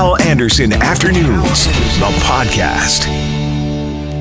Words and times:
Hal 0.00 0.18
Anderson 0.22 0.72
Afternoons, 0.72 1.66
the 1.66 2.10
podcast. 2.24 3.04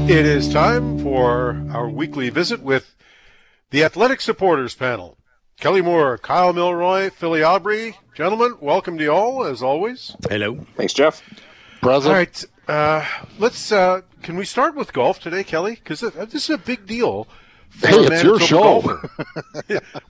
It 0.10 0.26
is 0.26 0.52
time 0.52 1.02
for 1.02 1.66
our 1.72 1.88
weekly 1.88 2.30
visit 2.30 2.62
with 2.62 2.98
the 3.70 3.86
Athletic 3.86 4.20
Supporters 4.20 4.76
Panel. 4.76 5.18
Kelly 5.58 5.82
Moore, 5.82 6.18
Kyle 6.18 6.52
Milroy, 6.52 7.10
Philly 7.12 7.44
Aubrey. 7.44 7.96
Gentlemen, 8.14 8.58
welcome 8.60 8.98
to 8.98 9.06
you 9.06 9.14
all, 9.14 9.46
as 9.46 9.64
always. 9.64 10.18
Hello. 10.30 10.68
Thanks, 10.76 10.92
Jeff. 10.92 11.24
Present. 11.82 12.12
All 12.12 12.18
right. 12.18 12.46
Uh, 12.68 13.06
let's. 13.38 13.72
Uh, 13.72 14.02
can 14.22 14.36
we 14.36 14.44
start 14.44 14.76
with 14.76 14.92
golf 14.92 15.22
today, 15.22 15.46
Kelly? 15.46 15.76
Because 15.76 16.02
this 16.02 16.34
is 16.34 16.50
a 16.50 16.58
big 16.58 16.88
deal. 16.88 17.26
hey, 17.80 17.92
it's 17.92 18.22
your 18.22 18.38
show. 18.38 18.82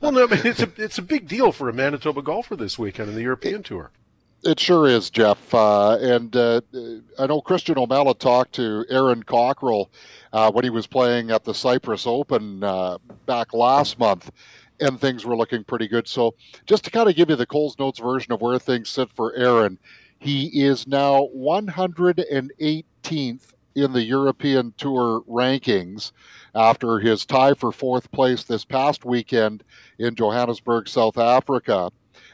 well, 0.02 0.12
no, 0.14 0.24
I 0.24 0.32
mean, 0.32 0.42
it's 0.46 0.64
a 0.64 0.72
it's 0.78 0.98
a 0.98 1.04
big 1.04 1.28
deal 1.28 1.52
for 1.52 1.70
a 1.70 1.74
Manitoba 1.74 2.24
golfer 2.24 2.56
this 2.56 2.80
weekend 2.80 3.10
in 3.10 3.16
the 3.16 3.22
European 3.22 3.62
Tour. 3.62 3.92
It 4.44 4.60
sure 4.60 4.88
is, 4.88 5.10
Jeff. 5.10 5.54
Uh, 5.54 5.98
and 5.98 6.36
uh, 6.36 6.62
I 7.18 7.28
know 7.28 7.42
Christian 7.42 7.78
O'Malley 7.78 8.14
talked 8.14 8.54
to 8.54 8.86
Aaron 8.90 9.24
Cockerill 9.24 9.90
uh, 10.32 10.50
when 10.52 10.64
he 10.64 10.70
was 10.70 10.88
playing 10.88 11.30
at 11.30 11.44
the 11.44 11.54
Cyprus 11.54 12.08
Open 12.08 12.64
uh, 12.64 13.00
back 13.26 13.54
last 13.54 14.00
month, 14.00 14.32
and 14.80 14.98
things 15.00 15.26
were 15.26 15.36
looking 15.36 15.66
pretty 15.66 15.90
good. 15.90 16.08
So, 16.08 16.36
just 16.66 16.86
to 16.86 16.92
kind 16.92 17.10
of 17.10 17.18
give 17.18 17.30
you 17.30 17.36
the 17.36 17.46
Coles 17.46 17.78
Notes 17.78 18.00
version 18.00 18.32
of 18.32 18.40
where 18.40 18.60
things 18.60 18.88
sit 18.88 19.12
for 19.12 19.36
Aaron, 19.36 19.78
he 20.20 20.64
is 20.64 20.88
now 20.88 21.28
118th 21.36 23.54
in 23.76 23.94
the 23.94 24.04
European 24.04 24.74
Tour 24.78 25.22
rankings 25.30 26.14
after 26.56 27.00
his 27.00 27.26
tie 27.26 27.54
for 27.54 27.74
fourth 27.74 28.10
place 28.12 28.44
this 28.44 28.64
past 28.64 29.04
weekend 29.04 29.66
in 29.98 30.16
Johannesburg, 30.16 30.88
South 30.88 31.18
Africa. 31.18 31.92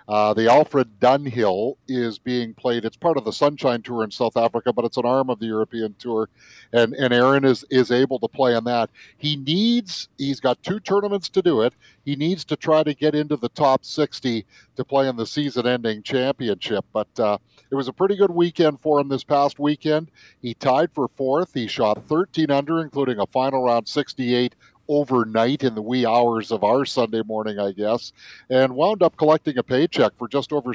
Uh, 0.08 0.34
the 0.34 0.50
Alfred 0.52 1.00
Dunhill 1.00 1.77
is 1.88 2.20
being 2.20 2.54
played. 2.54 2.86
It's 2.86 2.98
part 2.98 3.18
of 3.18 3.26
the 3.26 3.32
Sunshine 3.32 3.82
Tour 3.82 4.04
in 4.04 4.12
South 4.12 4.38
Africa, 4.38 4.72
but 4.72 4.86
it's 4.86 4.98
an 4.98 5.05
arm 5.05 5.30
of 5.32 5.40
the 5.40 5.48
European 5.48 5.96
Tour, 5.98 6.29
and 6.74 6.93
and 6.93 7.12
Aaron 7.12 7.43
is 7.43 7.66
is 7.71 7.90
able 7.90 8.20
to 8.20 8.27
play 8.27 8.54
on 8.54 8.66
that. 8.66 8.90
He 9.18 9.35
needs. 9.35 10.10
He's 10.18 10.40
got 10.40 10.62
two 10.62 10.79
tournaments 10.79 11.29
to 11.29 11.41
do 11.41 11.62
it. 11.62 11.74
He 12.04 12.16
needs 12.16 12.46
to 12.46 12.55
try 12.55 12.84
to 12.84 12.94
get 12.94 13.16
into 13.16 13.35
the 13.35 13.49
top 13.49 13.84
60 13.84 14.46
to 14.76 14.85
play 14.85 15.07
in 15.07 15.16
the 15.16 15.26
season-ending 15.26 16.04
championship. 16.04 16.85
But 16.94 17.20
uh, 17.20 17.38
it 17.72 17.76
was 17.76 17.88
a 17.88 17.94
pretty 17.94 18.16
good 18.16 18.32
weekend 18.32 18.82
for 18.82 18.99
him 18.99 19.10
this 19.10 19.24
past 19.24 19.57
weekend. 19.60 20.12
He 20.41 20.54
tied 20.54 20.91
for 20.94 21.07
fourth. 21.16 21.54
He 21.54 21.66
shot 21.68 22.04
13 22.07 22.51
under, 22.51 22.79
including 22.82 23.20
a 23.20 23.26
final 23.26 23.63
round 23.63 23.88
68 23.88 24.55
overnight 24.88 25.64
in 25.64 25.76
the 25.76 25.82
wee 25.82 26.05
hours 26.05 26.52
of 26.52 26.64
our 26.64 26.86
Sunday 26.86 27.22
morning, 27.24 27.60
I 27.60 27.72
guess, 27.72 28.14
and 28.50 28.76
wound 28.76 29.04
up 29.04 29.18
collecting 29.18 29.58
a 29.58 29.64
paycheck 29.64 30.18
for 30.18 30.28
just 30.28 30.54
over, 30.54 30.74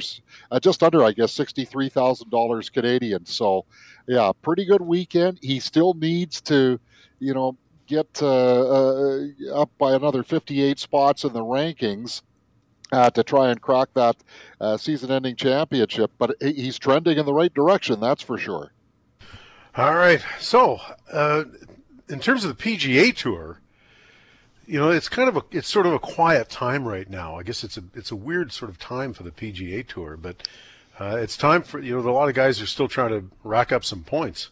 uh, 0.51 0.59
just 0.59 0.83
under, 0.83 1.03
I 1.03 1.11
guess, 1.11 1.31
sixty-three 1.31 1.89
thousand 1.89 2.29
dollars 2.29 2.69
Canadian. 2.69 3.25
So, 3.25 3.65
yeah, 4.07 4.31
pretty 4.41 4.65
good 4.65 4.81
weekend. 4.81 5.39
He 5.41 5.59
still 5.59 5.93
needs 5.93 6.41
to, 6.41 6.79
you 7.19 7.33
know, 7.33 7.57
get 7.87 8.21
uh, 8.21 8.27
uh, 8.27 9.27
up 9.53 9.69
by 9.77 9.93
another 9.93 10.23
fifty-eight 10.23 10.79
spots 10.79 11.23
in 11.23 11.33
the 11.33 11.41
rankings. 11.43 12.21
Uh, 12.93 13.09
to 13.09 13.23
try 13.23 13.49
and 13.49 13.61
crack 13.61 13.87
that 13.93 14.17
uh, 14.59 14.75
season-ending 14.75 15.37
championship, 15.37 16.11
but 16.17 16.35
he's 16.41 16.77
trending 16.77 17.17
in 17.17 17.25
the 17.25 17.33
right 17.33 17.53
direction. 17.53 18.01
That's 18.01 18.21
for 18.21 18.37
sure. 18.37 18.73
All 19.77 19.95
right. 19.95 20.21
So, 20.41 20.81
uh, 21.09 21.45
in 22.09 22.19
terms 22.19 22.43
of 22.43 22.57
the 22.57 22.61
PGA 22.61 23.15
Tour, 23.15 23.61
you 24.71 24.79
know, 24.79 24.89
it's 24.89 25.09
kind 25.09 25.27
of 25.27 25.35
a 25.35 25.43
it's 25.51 25.67
sort 25.67 25.85
of 25.85 25.91
a 25.91 25.99
quiet 25.99 26.47
time 26.47 26.87
right 26.87 27.09
now. 27.09 27.37
I 27.37 27.43
guess 27.43 27.65
it's 27.65 27.75
a 27.75 27.83
it's 27.93 28.09
a 28.09 28.15
weird 28.15 28.53
sort 28.53 28.71
of 28.71 28.79
time 28.79 29.11
for 29.11 29.23
the 29.23 29.31
PGA 29.31 29.85
Tour, 29.85 30.15
but 30.15 30.47
uh, 30.97 31.17
it's 31.17 31.35
time 31.35 31.61
for 31.61 31.81
you 31.81 31.93
know 32.01 32.09
a 32.09 32.11
lot 32.11 32.29
of 32.29 32.35
guys 32.35 32.61
are 32.61 32.65
still 32.65 32.87
trying 32.87 33.09
to 33.09 33.25
rack 33.43 33.73
up 33.73 33.83
some 33.83 34.01
points. 34.05 34.49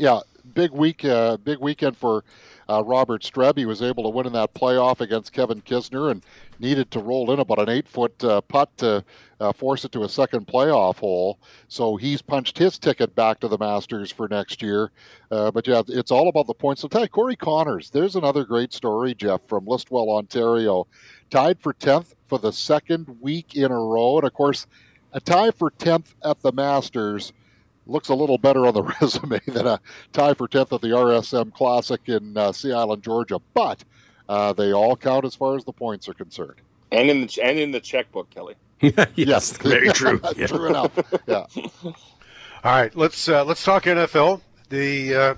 Yeah, 0.00 0.18
big 0.54 0.70
week, 0.70 1.04
uh, 1.04 1.36
big 1.38 1.58
weekend 1.58 1.96
for 1.96 2.24
uh, 2.68 2.82
Robert 2.84 3.22
Streb. 3.22 3.58
He 3.58 3.66
was 3.66 3.82
able 3.82 4.04
to 4.04 4.08
win 4.08 4.26
in 4.26 4.32
that 4.32 4.54
playoff 4.54 5.00
against 5.00 5.32
Kevin 5.32 5.60
Kisner 5.60 6.10
and 6.10 6.24
needed 6.58 6.90
to 6.92 7.00
roll 7.00 7.30
in 7.32 7.40
about 7.40 7.58
an 7.58 7.68
eight 7.68 7.88
foot 7.88 8.22
uh, 8.24 8.40
putt 8.40 8.76
to 8.78 9.04
uh, 9.40 9.52
force 9.52 9.84
it 9.84 9.92
to 9.92 10.04
a 10.04 10.08
second 10.08 10.46
playoff 10.46 10.96
hole. 10.96 11.38
So 11.68 11.96
he's 11.96 12.22
punched 12.22 12.56
his 12.56 12.78
ticket 12.78 13.14
back 13.14 13.40
to 13.40 13.48
the 13.48 13.58
Masters 13.58 14.10
for 14.10 14.28
next 14.28 14.62
year. 14.62 14.90
Uh, 15.30 15.50
but 15.50 15.66
yeah, 15.66 15.82
it's 15.88 16.10
all 16.10 16.28
about 16.28 16.46
the 16.46 16.54
points. 16.54 16.82
So 16.82 16.88
tell 16.88 17.02
you, 17.02 17.08
Corey 17.08 17.36
Conners, 17.36 17.90
there's 17.90 18.16
another 18.16 18.44
great 18.44 18.72
story, 18.72 19.14
Jeff, 19.14 19.40
from 19.46 19.66
Listowel, 19.66 20.16
Ontario. 20.16 20.86
Tied 21.30 21.60
for 21.60 21.74
10th 21.74 22.14
for 22.28 22.38
the 22.38 22.52
second 22.52 23.16
week 23.20 23.56
in 23.56 23.70
a 23.70 23.78
row. 23.78 24.18
And 24.18 24.26
of 24.26 24.32
course, 24.32 24.66
a 25.12 25.20
tie 25.20 25.50
for 25.50 25.70
10th 25.70 26.14
at 26.24 26.40
the 26.40 26.52
Masters 26.52 27.32
looks 27.86 28.08
a 28.08 28.14
little 28.14 28.38
better 28.38 28.66
on 28.66 28.74
the 28.74 28.82
resume 29.00 29.40
than 29.46 29.66
a 29.66 29.80
tie 30.12 30.34
for 30.34 30.48
10th 30.48 30.72
at 30.72 30.80
the 30.80 30.88
RSM 30.88 31.52
Classic 31.52 32.00
in 32.06 32.36
uh, 32.36 32.52
Sea 32.52 32.72
Island, 32.72 33.02
Georgia. 33.02 33.40
But 33.54 33.84
uh, 34.28 34.52
they 34.52 34.72
all 34.72 34.96
count 34.96 35.24
as 35.24 35.34
far 35.34 35.56
as 35.56 35.64
the 35.64 35.72
points 35.72 36.08
are 36.08 36.14
concerned. 36.14 36.60
And 36.92 37.10
in 37.10 37.22
the 37.22 37.42
and 37.42 37.58
in 37.58 37.70
the 37.72 37.80
checkbook, 37.80 38.30
Kelly. 38.30 38.54
yes, 38.80 39.08
yes, 39.14 39.56
very 39.56 39.88
true. 39.92 40.20
yeah. 40.36 40.46
True 40.46 40.66
enough. 40.68 40.92
Yeah. 41.26 41.46
All 41.84 41.92
right, 42.72 42.94
let's 42.96 43.28
uh, 43.28 43.44
let's 43.44 43.64
talk 43.64 43.84
NFL. 43.84 44.40
The 44.68 45.14
uh, 45.14 45.34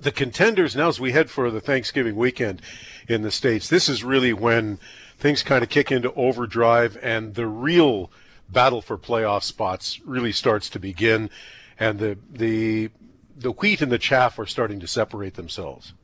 the 0.00 0.12
contenders 0.12 0.76
now 0.76 0.88
as 0.88 1.00
we 1.00 1.12
head 1.12 1.30
for 1.30 1.50
the 1.50 1.60
Thanksgiving 1.60 2.16
weekend 2.16 2.62
in 3.08 3.22
the 3.22 3.30
states. 3.30 3.68
This 3.68 3.88
is 3.88 4.04
really 4.04 4.32
when 4.32 4.78
things 5.18 5.42
kind 5.42 5.62
of 5.62 5.68
kick 5.68 5.92
into 5.92 6.12
overdrive 6.14 6.96
and 7.02 7.34
the 7.34 7.46
real 7.46 8.10
battle 8.52 8.82
for 8.82 8.98
playoff 8.98 9.42
spots 9.42 10.00
really 10.04 10.32
starts 10.32 10.68
to 10.70 10.78
begin, 10.78 11.30
and 11.78 11.98
the 11.98 12.18
the 12.32 12.90
the 13.36 13.52
wheat 13.52 13.80
and 13.80 13.90
the 13.90 13.98
chaff 13.98 14.38
are 14.38 14.46
starting 14.46 14.80
to 14.80 14.86
separate 14.86 15.34
themselves. 15.34 15.94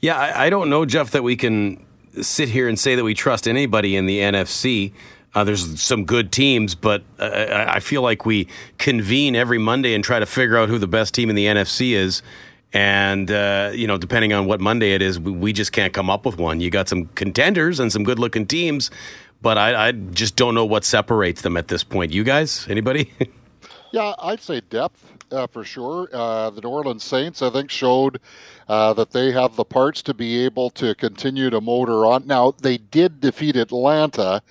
Yeah, 0.00 0.18
I, 0.18 0.46
I 0.46 0.50
don't 0.50 0.68
know, 0.70 0.84
Jeff, 0.84 1.10
that 1.12 1.22
we 1.22 1.36
can 1.36 1.84
sit 2.20 2.48
here 2.48 2.68
and 2.68 2.78
say 2.78 2.94
that 2.94 3.04
we 3.04 3.14
trust 3.14 3.48
anybody 3.48 3.96
in 3.96 4.06
the 4.06 4.18
NFC. 4.18 4.92
Uh, 5.34 5.44
there's 5.44 5.80
some 5.80 6.04
good 6.04 6.32
teams, 6.32 6.74
but 6.74 7.02
uh, 7.18 7.66
I 7.68 7.80
feel 7.80 8.02
like 8.02 8.24
we 8.24 8.48
convene 8.78 9.36
every 9.36 9.58
Monday 9.58 9.94
and 9.94 10.02
try 10.02 10.18
to 10.18 10.26
figure 10.26 10.56
out 10.56 10.68
who 10.68 10.78
the 10.78 10.86
best 10.86 11.12
team 11.14 11.28
in 11.28 11.36
the 11.36 11.46
NFC 11.46 11.92
is. 11.92 12.22
And, 12.72 13.30
uh, 13.30 13.70
you 13.74 13.86
know, 13.86 13.96
depending 13.96 14.32
on 14.32 14.46
what 14.46 14.60
Monday 14.60 14.92
it 14.92 15.02
is, 15.02 15.20
we, 15.20 15.32
we, 15.32 15.52
just 15.52 15.72
can't 15.72 15.92
come 15.92 16.10
up 16.10 16.26
with 16.26 16.36
one. 16.36 16.60
You 16.60 16.70
got 16.70 16.88
some 16.88 17.06
contenders 17.14 17.80
and 17.80 17.92
some 17.92 18.02
good 18.02 18.18
looking 18.18 18.46
teams, 18.46 18.90
but 19.42 19.58
I, 19.58 19.88
I 19.88 19.92
just 19.92 20.36
don't 20.36 20.54
know 20.54 20.64
what 20.64 20.84
separates 20.84 21.42
them 21.42 21.56
at 21.56 21.68
this 21.68 21.84
point. 21.84 22.12
You 22.12 22.24
guys, 22.24 22.66
anybody? 22.68 23.12
yeah, 23.92 24.14
I'd 24.18 24.40
say 24.40 24.60
depth 24.70 25.04
uh, 25.32 25.46
for 25.46 25.64
sure. 25.64 26.08
Uh, 26.12 26.50
the 26.50 26.60
New 26.60 26.68
Orleans 26.68 27.04
Saints, 27.04 27.42
I 27.42 27.50
think, 27.50 27.70
showed 27.70 28.20
uh, 28.68 28.92
that 28.94 29.10
they 29.10 29.32
have 29.32 29.56
the 29.56 29.64
parts 29.64 30.02
to 30.02 30.14
be 30.14 30.44
able 30.44 30.70
to 30.70 30.94
continue 30.94 31.50
to 31.50 31.60
motor 31.60 32.06
on. 32.06 32.26
Now, 32.26 32.52
they 32.62 32.78
did 32.78 33.20
defeat 33.20 33.56
Atlanta, 33.56 34.42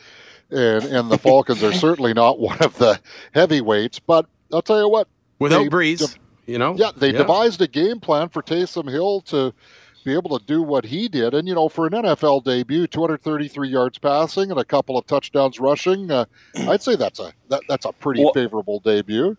and, 0.49 0.83
and 0.85 1.11
the 1.11 1.17
Falcons 1.17 1.63
are 1.63 1.73
certainly 1.73 2.13
not 2.13 2.39
one 2.39 2.59
of 2.59 2.77
the 2.77 2.99
heavyweights, 3.33 3.99
but 3.99 4.25
I'll 4.51 4.61
tell 4.61 4.79
you 4.79 4.89
what. 4.89 5.07
Without 5.39 5.67
Brees, 5.67 5.99
de- 5.99 6.51
you 6.51 6.57
know? 6.57 6.75
Yeah, 6.75 6.91
they 6.95 7.11
yeah. 7.11 7.19
devised 7.19 7.61
a 7.61 7.67
game 7.67 7.99
plan 7.99 8.29
for 8.29 8.41
Taysom 8.41 8.89
Hill 8.89 9.21
to 9.21 9.53
be 10.05 10.13
able 10.13 10.37
to 10.37 10.45
do 10.45 10.61
what 10.61 10.85
he 10.85 11.09
did. 11.09 11.33
And, 11.33 11.47
you 11.47 11.55
know, 11.55 11.67
for 11.67 11.87
an 11.87 11.93
NFL 11.93 12.43
debut, 12.45 12.87
233 12.87 13.67
yards 13.67 13.97
passing 13.97 14.51
and 14.51 14.59
a 14.59 14.63
couple 14.63 14.97
of 14.97 15.05
touchdowns 15.07 15.59
rushing, 15.59 16.11
uh, 16.11 16.25
I'd 16.55 16.81
say 16.81 16.95
that's 16.95 17.19
a 17.19 17.33
that, 17.49 17.63
that's 17.67 17.85
a 17.85 17.91
pretty 17.91 18.23
well, 18.23 18.33
favorable 18.33 18.79
debut. 18.79 19.35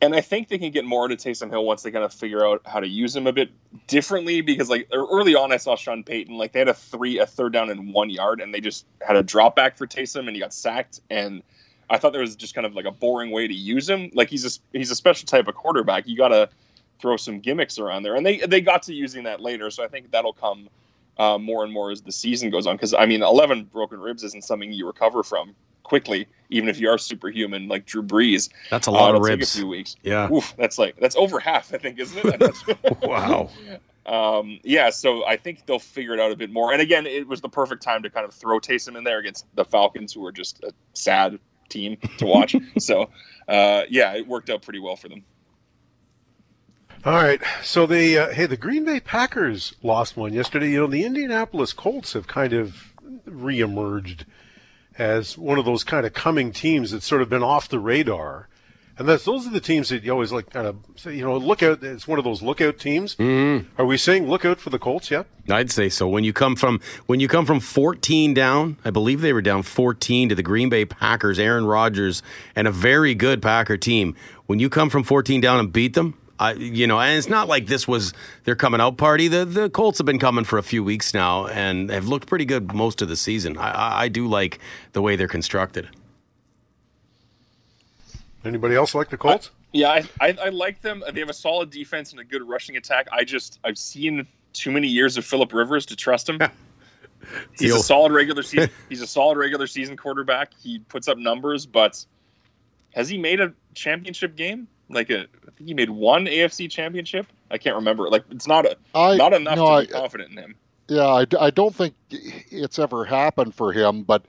And 0.00 0.14
I 0.14 0.20
think 0.20 0.48
they 0.48 0.58
can 0.58 0.70
get 0.70 0.84
more 0.84 1.08
to 1.08 1.16
Taysom 1.16 1.50
Hill 1.50 1.64
once 1.64 1.82
they 1.82 1.90
kind 1.90 2.04
of 2.04 2.12
figure 2.12 2.46
out 2.46 2.62
how 2.64 2.80
to 2.80 2.88
use 2.88 3.14
him 3.14 3.26
a 3.26 3.32
bit 3.32 3.50
differently. 3.86 4.40
Because 4.40 4.70
like 4.70 4.88
early 4.92 5.34
on, 5.34 5.52
I 5.52 5.56
saw 5.56 5.76
Sean 5.76 6.02
Payton 6.02 6.36
like 6.36 6.52
they 6.52 6.60
had 6.60 6.68
a 6.68 6.74
three, 6.74 7.18
a 7.18 7.26
third 7.26 7.52
down 7.52 7.68
and 7.68 7.92
one 7.92 8.08
yard, 8.08 8.40
and 8.40 8.54
they 8.54 8.60
just 8.60 8.86
had 9.06 9.16
a 9.16 9.22
drop 9.22 9.56
back 9.56 9.76
for 9.76 9.86
Taysom, 9.86 10.26
and 10.26 10.30
he 10.30 10.40
got 10.40 10.54
sacked. 10.54 11.00
And 11.10 11.42
I 11.90 11.98
thought 11.98 12.12
there 12.12 12.22
was 12.22 12.36
just 12.36 12.54
kind 12.54 12.66
of 12.66 12.74
like 12.74 12.84
a 12.84 12.92
boring 12.92 13.30
way 13.30 13.48
to 13.48 13.54
use 13.54 13.88
him. 13.88 14.10
Like 14.14 14.30
he's 14.30 14.46
a 14.46 14.78
he's 14.78 14.90
a 14.90 14.96
special 14.96 15.26
type 15.26 15.48
of 15.48 15.54
quarterback. 15.54 16.06
You 16.06 16.16
got 16.16 16.28
to 16.28 16.48
throw 17.00 17.16
some 17.16 17.40
gimmicks 17.40 17.78
around 17.78 18.02
there, 18.02 18.16
and 18.16 18.24
they 18.24 18.38
they 18.38 18.60
got 18.60 18.82
to 18.84 18.94
using 18.94 19.24
that 19.24 19.40
later. 19.40 19.70
So 19.70 19.84
I 19.84 19.88
think 19.88 20.10
that'll 20.10 20.32
come 20.32 20.68
uh, 21.18 21.38
more 21.38 21.64
and 21.64 21.72
more 21.72 21.90
as 21.90 22.02
the 22.02 22.12
season 22.12 22.50
goes 22.50 22.66
on. 22.66 22.76
Because 22.76 22.94
I 22.94 23.06
mean, 23.06 23.22
eleven 23.22 23.64
broken 23.64 24.00
ribs 24.00 24.24
isn't 24.24 24.44
something 24.44 24.72
you 24.72 24.86
recover 24.86 25.22
from 25.22 25.54
quickly, 25.82 26.26
even 26.50 26.68
if 26.68 26.78
you 26.78 26.88
are 26.88 26.98
superhuman 26.98 27.66
like 27.66 27.86
Drew 27.86 28.02
Brees. 28.02 28.50
That's 28.70 28.86
a 28.86 28.90
lot 28.90 29.14
uh, 29.14 29.16
of 29.16 29.22
ribs. 29.22 29.52
Take 29.52 29.56
a 29.56 29.58
few 29.62 29.68
weeks. 29.68 29.96
Yeah. 30.02 30.30
Oof, 30.32 30.54
that's 30.56 30.78
like 30.78 30.96
that's 31.00 31.16
over 31.16 31.40
half, 31.40 31.72
I 31.72 31.78
think, 31.78 31.98
isn't 31.98 32.24
it? 32.24 33.02
wow. 33.02 33.50
Um, 34.08 34.58
yeah, 34.64 34.88
so 34.88 35.26
I 35.26 35.36
think 35.36 35.66
they'll 35.66 35.78
figure 35.78 36.14
it 36.14 36.20
out 36.20 36.32
a 36.32 36.36
bit 36.36 36.50
more. 36.50 36.72
And 36.72 36.80
again, 36.80 37.06
it 37.06 37.28
was 37.28 37.42
the 37.42 37.48
perfect 37.48 37.82
time 37.82 38.02
to 38.02 38.10
kind 38.10 38.24
of 38.24 38.32
throw 38.32 38.58
Taysom 38.58 38.96
in 38.96 39.04
there 39.04 39.18
against 39.18 39.44
the 39.54 39.64
Falcons, 39.64 40.14
who 40.14 40.24
are 40.24 40.32
just 40.32 40.64
a 40.64 40.72
sad 40.94 41.38
team 41.68 41.98
to 42.16 42.24
watch. 42.24 42.56
so, 42.78 43.10
uh, 43.48 43.82
yeah, 43.90 44.14
it 44.14 44.26
worked 44.26 44.48
out 44.48 44.62
pretty 44.62 44.78
well 44.78 44.96
for 44.96 45.08
them. 45.08 45.22
All 47.04 47.14
right. 47.14 47.40
So 47.62 47.86
the 47.86 48.18
uh, 48.18 48.28
hey, 48.30 48.46
the 48.46 48.56
Green 48.56 48.84
Bay 48.84 48.98
Packers 48.98 49.74
lost 49.82 50.16
one 50.16 50.32
yesterday. 50.32 50.70
You 50.70 50.80
know, 50.80 50.86
the 50.88 51.04
Indianapolis 51.04 51.72
Colts 51.72 52.14
have 52.14 52.26
kind 52.26 52.52
of 52.52 52.92
reemerged 53.24 54.24
as 54.98 55.38
one 55.38 55.58
of 55.58 55.64
those 55.64 55.84
kind 55.84 56.04
of 56.04 56.12
coming 56.12 56.52
teams 56.52 56.90
that's 56.90 57.06
sort 57.06 57.22
of 57.22 57.28
been 57.28 57.42
off 57.42 57.68
the 57.68 57.78
radar. 57.78 58.48
And 58.98 59.08
that's 59.08 59.24
those 59.24 59.46
are 59.46 59.50
the 59.50 59.60
teams 59.60 59.90
that 59.90 60.02
you 60.02 60.10
always 60.10 60.32
like 60.32 60.50
kind 60.50 60.66
of 60.66 60.76
say, 60.96 61.14
you 61.14 61.22
know, 61.22 61.36
look 61.36 61.62
out. 61.62 61.84
It's 61.84 62.08
one 62.08 62.18
of 62.18 62.24
those 62.24 62.42
lookout 62.42 62.80
teams. 62.80 63.14
Mm-hmm. 63.14 63.80
Are 63.80 63.86
we 63.86 63.96
saying 63.96 64.26
look 64.26 64.44
out 64.44 64.58
for 64.58 64.70
the 64.70 64.78
Colts 64.80 65.08
yet? 65.08 65.26
I'd 65.48 65.70
say 65.70 65.88
so. 65.88 66.08
When 66.08 66.24
you 66.24 66.32
come 66.32 66.56
from 66.56 66.80
when 67.06 67.20
you 67.20 67.28
come 67.28 67.46
from 67.46 67.60
14 67.60 68.34
down, 68.34 68.76
I 68.84 68.90
believe 68.90 69.20
they 69.20 69.32
were 69.32 69.40
down 69.40 69.62
14 69.62 70.30
to 70.30 70.34
the 70.34 70.42
Green 70.42 70.68
Bay 70.68 70.84
Packers, 70.84 71.38
Aaron 71.38 71.64
Rodgers, 71.64 72.24
and 72.56 72.66
a 72.66 72.72
very 72.72 73.14
good 73.14 73.40
Packer 73.40 73.76
team. 73.76 74.16
When 74.46 74.58
you 74.58 74.68
come 74.68 74.90
from 74.90 75.04
14 75.04 75.40
down 75.40 75.60
and 75.60 75.72
beat 75.72 75.94
them, 75.94 76.18
I, 76.38 76.52
you 76.52 76.86
know, 76.86 77.00
and 77.00 77.18
it's 77.18 77.28
not 77.28 77.48
like 77.48 77.66
this 77.66 77.88
was 77.88 78.12
their 78.44 78.54
coming 78.54 78.80
out 78.80 78.96
party. 78.96 79.28
The 79.28 79.44
the 79.44 79.70
Colts 79.70 79.98
have 79.98 80.06
been 80.06 80.18
coming 80.18 80.44
for 80.44 80.58
a 80.58 80.62
few 80.62 80.84
weeks 80.84 81.12
now 81.12 81.46
and 81.46 81.90
have 81.90 82.06
looked 82.06 82.28
pretty 82.28 82.44
good 82.44 82.72
most 82.74 83.02
of 83.02 83.08
the 83.08 83.16
season. 83.16 83.56
I, 83.58 83.70
I, 83.70 84.02
I 84.04 84.08
do 84.08 84.26
like 84.28 84.58
the 84.92 85.02
way 85.02 85.16
they're 85.16 85.28
constructed. 85.28 85.88
Anybody 88.44 88.76
else 88.76 88.94
like 88.94 89.10
the 89.10 89.16
Colts? 89.16 89.50
yeah, 89.72 89.90
I, 89.90 90.08
I, 90.20 90.36
I 90.44 90.48
like 90.48 90.80
them. 90.80 91.02
They 91.12 91.20
have 91.20 91.28
a 91.28 91.34
solid 91.34 91.70
defense 91.70 92.12
and 92.12 92.20
a 92.20 92.24
good 92.24 92.46
rushing 92.46 92.76
attack. 92.76 93.08
I 93.12 93.24
just 93.24 93.58
I've 93.64 93.78
seen 93.78 94.26
too 94.52 94.70
many 94.70 94.88
years 94.88 95.16
of 95.16 95.24
Philip 95.24 95.52
Rivers 95.52 95.86
to 95.86 95.96
trust 95.96 96.28
him. 96.28 96.38
he's 97.58 97.74
a 97.74 97.80
solid 97.80 98.12
regular 98.12 98.42
season. 98.42 98.70
He's 98.88 99.02
a 99.02 99.06
solid 99.06 99.36
regular 99.36 99.66
season 99.66 99.96
quarterback. 99.96 100.52
He 100.58 100.78
puts 100.78 101.08
up 101.08 101.18
numbers, 101.18 101.66
but 101.66 102.04
has 102.94 103.08
he 103.08 103.18
made 103.18 103.40
a 103.40 103.52
championship 103.74 104.36
game? 104.36 104.68
Like 104.90 105.10
a, 105.10 105.20
I 105.20 105.50
think 105.56 105.68
he 105.68 105.74
made 105.74 105.90
one 105.90 106.26
AFC 106.26 106.70
championship. 106.70 107.26
I 107.50 107.58
can't 107.58 107.76
remember. 107.76 108.08
Like 108.08 108.24
it's 108.30 108.46
not 108.46 108.66
a 108.66 108.76
I, 108.94 109.16
not 109.16 109.32
enough 109.32 109.56
no, 109.56 109.66
to 109.66 109.72
I, 109.72 109.80
be 109.82 109.92
confident 109.92 110.30
in 110.30 110.38
him. 110.38 110.54
Yeah, 110.88 111.06
I, 111.06 111.26
I 111.38 111.50
don't 111.50 111.74
think 111.74 111.94
it's 112.10 112.78
ever 112.78 113.04
happened 113.04 113.54
for 113.54 113.72
him, 113.72 114.02
but 114.02 114.24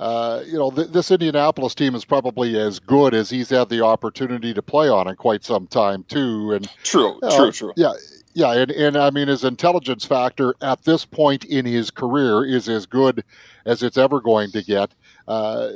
uh, 0.00 0.42
you 0.46 0.56
know, 0.56 0.70
th- 0.70 0.88
this 0.88 1.10
Indianapolis 1.10 1.74
team 1.74 1.94
is 1.94 2.04
probably 2.04 2.58
as 2.58 2.78
good 2.78 3.14
as 3.14 3.30
he's 3.30 3.50
had 3.50 3.68
the 3.68 3.84
opportunity 3.84 4.54
to 4.54 4.62
play 4.62 4.88
on 4.88 5.08
in 5.08 5.16
quite 5.16 5.44
some 5.44 5.66
time 5.66 6.04
too. 6.04 6.52
And 6.52 6.68
true, 6.84 7.18
uh, 7.20 7.36
true, 7.36 7.52
true. 7.52 7.72
Yeah, 7.76 7.92
yeah, 8.32 8.52
and, 8.52 8.70
and 8.70 8.96
I 8.96 9.10
mean 9.10 9.28
his 9.28 9.42
intelligence 9.42 10.04
factor 10.04 10.54
at 10.60 10.84
this 10.84 11.04
point 11.04 11.44
in 11.44 11.66
his 11.66 11.90
career 11.90 12.44
is 12.44 12.68
as 12.68 12.86
good 12.86 13.24
as 13.66 13.82
it's 13.82 13.98
ever 13.98 14.20
going 14.20 14.52
to 14.52 14.62
get. 14.62 14.94
Uh, 15.28 15.72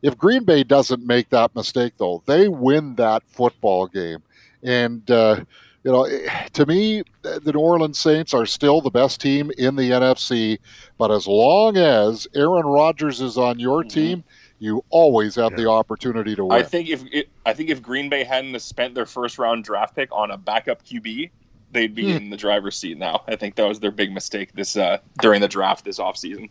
if 0.00 0.16
Green 0.16 0.44
Bay 0.44 0.64
doesn't 0.64 1.06
make 1.06 1.28
that 1.28 1.54
mistake, 1.54 1.92
though, 1.98 2.22
they 2.26 2.48
win 2.48 2.94
that 2.94 3.22
football 3.28 3.86
game, 3.86 4.22
and 4.62 5.08
uh, 5.10 5.44
you 5.84 5.92
know, 5.92 6.08
to 6.54 6.66
me, 6.66 7.04
the 7.22 7.52
New 7.52 7.60
Orleans 7.60 7.98
Saints 7.98 8.34
are 8.34 8.44
still 8.44 8.80
the 8.80 8.90
best 8.90 9.20
team 9.20 9.52
in 9.56 9.76
the 9.76 9.90
NFC. 9.90 10.58
But 10.98 11.12
as 11.12 11.28
long 11.28 11.76
as 11.76 12.26
Aaron 12.34 12.66
Rodgers 12.66 13.20
is 13.20 13.38
on 13.38 13.60
your 13.60 13.82
mm-hmm. 13.82 13.88
team, 13.90 14.24
you 14.58 14.82
always 14.88 15.36
have 15.36 15.52
yeah. 15.52 15.58
the 15.58 15.70
opportunity 15.70 16.34
to 16.34 16.46
win. 16.46 16.58
I 16.58 16.64
think 16.64 16.88
if 16.88 17.04
it, 17.12 17.28
I 17.44 17.52
think 17.52 17.70
if 17.70 17.80
Green 17.82 18.08
Bay 18.08 18.24
hadn't 18.24 18.58
spent 18.60 18.96
their 18.96 19.06
first 19.06 19.38
round 19.38 19.62
draft 19.62 19.94
pick 19.94 20.08
on 20.10 20.32
a 20.32 20.36
backup 20.36 20.84
QB, 20.84 21.30
they'd 21.70 21.94
be 21.94 22.10
hmm. 22.10 22.16
in 22.16 22.30
the 22.30 22.36
driver's 22.36 22.76
seat 22.76 22.98
now. 22.98 23.22
I 23.28 23.36
think 23.36 23.54
that 23.56 23.68
was 23.68 23.78
their 23.78 23.90
big 23.90 24.10
mistake 24.12 24.54
this 24.54 24.76
uh, 24.76 24.98
during 25.20 25.40
the 25.40 25.48
draft 25.48 25.84
this 25.84 25.98
offseason. 25.98 26.50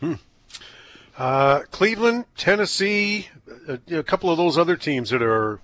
Hmm. 0.00 0.14
Uh, 1.18 1.62
Cleveland, 1.72 2.26
Tennessee, 2.36 3.28
a, 3.66 3.72
uh, 3.72 3.98
a, 3.98 4.02
couple 4.04 4.30
of 4.30 4.36
those 4.36 4.56
other 4.56 4.76
teams 4.76 5.10
that 5.10 5.20
are 5.20 5.60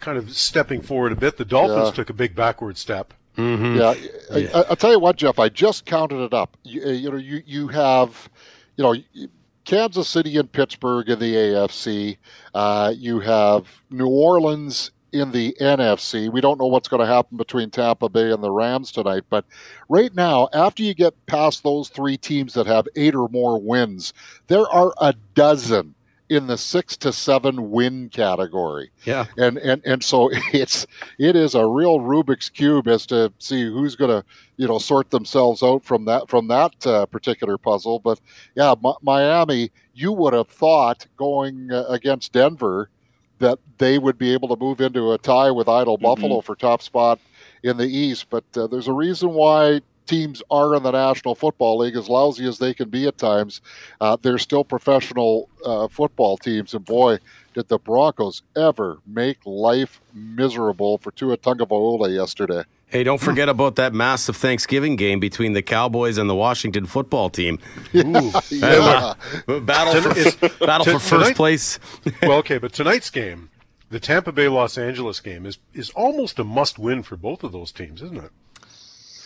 kind 0.00 0.16
of 0.16 0.34
stepping 0.34 0.80
forward 0.80 1.12
a 1.12 1.14
bit. 1.14 1.36
The 1.36 1.44
Dolphins 1.44 1.88
yeah. 1.88 1.92
took 1.92 2.08
a 2.08 2.14
big 2.14 2.34
backward 2.34 2.78
step. 2.78 3.12
Mm-hmm. 3.36 3.76
Yeah, 3.76 4.38
yeah. 4.38 4.48
I, 4.54 4.68
will 4.70 4.76
tell 4.76 4.90
you 4.90 4.98
what, 4.98 5.16
Jeff. 5.16 5.38
I 5.38 5.50
just 5.50 5.84
counted 5.84 6.24
it 6.24 6.32
up. 6.32 6.56
You, 6.62 6.82
uh, 6.82 6.88
you, 6.88 7.10
know, 7.10 7.16
you 7.18 7.42
you 7.44 7.68
have, 7.68 8.30
you 8.76 8.82
know, 8.82 9.28
Kansas 9.66 10.08
City 10.08 10.38
and 10.38 10.50
Pittsburgh 10.50 11.10
in 11.10 11.18
the 11.18 11.34
AFC. 11.34 12.16
Uh, 12.54 12.94
you 12.96 13.20
have 13.20 13.66
New 13.90 14.08
Orleans 14.08 14.90
in 15.12 15.30
the 15.32 15.56
NFC. 15.60 16.30
We 16.30 16.40
don't 16.40 16.58
know 16.58 16.66
what's 16.66 16.88
going 16.88 17.00
to 17.00 17.06
happen 17.06 17.36
between 17.36 17.70
Tampa 17.70 18.08
Bay 18.08 18.30
and 18.30 18.42
the 18.42 18.50
Rams 18.50 18.92
tonight, 18.92 19.24
but 19.30 19.44
right 19.88 20.14
now, 20.14 20.48
after 20.52 20.82
you 20.82 20.94
get 20.94 21.26
past 21.26 21.62
those 21.62 21.88
three 21.88 22.16
teams 22.16 22.54
that 22.54 22.66
have 22.66 22.86
eight 22.96 23.14
or 23.14 23.28
more 23.28 23.60
wins, 23.60 24.12
there 24.46 24.68
are 24.68 24.92
a 25.00 25.14
dozen 25.34 25.94
in 26.28 26.46
the 26.46 26.58
six 26.58 26.96
to 26.98 27.12
seven 27.12 27.70
win 27.70 28.08
category. 28.10 28.90
Yeah. 29.04 29.26
And 29.36 29.58
and 29.58 29.82
and 29.84 30.02
so 30.02 30.30
it's 30.52 30.86
it 31.18 31.36
is 31.36 31.54
a 31.54 31.66
real 31.66 32.00
Rubik's 32.00 32.48
cube 32.48 32.88
as 32.88 33.06
to 33.06 33.32
see 33.38 33.64
who's 33.64 33.96
going 33.96 34.10
to 34.10 34.24
you 34.56 34.68
know 34.68 34.78
sort 34.78 35.10
themselves 35.10 35.62
out 35.62 35.84
from 35.84 36.04
that 36.04 36.28
from 36.28 36.48
that 36.48 36.86
uh, 36.86 37.06
particular 37.06 37.58
puzzle. 37.58 37.98
But 37.98 38.20
yeah, 38.54 38.72
M- 38.72 38.94
Miami, 39.02 39.70
you 39.94 40.12
would 40.12 40.34
have 40.34 40.48
thought 40.48 41.06
going 41.16 41.72
uh, 41.72 41.84
against 41.88 42.32
Denver 42.32 42.90
that 43.38 43.58
they 43.78 43.98
would 43.98 44.18
be 44.18 44.32
able 44.32 44.48
to 44.48 44.56
move 44.56 44.80
into 44.80 45.12
a 45.12 45.18
tie 45.18 45.50
with 45.50 45.68
Idle 45.68 45.96
mm-hmm. 45.96 46.04
Buffalo 46.04 46.40
for 46.40 46.56
top 46.56 46.82
spot 46.82 47.18
in 47.62 47.76
the 47.76 47.86
East. 47.86 48.26
But 48.30 48.44
uh, 48.56 48.66
there's 48.66 48.88
a 48.88 48.92
reason 48.92 49.30
why 49.32 49.80
teams 50.06 50.42
are 50.50 50.74
in 50.74 50.82
the 50.82 50.90
National 50.90 51.34
Football 51.34 51.78
League, 51.78 51.96
as 51.96 52.08
lousy 52.08 52.46
as 52.48 52.58
they 52.58 52.74
can 52.74 52.88
be 52.88 53.06
at 53.06 53.18
times, 53.18 53.60
uh, 54.00 54.16
they're 54.20 54.38
still 54.38 54.64
professional 54.64 55.48
uh, 55.64 55.86
football 55.86 56.36
teams. 56.36 56.74
And 56.74 56.84
boy, 56.84 57.18
did 57.54 57.68
the 57.68 57.78
Broncos 57.78 58.42
ever 58.56 58.98
make 59.06 59.38
life 59.44 60.00
miserable 60.14 60.98
for 60.98 61.10
Tua 61.12 61.36
Tagovailoa 61.36 62.12
yesterday. 62.12 62.62
Hey, 62.90 63.04
don't 63.04 63.20
forget 63.20 63.50
about 63.50 63.76
that 63.76 63.92
massive 63.92 64.36
Thanksgiving 64.36 64.96
game 64.96 65.20
between 65.20 65.52
the 65.52 65.60
Cowboys 65.60 66.16
and 66.16 66.28
the 66.28 66.34
Washington 66.34 66.86
football 66.86 67.28
team. 67.28 67.58
Ooh, 67.94 68.32
yeah. 68.50 69.14
battle 69.46 70.00
for, 70.00 70.66
battle 70.66 70.84
for 70.86 70.98
first 70.98 71.08
tonight, 71.08 71.36
place. 71.36 71.78
well, 72.22 72.38
okay, 72.38 72.56
but 72.56 72.72
tonight's 72.72 73.10
game, 73.10 73.50
the 73.90 74.00
Tampa 74.00 74.32
Bay 74.32 74.48
Los 74.48 74.78
Angeles 74.78 75.20
game, 75.20 75.44
is 75.44 75.58
is 75.74 75.90
almost 75.90 76.38
a 76.38 76.44
must 76.44 76.78
win 76.78 77.02
for 77.02 77.16
both 77.16 77.44
of 77.44 77.52
those 77.52 77.72
teams, 77.72 78.00
isn't 78.00 78.16
it? 78.16 78.30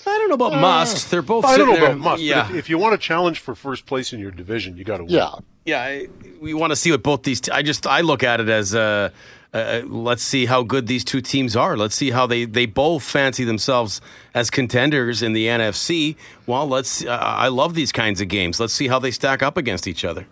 I 0.04 0.18
don't 0.18 0.28
know 0.28 0.34
about 0.34 0.54
uh, 0.54 0.60
must. 0.60 1.10
They're 1.12 1.22
both. 1.22 1.44
I 1.44 1.56
don't 1.56 1.68
know 1.68 1.74
there. 1.74 1.84
about 1.92 1.98
must. 1.98 2.22
Yeah. 2.22 2.50
If, 2.50 2.56
if, 2.56 2.70
you 2.70 2.78
want 2.78 2.94
to 2.94 2.98
challenge 2.98 3.38
for 3.38 3.54
first 3.54 3.86
place 3.86 4.12
in 4.12 4.18
your 4.18 4.32
division, 4.32 4.76
you 4.76 4.82
got 4.82 4.96
to 4.96 5.04
win. 5.04 5.14
Yeah. 5.14 5.30
Yeah. 5.64 5.80
I, 5.80 6.08
we 6.40 6.52
want 6.52 6.72
to 6.72 6.76
see 6.76 6.90
what 6.90 7.04
both 7.04 7.22
these. 7.22 7.40
T- 7.40 7.52
I 7.52 7.62
just 7.62 7.86
I 7.86 8.00
look 8.00 8.24
at 8.24 8.40
it 8.40 8.48
as 8.48 8.74
uh, 8.74 9.10
uh, 9.52 9.82
let's 9.86 10.22
see 10.22 10.46
how 10.46 10.62
good 10.62 10.86
these 10.86 11.04
two 11.04 11.20
teams 11.20 11.54
are. 11.56 11.76
Let's 11.76 11.94
see 11.94 12.10
how 12.10 12.26
they 12.26 12.44
they 12.44 12.66
both 12.66 13.02
fancy 13.02 13.44
themselves 13.44 14.00
as 14.34 14.50
contenders 14.50 15.22
in 15.22 15.32
the 15.32 15.46
NFC. 15.46 16.16
Well, 16.46 16.66
let's. 16.66 17.04
Uh, 17.04 17.18
I 17.20 17.48
love 17.48 17.74
these 17.74 17.92
kinds 17.92 18.20
of 18.20 18.28
games. 18.28 18.58
Let's 18.58 18.72
see 18.72 18.88
how 18.88 18.98
they 18.98 19.10
stack 19.10 19.42
up 19.42 19.56
against 19.56 19.86
each 19.86 20.04
other 20.04 20.26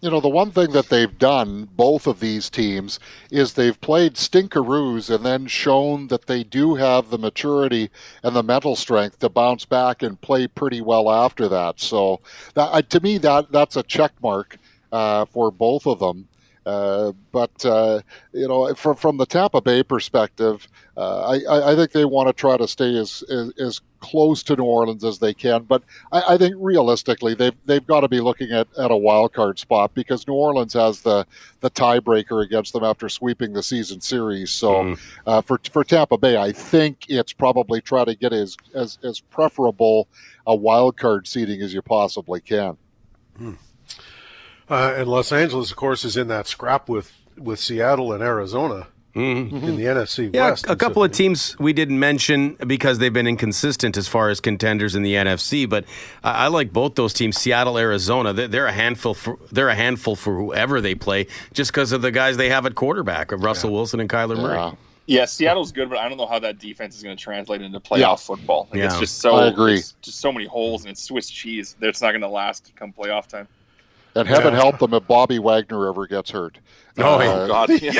you 0.00 0.10
know, 0.10 0.20
the 0.20 0.28
one 0.28 0.52
thing 0.52 0.70
that 0.72 0.88
they've 0.88 1.18
done, 1.18 1.68
both 1.76 2.06
of 2.06 2.20
these 2.20 2.48
teams, 2.48 3.00
is 3.30 3.52
they've 3.52 3.80
played 3.80 4.14
stinkeroos 4.14 5.12
and 5.12 5.26
then 5.26 5.46
shown 5.46 6.06
that 6.08 6.26
they 6.26 6.44
do 6.44 6.76
have 6.76 7.10
the 7.10 7.18
maturity 7.18 7.90
and 8.22 8.36
the 8.36 8.42
mental 8.42 8.76
strength 8.76 9.18
to 9.18 9.28
bounce 9.28 9.64
back 9.64 10.02
and 10.02 10.20
play 10.20 10.46
pretty 10.46 10.80
well 10.80 11.10
after 11.10 11.48
that. 11.48 11.80
So, 11.80 12.20
that, 12.54 12.90
to 12.90 13.00
me, 13.00 13.18
that 13.18 13.50
that's 13.50 13.76
a 13.76 13.82
check 13.82 14.12
mark 14.22 14.56
uh, 14.92 15.24
for 15.26 15.50
both 15.50 15.86
of 15.86 15.98
them. 15.98 16.27
Uh, 16.68 17.12
but 17.32 17.64
uh, 17.64 18.02
you 18.34 18.46
know, 18.46 18.74
from 18.74 18.94
from 18.94 19.16
the 19.16 19.24
Tampa 19.24 19.62
Bay 19.62 19.82
perspective, 19.82 20.68
uh, 20.98 21.38
I, 21.48 21.72
I 21.72 21.74
think 21.74 21.92
they 21.92 22.04
want 22.04 22.28
to 22.28 22.34
try 22.34 22.58
to 22.58 22.68
stay 22.68 22.94
as, 22.98 23.24
as, 23.30 23.52
as 23.58 23.80
close 24.00 24.42
to 24.42 24.54
New 24.54 24.64
Orleans 24.64 25.02
as 25.02 25.18
they 25.18 25.32
can. 25.32 25.62
But 25.62 25.82
I, 26.12 26.34
I, 26.34 26.36
think 26.36 26.56
realistically, 26.58 27.32
they've 27.32 27.54
they've 27.64 27.86
got 27.86 28.00
to 28.00 28.08
be 28.08 28.20
looking 28.20 28.50
at, 28.52 28.68
at 28.76 28.90
a 28.90 28.96
wild 28.98 29.32
card 29.32 29.58
spot 29.58 29.94
because 29.94 30.28
New 30.28 30.34
Orleans 30.34 30.74
has 30.74 31.00
the 31.00 31.26
the 31.60 31.70
tiebreaker 31.70 32.44
against 32.44 32.74
them 32.74 32.84
after 32.84 33.08
sweeping 33.08 33.54
the 33.54 33.62
season 33.62 34.02
series. 34.02 34.50
So 34.50 34.72
mm. 34.74 35.00
uh, 35.26 35.40
for 35.40 35.58
for 35.72 35.84
Tampa 35.84 36.18
Bay, 36.18 36.36
I 36.36 36.52
think 36.52 37.06
it's 37.08 37.32
probably 37.32 37.80
try 37.80 38.04
to 38.04 38.14
get 38.14 38.34
as 38.34 38.58
as 38.74 38.98
as 39.02 39.20
preferable 39.20 40.06
a 40.46 40.54
wild 40.54 40.98
card 40.98 41.26
seating 41.26 41.62
as 41.62 41.72
you 41.72 41.80
possibly 41.80 42.42
can. 42.42 42.76
Mm. 43.40 43.56
Uh, 44.70 44.94
and 44.96 45.08
Los 45.08 45.32
Angeles, 45.32 45.70
of 45.70 45.76
course, 45.76 46.04
is 46.04 46.16
in 46.16 46.28
that 46.28 46.46
scrap 46.46 46.88
with 46.88 47.12
with 47.36 47.60
Seattle 47.60 48.12
and 48.12 48.22
Arizona. 48.22 48.86
Mm-hmm. 49.14 49.56
In 49.56 49.76
the 49.76 49.84
NFC 49.84 50.32
yeah, 50.32 50.50
West. 50.50 50.68
a 50.68 50.76
couple 50.76 51.02
of 51.02 51.10
teams 51.10 51.58
we 51.58 51.72
didn't 51.72 51.98
mention 51.98 52.56
because 52.66 52.98
they've 52.98 53.12
been 53.12 53.26
inconsistent 53.26 53.96
as 53.96 54.06
far 54.06 54.28
as 54.28 54.38
contenders 54.38 54.94
in 54.94 55.02
the 55.02 55.14
NFC. 55.14 55.68
But 55.68 55.86
I, 56.22 56.44
I 56.44 56.48
like 56.48 56.72
both 56.72 56.94
those 56.94 57.12
teams. 57.12 57.36
Seattle, 57.36 57.78
Arizona, 57.78 58.32
they're, 58.32 58.46
they're, 58.46 58.66
a 58.66 58.72
handful. 58.72 59.14
For, 59.14 59.38
they're 59.50 59.70
a 59.70 59.74
handful 59.74 60.14
for 60.14 60.36
whoever 60.36 60.80
they 60.80 60.94
play, 60.94 61.26
just 61.52 61.72
because 61.72 61.90
of 61.90 62.00
the 62.02 62.12
guys 62.12 62.36
they 62.36 62.50
have 62.50 62.64
at 62.64 62.76
quarterback, 62.76 63.32
of 63.32 63.42
Russell 63.42 63.70
yeah. 63.70 63.76
Wilson 63.76 63.98
and 63.98 64.08
Kyler 64.08 64.36
Murray. 64.36 64.56
Yeah. 64.56 64.72
Yeah, 65.08 65.24
Seattle's 65.24 65.72
good, 65.72 65.88
but 65.88 65.96
I 65.96 66.06
don't 66.06 66.18
know 66.18 66.26
how 66.26 66.38
that 66.40 66.58
defense 66.58 66.94
is 66.94 67.02
going 67.02 67.16
to 67.16 67.22
translate 67.22 67.62
into 67.62 67.80
playoff 67.80 67.98
yeah. 67.98 68.16
football. 68.16 68.68
Like, 68.70 68.80
yeah. 68.80 68.84
It's 68.84 68.98
just 68.98 69.18
so 69.20 69.36
I 69.36 69.46
agree. 69.46 69.82
just 70.02 70.20
so 70.20 70.30
many 70.30 70.44
holes 70.44 70.82
and 70.82 70.90
it's 70.90 71.02
Swiss 71.02 71.30
cheese 71.30 71.76
that 71.80 71.88
it's 71.88 72.02
not 72.02 72.10
going 72.10 72.20
to 72.20 72.28
last 72.28 72.72
come 72.76 72.92
playoff 72.92 73.26
time. 73.26 73.48
And 74.18 74.28
heaven 74.28 74.52
Yeah. 74.52 74.60
help 74.60 74.78
them 74.78 74.94
if 74.94 75.06
Bobby 75.06 75.38
Wagner 75.38 75.88
ever 75.88 76.06
gets 76.06 76.30
hurt. 76.30 76.58
Oh, 76.98 77.20
Uh, 77.20 77.46
God. 77.46 77.68
you 77.80 77.92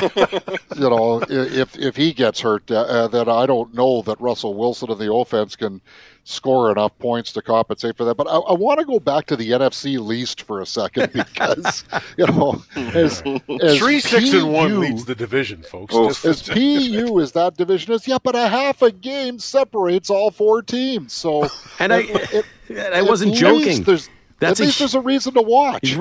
know, 0.90 1.22
if 1.28 1.78
if 1.78 1.94
he 1.96 2.12
gets 2.12 2.40
hurt, 2.40 2.68
uh, 2.70 2.80
uh, 2.80 3.08
then 3.08 3.28
I 3.28 3.46
don't 3.46 3.72
know 3.72 4.02
that 4.02 4.20
Russell 4.20 4.54
Wilson 4.54 4.90
and 4.90 4.98
the 5.00 5.12
offense 5.12 5.54
can 5.54 5.80
score 6.24 6.70
enough 6.72 6.98
points 6.98 7.32
to 7.32 7.40
compensate 7.40 7.96
for 7.96 8.04
that. 8.04 8.16
But 8.16 8.26
I, 8.26 8.36
I 8.36 8.52
want 8.54 8.80
to 8.80 8.84
go 8.84 8.98
back 8.98 9.26
to 9.26 9.36
the 9.36 9.50
NFC 9.52 9.98
least 10.04 10.42
for 10.42 10.60
a 10.60 10.66
second 10.66 11.12
because 11.14 11.84
you 12.16 12.26
know, 12.26 12.60
as, 12.76 13.22
as 13.62 13.78
Three, 13.78 14.00
six, 14.00 14.32
and 14.32 14.52
one 14.52 14.80
leads 14.80 15.04
the 15.04 15.14
division, 15.14 15.62
folks. 15.62 15.94
Oh. 15.94 16.08
Just- 16.08 16.24
as 16.24 16.42
PU 16.42 17.20
as 17.20 17.32
that 17.32 17.56
division 17.56 17.92
is, 17.94 18.06
yeah, 18.08 18.18
but 18.22 18.34
a 18.34 18.48
half 18.48 18.82
a 18.82 18.90
game 18.90 19.38
separates 19.38 20.10
all 20.10 20.32
four 20.32 20.60
teams. 20.62 21.12
So 21.12 21.48
And 21.78 21.92
I, 21.92 22.00
it- 22.08 22.44
I 22.92 23.00
wasn't 23.02 23.34
joking. 23.34 23.64
least 23.66 23.84
there's 23.86 24.10
That's 24.40 24.60
at 24.60 24.66
least 24.66 24.78
hu- 24.78 24.82
there's 24.82 24.94
a 24.94 25.00
reason 25.00 25.34
to 25.34 25.42
watch. 25.42 25.96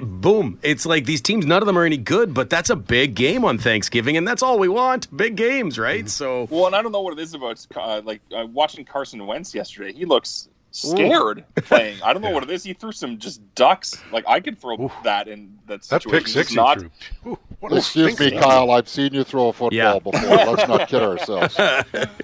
Boom. 0.00 0.58
It's 0.62 0.86
like 0.86 1.04
these 1.04 1.20
teams, 1.20 1.44
none 1.44 1.62
of 1.62 1.66
them 1.66 1.76
are 1.76 1.84
any 1.84 1.98
good, 1.98 2.32
but 2.32 2.48
that's 2.48 2.70
a 2.70 2.76
big 2.76 3.14
game 3.14 3.44
on 3.44 3.58
Thanksgiving, 3.58 4.16
and 4.16 4.26
that's 4.26 4.42
all 4.42 4.58
we 4.58 4.68
want. 4.68 5.14
Big 5.14 5.36
games, 5.36 5.78
right? 5.78 6.08
So, 6.08 6.46
Well, 6.50 6.66
and 6.66 6.74
I 6.74 6.82
don't 6.82 6.92
know 6.92 7.02
what 7.02 7.12
it 7.12 7.20
is 7.20 7.34
about 7.34 7.66
uh, 7.76 8.00
like 8.04 8.20
uh, 8.34 8.46
watching 8.46 8.84
Carson 8.84 9.26
Wentz 9.26 9.54
yesterday. 9.54 9.92
He 9.92 10.06
looks 10.06 10.48
scared 10.76 11.44
playing. 11.56 12.00
I 12.02 12.12
don't 12.12 12.22
know 12.22 12.30
what 12.32 12.42
it 12.42 12.50
is. 12.50 12.62
He 12.64 12.72
threw 12.74 12.92
some 12.92 13.18
just 13.18 13.40
ducks. 13.54 13.94
Like 14.12 14.24
I 14.28 14.40
could 14.40 14.58
throw 14.58 14.74
Ooh. 14.80 14.92
that 15.04 15.28
in 15.28 15.58
that 15.66 15.82
that 15.82 15.84
situation. 15.84 16.10
pick 16.10 16.26
He's 16.26 16.34
six 16.34 16.50
he 16.50 16.56
not. 16.56 16.80
threw. 16.80 16.90
Ooh, 17.32 17.38
Excuse 17.76 18.18
me. 18.20 18.30
Kyle. 18.32 18.70
I've 18.70 18.88
seen 18.88 19.12
you 19.14 19.24
throw 19.24 19.48
a 19.48 19.52
football 19.52 19.72
Yeah. 19.76 19.98
before. 19.98 20.12
Let's 20.20 20.68
not 20.68 20.88
kid 20.88 21.02
ourselves. 21.02 21.56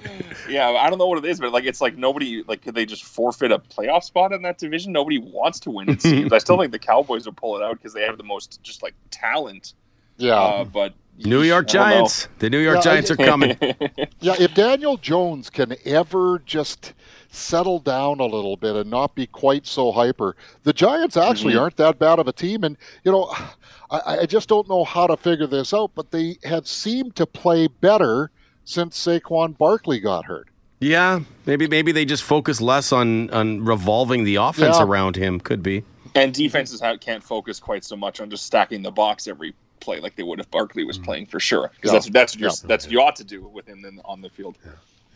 Yeah, 0.48 0.68
I 0.70 0.90
don't 0.90 0.98
know 0.98 1.06
what 1.06 1.18
it 1.18 1.24
is, 1.24 1.38
but 1.40 1.52
like 1.52 1.64
it's 1.64 1.80
like 1.80 1.96
nobody 1.96 2.42
like 2.46 2.62
could 2.62 2.74
they 2.74 2.84
just 2.84 3.04
forfeit 3.04 3.52
a 3.52 3.58
playoff 3.58 4.02
spot 4.02 4.32
in 4.32 4.42
that 4.42 4.58
division? 4.58 4.92
Nobody 4.92 5.18
wants 5.18 5.60
to 5.60 5.70
win. 5.70 5.88
It 5.88 6.02
seems. 6.02 6.32
I 6.32 6.38
still 6.38 6.58
think 6.58 6.72
the 6.72 6.78
Cowboys 6.78 7.26
will 7.26 7.32
pull 7.32 7.56
it 7.56 7.62
out 7.62 7.76
because 7.76 7.92
they 7.94 8.02
have 8.02 8.18
the 8.18 8.24
most 8.24 8.60
just 8.62 8.82
like 8.82 8.94
talent. 9.10 9.74
Yeah. 10.18 10.34
Uh, 10.34 10.64
but 10.64 10.94
New 11.18 11.42
York 11.42 11.66
I 11.70 11.72
don't 11.72 11.88
know. 11.88 11.94
Giants. 11.94 12.28
The 12.40 12.50
New 12.50 12.58
York 12.58 12.76
Yeah, 12.76 12.82
Giants 12.82 13.10
are 13.12 13.16
coming. 13.16 13.56
Yeah, 14.20 14.34
if 14.38 14.52
Daniel 14.54 14.96
Jones 14.96 15.48
can 15.48 15.74
ever 15.84 16.42
just 16.44 16.92
settle 17.32 17.78
down 17.78 18.20
a 18.20 18.26
little 18.26 18.56
bit 18.56 18.76
and 18.76 18.90
not 18.90 19.14
be 19.14 19.26
quite 19.26 19.66
so 19.66 19.90
hyper, 19.90 20.36
the 20.64 20.72
Giants 20.72 21.16
actually 21.16 21.54
Mhm. 21.54 21.60
aren't 21.60 21.76
that 21.78 21.98
bad 21.98 22.18
of 22.18 22.28
a 22.28 22.32
team. 22.32 22.62
And, 22.62 22.76
you 23.04 23.10
know, 23.10 23.34
I, 23.90 24.18
I 24.20 24.26
just 24.26 24.48
don't 24.48 24.68
know 24.68 24.84
how 24.84 25.06
to 25.06 25.16
figure 25.16 25.46
this 25.46 25.72
out, 25.74 25.92
but 25.94 26.10
they 26.10 26.36
have 26.44 26.68
seemed 26.68 27.16
to 27.16 27.26
play 27.26 27.66
better 27.68 28.30
since 28.64 28.98
Saquon 29.04 29.56
Barkley 29.56 29.98
got 29.98 30.26
hurt. 30.26 30.48
Yeah, 30.80 31.20
maybe 31.46 31.66
maybe 31.68 31.92
they 31.92 32.04
just 32.04 32.22
focus 32.24 32.60
less 32.60 32.92
on 32.92 33.30
on 33.30 33.64
revolving 33.64 34.24
the 34.24 34.36
offense 34.36 34.76
Yeah. 34.78 34.84
around 34.84 35.16
him. 35.16 35.40
Could 35.40 35.62
be. 35.62 35.84
and 36.14 36.34
defenses 36.34 36.78
ha- 36.78 36.96
can't 36.98 37.22
focus 37.22 37.58
quite 37.58 37.82
so 37.84 37.96
much 37.96 38.20
on 38.20 38.28
just 38.28 38.44
stacking 38.44 38.82
the 38.82 38.90
box 38.90 39.26
every 39.26 39.54
play 39.80 39.98
like 39.98 40.14
they 40.14 40.22
would 40.22 40.38
if 40.40 40.50
Barkley 40.50 40.84
was 40.84 40.98
playing 40.98 41.24
for 41.24 41.40
sure. 41.40 41.70
Because 41.76 41.90
Yeah. 41.92 41.98
that's 42.00 42.10
that's 42.10 42.34
what 42.34 42.40
you're, 42.40 42.50
Yeah. 42.50 42.66
that's 42.68 42.84
what 42.84 42.92
you 42.92 43.00
ought 43.00 43.16
to 43.16 43.24
do 43.24 43.42
with 43.46 43.66
him 43.66 43.80
then 43.80 43.98
on 44.04 44.20
the 44.20 44.28
field. 44.28 44.56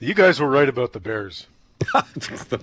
You 0.01 0.15
guys 0.15 0.41
were 0.41 0.49
right 0.49 0.69
about 0.69 0.93
the 0.95 1.01
Bears. 1.01 1.47
The 1.79 2.59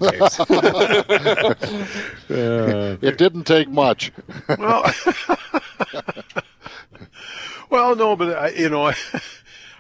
Bears. 2.30 3.00
It 3.02 3.18
didn't 3.18 3.44
take 3.46 3.70
much. 3.70 4.12
Well, 4.50 4.92
well, 7.70 7.96
no, 7.96 8.16
but 8.16 8.38
I, 8.38 8.50
you 8.50 8.70
know, 8.70 8.88
I, 8.88 8.96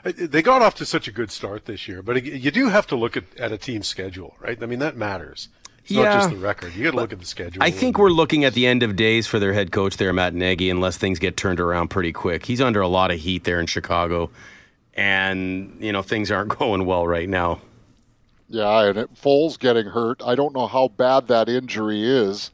I- 0.06 0.12
they 0.12 0.42
got 0.42 0.62
off 0.62 0.75
to 0.75 0.86
such 0.86 1.08
a 1.08 1.12
good 1.12 1.32
start 1.32 1.66
this 1.66 1.88
year. 1.88 2.02
But 2.02 2.24
you 2.24 2.52
do 2.52 2.68
have 2.70 2.88
to 2.88 2.96
look 2.96 3.16
at, 3.18 3.24
at 3.38 3.52
a 3.52 3.58
team's 3.58 3.88
schedule, 3.88 4.36
right? 4.42 4.62
I 4.62 4.66
mean, 4.66 4.80
that 4.80 4.98
matters. 4.98 5.50
It's 5.86 5.92
not 5.92 6.04
just 6.13 6.30
the 6.30 6.36
record. 6.38 6.74
You 6.75 6.84
got 6.86 6.92
to 6.92 6.98
look 6.98 7.12
at 7.13 7.20
the 7.20 7.25
schedule. 7.25 7.62
I 7.62 7.70
think 7.72 7.98
we're 7.98 8.10
looking 8.10 8.46
at 8.46 8.54
the 8.54 8.68
end 8.68 8.84
of 8.84 8.96
days 8.96 9.28
for 9.28 9.38
their 9.40 9.52
head 9.54 9.72
coach 9.72 9.98
there, 9.98 10.13
Matt 10.13 10.34
Nagy, 10.34 10.70
unless 10.70 10.98
things 10.98 11.20
get 11.20 11.36
turned 11.36 11.60
around 11.60 11.90
pretty 11.90 12.13
quick. 12.13 12.46
He's 12.46 12.62
under 12.62 12.80
a 12.82 12.88
lot 12.88 13.12
of 13.12 13.20
heat 13.20 13.44
there 13.44 13.60
in 13.60 13.66
Chicago, 13.68 14.30
and 14.94 15.75
you 15.82 15.92
know 15.92 16.02
things 16.02 16.32
aren't 16.32 16.50
going 16.58 16.86
well 16.86 17.06
right 17.06 17.28
now. 17.28 17.60
Yeah, 18.53 18.83
and 18.83 19.00
it, 19.00 19.13
Foles 19.15 19.57
getting 19.57 19.88
hurt. 19.88 20.22
I 20.24 20.36
don't 20.36 20.53
know 20.53 20.67
how 20.67 20.88
bad 20.89 21.27
that 21.29 21.50
injury 21.50 22.03
is, 22.07 22.51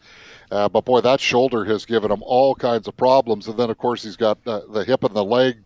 uh, 0.50 0.70
but 0.70 0.86
boy, 0.86 1.02
that 1.02 1.20
shoulder 1.20 1.66
has 1.66 1.86
given 1.86 2.10
him 2.10 2.24
all 2.24 2.56
kinds 2.56 2.88
of 2.88 2.96
problems. 2.96 3.50
And 3.50 3.60
then, 3.60 3.70
of 3.70 3.78
course, 3.78 4.02
he's 4.04 4.16
got 4.16 4.38
uh, 4.48 4.62
the 4.72 4.86
hip 4.86 5.04
and 5.04 5.14
the 5.14 5.26
leg 5.26 5.62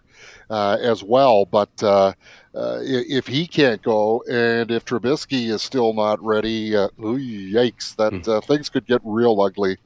uh, 0.50 0.78
as 0.82 1.04
well. 1.04 1.46
But 1.46 1.70
uh, 1.84 2.14
uh, 2.56 2.80
if 2.82 3.28
he 3.28 3.46
can't 3.46 3.84
go, 3.84 4.24
and 4.28 4.72
if 4.72 4.86
Trubisky 4.86 5.52
is 5.52 5.62
still 5.62 5.94
not 5.94 6.20
ready, 6.24 6.76
uh, 6.76 6.88
ooh, 7.00 7.20
yikes! 7.20 7.96
That 7.98 8.28
uh, 8.28 8.42
things 8.42 8.70
could 8.70 8.88
get 8.88 9.02
real 9.04 9.40
ugly 9.40 9.74
uh, 9.74 9.78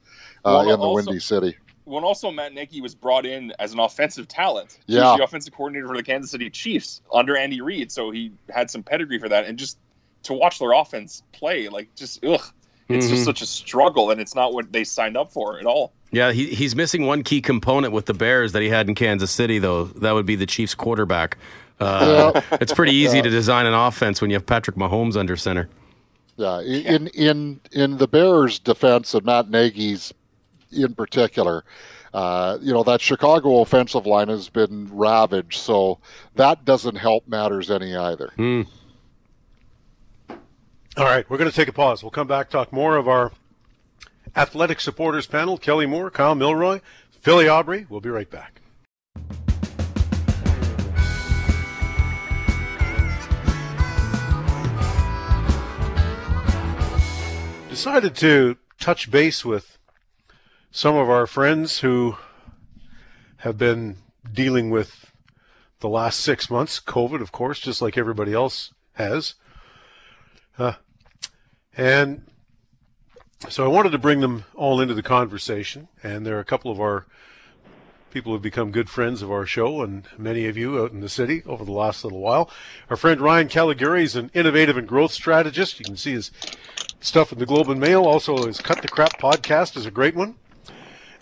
Well, 0.44 0.60
in 0.62 0.80
the 0.80 0.86
also- 0.86 0.94
Windy 1.10 1.20
City. 1.20 1.56
When 1.84 2.04
also 2.04 2.30
Matt 2.30 2.52
Nagy 2.54 2.80
was 2.82 2.94
brought 2.94 3.24
in 3.24 3.52
as 3.58 3.72
an 3.74 3.80
offensive 3.80 4.28
talent. 4.28 4.78
He 4.86 4.94
Yeah. 4.96 5.10
was 5.12 5.18
the 5.18 5.24
offensive 5.24 5.54
coordinator 5.54 5.88
for 5.88 5.96
the 5.96 6.02
Kansas 6.02 6.30
City 6.30 6.50
Chiefs 6.50 7.00
under 7.12 7.34
Andy 7.34 7.62
Reid, 7.62 7.90
so 7.92 8.10
he 8.10 8.30
had 8.50 8.70
some 8.70 8.82
pedigree 8.82 9.18
for 9.18 9.28
that. 9.30 9.46
And 9.46 9.58
just 9.58 9.78
to 10.24 10.32
watch 10.34 10.58
their 10.58 10.72
offense 10.72 11.22
play, 11.32 11.68
like 11.68 11.94
just 11.94 12.24
ugh, 12.24 12.40
it's 12.88 13.06
Mhm. 13.06 13.10
just 13.10 13.24
such 13.24 13.42
a 13.42 13.46
struggle, 13.46 14.10
and 14.10 14.20
it's 14.20 14.34
not 14.34 14.52
what 14.52 14.72
they 14.72 14.84
signed 14.84 15.16
up 15.16 15.32
for 15.32 15.58
at 15.58 15.66
all. 15.66 15.92
Yeah, 16.10 16.32
he, 16.32 16.46
he's 16.46 16.74
missing 16.74 17.06
one 17.06 17.22
key 17.22 17.40
component 17.42 17.92
with 17.92 18.06
the 18.06 18.14
Bears 18.14 18.52
that 18.52 18.62
he 18.62 18.70
had 18.70 18.88
in 18.88 18.94
Kansas 18.94 19.30
City, 19.30 19.58
though. 19.58 19.84
That 19.84 20.12
would 20.12 20.24
be 20.26 20.36
the 20.36 20.46
Chiefs 20.46 20.74
quarterback. 20.74 21.36
Uh, 21.80 22.40
It's 22.60 22.72
pretty 22.72 22.94
easy 22.94 23.20
to 23.22 23.28
design 23.30 23.66
an 23.66 23.74
offense 23.74 24.20
when 24.20 24.30
you 24.30 24.36
have 24.36 24.46
Patrick 24.46 24.76
Mahomes 24.76 25.16
under 25.16 25.36
center. 25.36 25.68
Yeah, 26.36 26.60
in 26.62 27.08
in 27.08 27.60
in 27.72 27.98
the 27.98 28.06
Bears' 28.08 28.58
defense 28.58 29.12
and 29.14 29.24
Matt 29.26 29.50
Nagy's 29.50 30.14
in 30.72 30.94
particular, 30.94 31.64
uh, 32.14 32.58
you 32.62 32.72
know 32.72 32.84
that 32.84 33.00
Chicago 33.00 33.60
offensive 33.60 34.06
line 34.06 34.28
has 34.28 34.48
been 34.48 34.88
ravaged, 34.92 35.58
so 35.60 35.98
that 36.36 36.64
doesn't 36.64 36.94
help 36.96 37.26
matters 37.28 37.70
any 37.70 37.94
either. 37.96 38.32
Hmm. 38.36 38.62
All 40.98 41.04
right, 41.04 41.30
we're 41.30 41.36
going 41.36 41.48
to 41.48 41.54
take 41.54 41.68
a 41.68 41.72
pause. 41.72 42.02
We'll 42.02 42.10
come 42.10 42.26
back, 42.26 42.50
talk 42.50 42.72
more 42.72 42.96
of 42.96 43.06
our 43.06 43.30
athletic 44.34 44.80
supporters 44.80 45.28
panel. 45.28 45.56
Kelly 45.56 45.86
Moore, 45.86 46.10
Kyle 46.10 46.34
Milroy, 46.34 46.80
Philly 47.12 47.48
Aubrey. 47.48 47.86
We'll 47.88 48.00
be 48.00 48.08
right 48.08 48.28
back. 48.28 48.60
Decided 57.70 58.16
to 58.16 58.56
touch 58.80 59.08
base 59.08 59.44
with 59.44 59.78
some 60.72 60.96
of 60.96 61.08
our 61.08 61.28
friends 61.28 61.78
who 61.78 62.16
have 63.36 63.56
been 63.56 63.98
dealing 64.32 64.70
with 64.70 65.12
the 65.78 65.88
last 65.88 66.18
six 66.18 66.50
months, 66.50 66.80
COVID, 66.80 67.20
of 67.20 67.30
course, 67.30 67.60
just 67.60 67.80
like 67.80 67.96
everybody 67.96 68.32
else 68.34 68.74
has. 68.94 69.36
Uh, 70.58 70.72
and 71.78 72.26
so 73.48 73.64
I 73.64 73.68
wanted 73.68 73.90
to 73.90 73.98
bring 73.98 74.20
them 74.20 74.44
all 74.54 74.80
into 74.80 74.94
the 74.94 75.02
conversation. 75.02 75.86
And 76.02 76.26
there 76.26 76.36
are 76.36 76.40
a 76.40 76.44
couple 76.44 76.72
of 76.72 76.80
our 76.80 77.06
people 78.10 78.32
who've 78.32 78.42
become 78.42 78.72
good 78.72 78.90
friends 78.90 79.22
of 79.22 79.30
our 79.30 79.46
show, 79.46 79.80
and 79.82 80.08
many 80.18 80.46
of 80.46 80.56
you 80.56 80.82
out 80.82 80.90
in 80.90 81.00
the 81.00 81.08
city 81.08 81.42
over 81.46 81.64
the 81.64 81.72
last 81.72 82.02
little 82.02 82.20
while. 82.20 82.50
Our 82.90 82.96
friend 82.96 83.20
Ryan 83.20 83.48
Caligiuri 83.48 84.02
is 84.02 84.16
an 84.16 84.30
innovative 84.34 84.76
and 84.76 84.88
growth 84.88 85.12
strategist. 85.12 85.78
You 85.78 85.84
can 85.84 85.96
see 85.96 86.12
his 86.12 86.32
stuff 87.00 87.32
in 87.32 87.38
the 87.38 87.46
Globe 87.46 87.68
and 87.68 87.80
Mail. 87.80 88.04
Also, 88.04 88.46
his 88.46 88.60
Cut 88.60 88.82
the 88.82 88.88
Crap 88.88 89.20
podcast 89.20 89.76
is 89.76 89.86
a 89.86 89.90
great 89.92 90.16
one. 90.16 90.34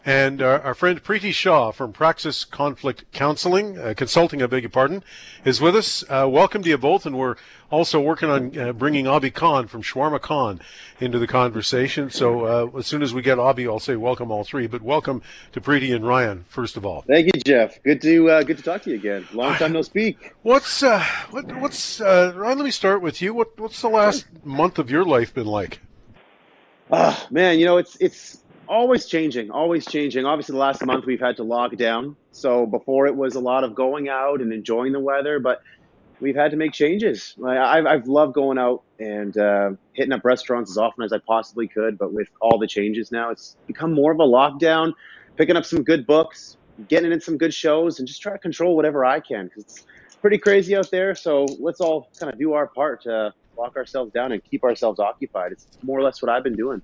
And 0.07 0.41
our, 0.41 0.61
our 0.61 0.75
friend 0.75 1.03
Preeti 1.03 1.33
Shaw 1.33 1.73
from 1.73 1.93
Praxis 1.93 2.45
Conflict 2.45 3.11
Counseling, 3.11 3.77
uh, 3.77 3.93
Consulting, 3.97 4.41
I 4.41 4.47
beg 4.47 4.63
your 4.63 4.71
pardon, 4.71 5.03
is 5.45 5.61
with 5.61 5.75
us. 5.75 6.05
Uh, 6.09 6.29
welcome 6.31 6.63
to 6.63 6.69
you 6.69 6.79
both. 6.79 7.07
And 7.07 7.19
we're 7.19 7.35
also 7.73 8.01
working 8.01 8.31
on 8.31 8.57
uh, 8.57 8.73
bringing 8.73 9.07
Abhi 9.07 9.35
Khan 9.35 9.67
from 9.67 9.83
Shawarma 9.83 10.21
Khan 10.21 10.61
into 11.01 11.19
the 11.19 11.27
conversation. 11.27 12.09
So 12.09 12.45
uh, 12.45 12.79
as 12.79 12.87
soon 12.87 13.03
as 13.03 13.15
we 13.15 13.21
get 13.21 13.39
Abhi, 13.39 13.67
I'll 13.69 13.81
say 13.81 13.97
welcome 13.97 14.31
all 14.31 14.45
three. 14.45 14.69
But 14.69 14.81
welcome 14.81 15.23
to 15.51 15.61
Preeti 15.61 15.93
and 15.93 16.07
Ryan, 16.07 16.45
first 16.49 16.77
of 16.77 16.87
all. 16.87 17.03
Thank 17.09 17.27
you, 17.35 17.43
Jeff. 17.45 17.83
Good 17.83 18.01
to 18.03 18.31
uh, 18.31 18.43
good 18.45 18.59
to 18.59 18.63
talk 18.63 18.83
to 18.83 18.91
you 18.91 18.97
again. 18.97 19.27
Long 19.33 19.57
time 19.57 19.73
no 19.73 19.83
speak. 19.83 20.35
What's 20.43 20.85
uh, 20.85 21.05
what, 21.31 21.53
what's 21.57 22.01
uh, 22.01 22.33
Ryan? 22.37 22.59
Let 22.59 22.65
me 22.65 22.71
start 22.71 23.03
with 23.03 23.21
you. 23.21 23.35
What 23.35 23.59
what's 23.59 23.83
the 23.83 23.89
last 23.89 24.27
month 24.45 24.79
of 24.79 24.89
your 24.89 25.05
life 25.05 25.35
been 25.35 25.49
like? 25.49 25.81
Ah, 26.93 27.27
man, 27.33 27.59
you 27.59 27.67
know 27.67 27.79
it's 27.79 27.97
it's 27.97 28.45
always 28.69 29.07
changing, 29.07 29.51
always 29.51 29.87
changing. 29.87 30.25
Obviously, 30.25 30.53
the 30.53 30.59
last 30.59 30.85
month 30.85 31.07
we've 31.07 31.21
had 31.21 31.37
to 31.37 31.43
lock 31.43 31.77
down. 31.77 32.17
So 32.33 32.67
before 32.67 33.07
it 33.07 33.17
was 33.17 33.35
a 33.35 33.41
lot 33.41 33.65
of 33.65 33.75
going 33.75 34.09
out 34.09 34.41
and 34.41 34.53
enjoying 34.53 34.93
the 34.93 35.01
weather, 35.01 35.39
but 35.39 35.63
we've 36.21 36.37
had 36.37 36.51
to 36.53 36.57
make 36.57 36.73
changes. 36.73 37.35
Like, 37.37 37.59
I've 37.59 37.87
I've 37.87 38.07
loved 38.07 38.35
going 38.35 38.59
out 38.59 38.83
and 38.99 39.37
uh, 39.37 39.71
hitting 39.93 40.13
up 40.13 40.25
restaurants 40.25 40.71
as 40.71 40.79
often 40.79 41.05
as 41.05 41.13
I 41.13 41.19
possibly 41.19 41.69
could, 41.69 41.99
but 41.99 42.13
with 42.13 42.29
all 42.41 42.59
the 42.59 42.67
changes 42.67 43.13
now, 43.13 43.31
it's 43.31 43.57
become 43.67 43.93
more 43.93 44.13
of 44.13 44.21
a 44.21 44.25
lockdown. 44.25 44.93
Picking 45.37 45.57
up 45.57 45.67
some 45.67 45.83
good 45.83 46.07
books, 46.07 46.57
getting 46.89 47.13
in 47.13 47.21
some 47.21 47.37
good 47.37 47.53
shows, 47.53 47.99
and 47.99 48.09
just 48.09 48.23
try 48.23 48.33
to 48.33 48.39
control 48.39 48.75
whatever 48.75 49.05
I 49.05 49.21
can 49.21 49.47
because 49.47 49.65
it's 49.65 49.87
pretty 50.21 50.39
crazy 50.39 50.75
out 50.75 50.91
there. 50.91 51.15
So 51.15 51.47
let's 51.61 51.81
all 51.81 52.09
kind 52.19 52.33
of 52.33 52.39
do 52.39 52.55
our 52.55 52.67
part 52.67 53.03
to 53.03 53.35
lock 53.57 53.77
ourselves 53.77 54.13
down 54.13 54.33
and 54.33 54.43
keep 54.43 54.65
ourselves 54.65 54.99
occupied. 54.99 55.53
It's 55.53 55.67
more 55.83 55.99
or 55.99 56.03
less 56.03 56.23
what 56.23 56.31
I've 56.31 56.43
been 56.43 56.57
doing. 56.57 56.83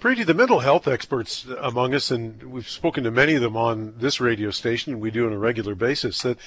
Preeti, 0.00 0.24
the 0.26 0.34
mental 0.34 0.60
health 0.60 0.88
experts 0.88 1.46
among 1.60 1.94
us, 1.94 2.10
and 2.10 2.42
we've 2.44 2.68
spoken 2.68 3.04
to 3.04 3.10
many 3.10 3.34
of 3.34 3.42
them 3.42 3.56
on 3.56 3.94
this 3.98 4.20
radio 4.20 4.50
station, 4.50 5.00
we 5.00 5.10
do 5.10 5.26
on 5.26 5.32
a 5.32 5.38
regular 5.38 5.74
basis, 5.74 6.22
that 6.22 6.38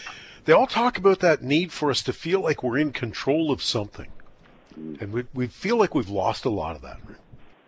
they 0.46 0.54
all 0.54 0.68
talk 0.68 0.98
about 0.98 1.20
that 1.20 1.42
need 1.44 1.72
for 1.72 1.90
us 1.90 2.02
to 2.04 2.14
feel 2.14 2.42
like 2.42 2.64
we're 2.64 2.78
in 2.78 2.92
control 2.92 3.52
of 3.52 3.62
something. 3.62 4.08
And 4.76 5.12
we, 5.12 5.26
we 5.34 5.48
feel 5.48 5.78
like 5.78 5.94
we've 5.94 6.10
lost 6.10 6.46
a 6.46 6.50
lot 6.50 6.76
of 6.76 6.82
that. 6.82 7.00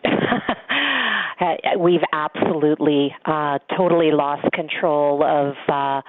we've 1.80 2.04
absolutely, 2.14 3.14
uh, 3.26 3.60
totally 3.78 4.12
lost 4.12 4.52
control 4.54 5.24
of 5.24 5.56
uh, 5.68 6.02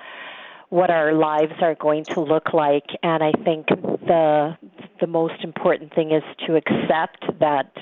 what 0.69 0.91
our 0.91 1.13
lives 1.13 1.53
are 1.61 1.75
going 1.75 2.05
to 2.05 2.21
look 2.21 2.53
like. 2.55 2.87
And 3.03 3.23
I 3.23 3.33
think 3.45 3.67
the 3.69 4.57
the 5.01 5.07
most 5.09 5.43
important 5.43 5.93
thing 5.95 6.13
is 6.13 6.23
to 6.47 6.55
accept 6.55 7.25
that 7.41 7.73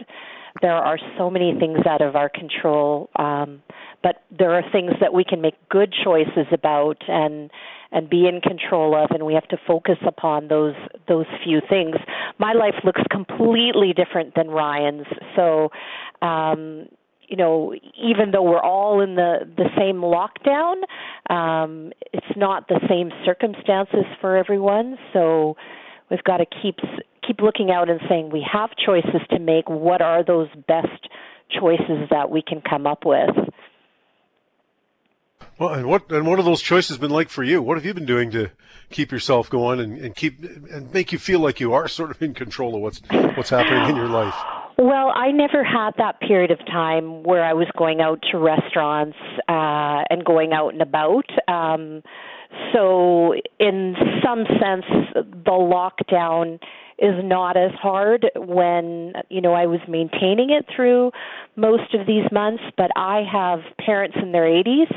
there 0.62 0.74
are 0.74 0.98
so 1.16 1.30
many 1.30 1.54
things 1.58 1.78
out 1.88 2.00
of 2.02 2.16
our 2.16 2.28
control, 2.28 3.08
um, 3.16 3.62
but 4.02 4.22
there 4.36 4.52
are 4.52 4.62
things 4.72 4.92
that 5.00 5.12
we 5.12 5.24
can 5.24 5.40
make 5.40 5.54
good 5.68 5.94
choices 6.04 6.46
about 6.52 6.98
and 7.08 7.50
and 7.92 8.08
be 8.08 8.28
in 8.28 8.40
control 8.40 8.94
of, 8.94 9.10
and 9.10 9.26
we 9.26 9.34
have 9.34 9.48
to 9.48 9.56
focus 9.66 9.98
upon 10.06 10.48
those 10.48 10.74
those 11.08 11.26
few 11.44 11.60
things. 11.68 11.96
My 12.38 12.52
life 12.52 12.76
looks 12.84 13.02
completely 13.10 13.92
different 13.92 14.34
than 14.34 14.48
Ryan's, 14.48 15.06
so. 15.36 15.70
Um, 16.22 16.86
you 17.30 17.36
know, 17.36 17.72
even 17.96 18.32
though 18.32 18.42
we're 18.42 18.60
all 18.60 19.00
in 19.00 19.14
the 19.14 19.48
the 19.56 19.68
same 19.78 20.00
lockdown, 20.00 20.82
um, 21.32 21.92
it's 22.12 22.36
not 22.36 22.66
the 22.66 22.80
same 22.88 23.12
circumstances 23.24 24.04
for 24.20 24.36
everyone. 24.36 24.98
So 25.12 25.56
we've 26.10 26.24
got 26.24 26.38
to 26.38 26.46
keep 26.62 26.76
keep 27.26 27.40
looking 27.40 27.70
out 27.70 27.88
and 27.88 28.00
saying 28.08 28.30
we 28.30 28.46
have 28.50 28.70
choices 28.84 29.20
to 29.30 29.38
make. 29.38 29.68
What 29.68 30.02
are 30.02 30.24
those 30.24 30.48
best 30.66 31.08
choices 31.50 32.08
that 32.10 32.30
we 32.30 32.42
can 32.42 32.60
come 32.60 32.86
up 32.86 33.04
with? 33.04 33.30
Well, 35.58 35.74
and 35.74 35.86
what 35.86 36.10
and 36.10 36.26
what 36.26 36.38
have 36.38 36.46
those 36.46 36.62
choices 36.62 36.98
been 36.98 37.10
like 37.10 37.28
for 37.28 37.42
you? 37.42 37.62
What 37.62 37.76
have 37.76 37.84
you 37.84 37.94
been 37.94 38.06
doing 38.06 38.30
to 38.30 38.50
keep 38.90 39.12
yourself 39.12 39.50
going 39.50 39.78
and, 39.78 39.98
and 39.98 40.16
keep 40.16 40.42
and 40.42 40.92
make 40.92 41.12
you 41.12 41.18
feel 41.18 41.40
like 41.40 41.60
you 41.60 41.74
are 41.74 41.86
sort 42.00 42.10
of 42.10 42.22
in 42.22 42.34
control 42.34 42.74
of 42.74 42.82
what's 42.82 43.00
what's 43.36 43.50
happening 43.50 43.90
in 43.90 43.96
your 43.96 44.08
life? 44.08 44.34
Well, 44.78 45.12
I 45.14 45.30
never 45.30 45.62
had 45.62 45.90
that 45.98 46.20
period 46.20 46.50
of 46.50 46.58
time 46.60 47.22
where 47.22 47.44
I 47.44 47.52
was 47.52 47.66
going 47.76 48.00
out 48.00 48.24
to 48.30 48.38
restaurants 48.38 49.18
uh, 49.46 50.04
and 50.08 50.24
going 50.24 50.54
out 50.54 50.72
and 50.72 50.80
about. 50.80 51.26
Um, 51.48 52.02
so, 52.72 53.34
in 53.58 53.94
some 54.24 54.44
sense, 54.46 54.84
the 55.14 55.50
lockdown 55.50 56.58
is 56.98 57.14
not 57.24 57.56
as 57.56 57.70
hard 57.80 58.26
when 58.36 59.12
you 59.28 59.40
know 59.40 59.54
I 59.54 59.66
was 59.66 59.80
maintaining 59.88 60.50
it 60.50 60.66
through 60.74 61.12
most 61.56 61.94
of 61.94 62.06
these 62.06 62.24
months. 62.30 62.62
But 62.76 62.90
I 62.96 63.22
have 63.30 63.60
parents 63.84 64.16
in 64.20 64.32
their 64.32 64.44
80s 64.44 64.92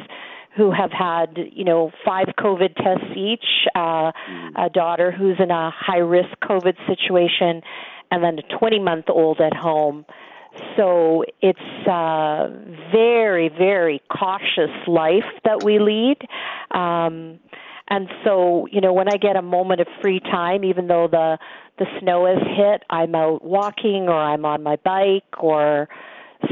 who 0.55 0.71
have 0.71 0.91
had 0.91 1.37
you 1.51 1.63
know 1.63 1.91
five 2.05 2.27
COVID 2.39 2.75
tests 2.75 3.15
each, 3.15 3.45
uh, 3.75 4.11
a 4.55 4.69
daughter 4.71 5.11
who's 5.11 5.37
in 5.39 5.51
a 5.51 5.71
high 5.71 5.99
risk 5.99 6.29
COVID 6.43 6.75
situation, 6.87 7.61
and 8.11 8.23
then 8.23 8.39
a 8.39 8.57
20 8.57 8.79
month 8.79 9.05
old 9.09 9.39
at 9.39 9.55
home. 9.55 10.05
So 10.77 11.23
it's 11.41 11.59
a 11.87 12.49
very, 12.91 13.49
very 13.49 14.01
cautious 14.11 14.71
life 14.87 15.25
that 15.45 15.63
we 15.63 15.79
lead. 15.79 16.17
Um, 16.71 17.39
and 17.89 18.07
so, 18.23 18.67
you 18.71 18.81
know, 18.81 18.93
when 18.93 19.07
I 19.07 19.17
get 19.17 19.35
a 19.35 19.41
moment 19.41 19.81
of 19.81 19.87
free 20.01 20.19
time, 20.19 20.63
even 20.63 20.87
though 20.87 21.07
the 21.09 21.37
the 21.79 21.85
snow 21.99 22.27
has 22.27 22.37
hit, 22.55 22.83
I'm 22.89 23.15
out 23.15 23.43
walking 23.43 24.07
or 24.07 24.15
I'm 24.15 24.45
on 24.45 24.61
my 24.61 24.75
bike 24.75 25.41
or 25.43 25.89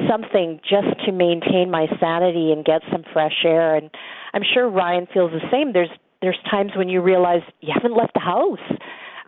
something 0.09 0.59
just 0.63 1.05
to 1.05 1.11
maintain 1.11 1.69
my 1.69 1.87
sanity 1.99 2.51
and 2.51 2.65
get 2.65 2.81
some 2.91 3.03
fresh 3.13 3.45
air. 3.45 3.75
And 3.75 3.91
I'm 4.33 4.43
sure 4.53 4.67
Ryan 4.67 5.07
feels 5.13 5.31
the 5.31 5.47
same. 5.51 5.73
There's 5.73 5.89
there's 6.21 6.39
times 6.49 6.71
when 6.75 6.89
you 6.89 7.01
realize 7.01 7.41
you 7.61 7.71
haven't 7.73 7.95
left 7.95 8.13
the 8.13 8.19
house. 8.19 8.79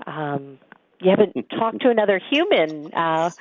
Um, 0.06 0.60
you 1.00 1.10
haven't 1.10 1.50
talked 1.50 1.82
to 1.82 1.90
another 1.90 2.20
human. 2.32 2.94
Uh, 2.94 3.32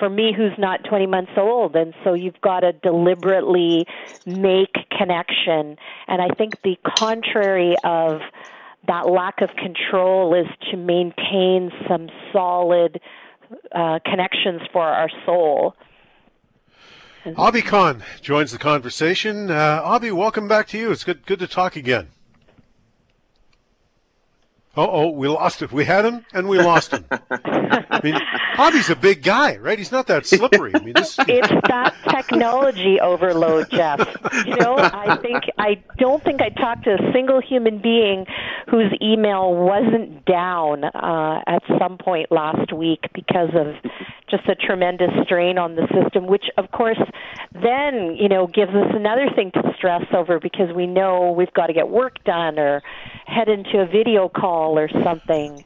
for 0.00 0.10
me, 0.10 0.34
who's 0.36 0.58
not 0.58 0.82
20 0.82 1.06
months 1.06 1.32
old, 1.36 1.76
and 1.76 1.94
so 2.02 2.14
you've 2.14 2.40
got 2.40 2.60
to 2.60 2.72
deliberately 2.72 3.86
make 4.26 4.74
connection. 4.90 5.76
And 6.08 6.20
I 6.20 6.28
think 6.36 6.60
the 6.62 6.76
contrary 6.98 7.76
of 7.84 8.20
that 8.88 9.08
lack 9.08 9.42
of 9.42 9.50
control 9.54 10.34
is 10.34 10.46
to 10.70 10.76
maintain 10.76 11.70
some 11.86 12.08
solid 12.32 13.00
uh, 13.72 14.00
connections 14.04 14.62
for 14.72 14.82
our 14.82 15.10
soul. 15.24 15.76
Abhi 17.26 17.62
Khan 17.62 18.02
joins 18.22 18.50
the 18.50 18.58
conversation. 18.58 19.50
Uh, 19.50 19.98
welcome 20.14 20.48
back 20.48 20.66
to 20.68 20.78
you. 20.78 20.90
It's 20.90 21.04
good 21.04 21.26
good 21.26 21.38
to 21.40 21.46
talk 21.46 21.76
again. 21.76 22.08
Oh, 24.80 24.88
oh, 24.90 25.10
we 25.10 25.28
lost 25.28 25.60
it. 25.60 25.70
We 25.72 25.84
had 25.84 26.06
him 26.06 26.24
and 26.32 26.48
we 26.48 26.58
lost 26.58 26.92
him. 26.92 27.04
I 27.10 28.00
mean, 28.02 28.14
Abhi's 28.56 28.88
a 28.88 28.96
big 28.96 29.22
guy, 29.22 29.56
right? 29.58 29.76
He's 29.76 29.92
not 29.92 30.06
that 30.06 30.24
slippery. 30.24 30.72
I 30.74 30.78
mean, 30.78 30.94
this... 30.94 31.16
it's 31.28 31.48
that 31.68 31.94
technology 32.08 32.98
overload, 32.98 33.70
Jeff. 33.70 33.98
You 34.46 34.56
know, 34.56 34.76
I 34.78 35.18
think 35.20 35.44
I 35.58 35.82
don't 35.98 36.24
think 36.24 36.40
I 36.40 36.48
talked 36.48 36.84
to 36.84 36.94
a 36.94 37.12
single 37.12 37.42
human 37.42 37.82
being 37.82 38.24
whose 38.70 38.90
email 39.02 39.54
wasn't 39.54 40.24
down 40.24 40.84
uh, 40.84 41.42
at 41.46 41.62
some 41.78 41.98
point 41.98 42.32
last 42.32 42.72
week 42.72 43.04
because 43.12 43.50
of 43.54 43.74
just 44.30 44.48
a 44.48 44.54
tremendous 44.54 45.10
strain 45.24 45.58
on 45.58 45.74
the 45.74 45.86
system, 45.92 46.26
which 46.26 46.44
of 46.56 46.70
course 46.70 47.00
then 47.52 48.16
you 48.16 48.28
know 48.28 48.46
gives 48.46 48.72
us 48.72 48.90
another 48.94 49.28
thing 49.34 49.50
to 49.52 49.62
stress 49.76 50.04
over 50.14 50.38
because 50.38 50.74
we 50.74 50.86
know 50.86 51.32
we've 51.32 51.52
got 51.52 51.66
to 51.66 51.72
get 51.72 51.88
work 51.88 52.22
done 52.24 52.58
or 52.58 52.82
head 53.26 53.48
into 53.48 53.80
a 53.80 53.86
video 53.86 54.28
call 54.28 54.78
or 54.78 54.88
something. 55.04 55.64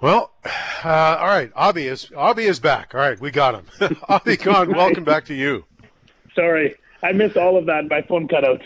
Well, 0.00 0.32
uh, 0.84 0.88
all 1.20 1.26
right. 1.26 1.52
Abhi 1.54 1.90
is 1.90 2.06
Abhi 2.06 2.48
is 2.48 2.60
back. 2.60 2.94
All 2.94 3.00
right, 3.00 3.20
we 3.20 3.30
got 3.30 3.54
him. 3.54 3.66
Abhi 4.08 4.38
Khan, 4.38 4.72
welcome 4.74 5.04
back 5.04 5.26
to 5.26 5.34
you. 5.34 5.64
Sorry, 6.34 6.74
I 7.02 7.12
missed 7.12 7.36
all 7.36 7.56
of 7.56 7.66
that. 7.66 7.88
My 7.88 8.02
phone 8.02 8.28
cut 8.28 8.44
out. 8.44 8.62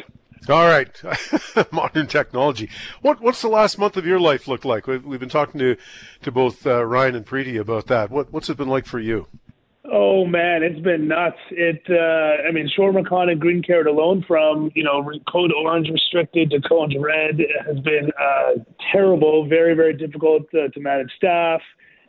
All 0.48 0.66
right, 0.66 0.90
modern 1.72 2.06
technology. 2.06 2.70
What 3.02 3.20
what's 3.20 3.42
the 3.42 3.48
last 3.48 3.78
month 3.78 3.96
of 3.96 4.06
your 4.06 4.18
life 4.18 4.48
looked 4.48 4.64
like? 4.64 4.86
We've, 4.86 5.04
we've 5.04 5.20
been 5.20 5.28
talking 5.28 5.58
to 5.60 5.76
to 6.22 6.32
both 6.32 6.66
uh, 6.66 6.84
Ryan 6.84 7.16
and 7.16 7.26
Preeti 7.26 7.60
about 7.60 7.86
that. 7.88 8.10
What 8.10 8.32
what's 8.32 8.48
it 8.48 8.56
been 8.56 8.68
like 8.68 8.86
for 8.86 8.98
you? 8.98 9.26
Oh 9.92 10.24
man, 10.24 10.62
it's 10.62 10.80
been 10.80 11.08
nuts. 11.08 11.38
It, 11.50 11.82
uh, 11.90 12.48
I 12.48 12.52
mean, 12.52 12.70
Shawarma 12.76 13.08
Khan 13.08 13.28
and 13.28 13.40
Green 13.40 13.62
Carrot 13.62 13.86
alone, 13.86 14.24
from 14.26 14.70
you 14.74 14.84
know 14.84 15.10
code 15.30 15.52
orange 15.52 15.88
restricted 15.90 16.50
to 16.50 16.60
code 16.60 16.94
red, 16.98 17.40
has 17.66 17.78
been 17.80 18.10
uh, 18.18 18.62
terrible. 18.92 19.48
Very, 19.48 19.74
very 19.74 19.94
difficult 19.94 20.50
to, 20.52 20.68
to 20.68 20.80
manage 20.80 21.10
staff, 21.16 21.60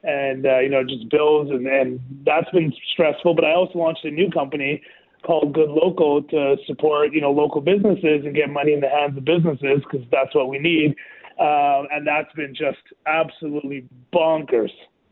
and 0.03 0.45
uh, 0.45 0.59
you 0.59 0.69
know 0.69 0.83
just 0.83 1.09
bills, 1.09 1.49
and, 1.49 1.65
and 1.65 1.99
that's 2.25 2.49
been 2.51 2.71
stressful. 2.93 3.33
But 3.33 3.45
I 3.45 3.53
also 3.53 3.79
launched 3.79 4.05
a 4.05 4.11
new 4.11 4.29
company 4.29 4.81
called 5.23 5.53
Good 5.53 5.69
Local 5.69 6.23
to 6.23 6.57
support 6.65 7.13
you 7.13 7.21
know 7.21 7.31
local 7.31 7.61
businesses 7.61 8.25
and 8.25 8.35
get 8.35 8.49
money 8.49 8.73
in 8.73 8.81
the 8.81 8.89
hands 8.89 9.17
of 9.17 9.25
businesses 9.25 9.81
because 9.83 10.05
that's 10.11 10.33
what 10.35 10.49
we 10.49 10.59
need. 10.59 10.95
Uh, 11.39 11.83
and 11.91 12.05
that's 12.05 12.31
been 12.35 12.53
just 12.53 12.81
absolutely 13.07 13.87
bonkers 14.13 14.71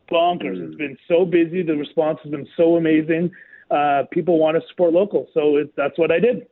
bonkers. 0.10 0.58
Mm. 0.58 0.68
It's 0.68 0.76
been 0.76 0.98
so 1.08 1.26
busy. 1.26 1.64
The 1.64 1.76
response 1.76 2.20
has 2.24 2.32
been 2.32 2.48
so 2.58 2.76
amazing. 2.76 3.32
Uh, 3.70 4.04
people 4.12 4.40
want 4.40 4.62
to 4.62 4.68
support 4.70 4.94
local, 4.94 5.28
so 5.34 5.58
it, 5.58 5.74
that's 5.76 5.98
what 5.98 6.12
I 6.12 6.20
did. 6.20 6.48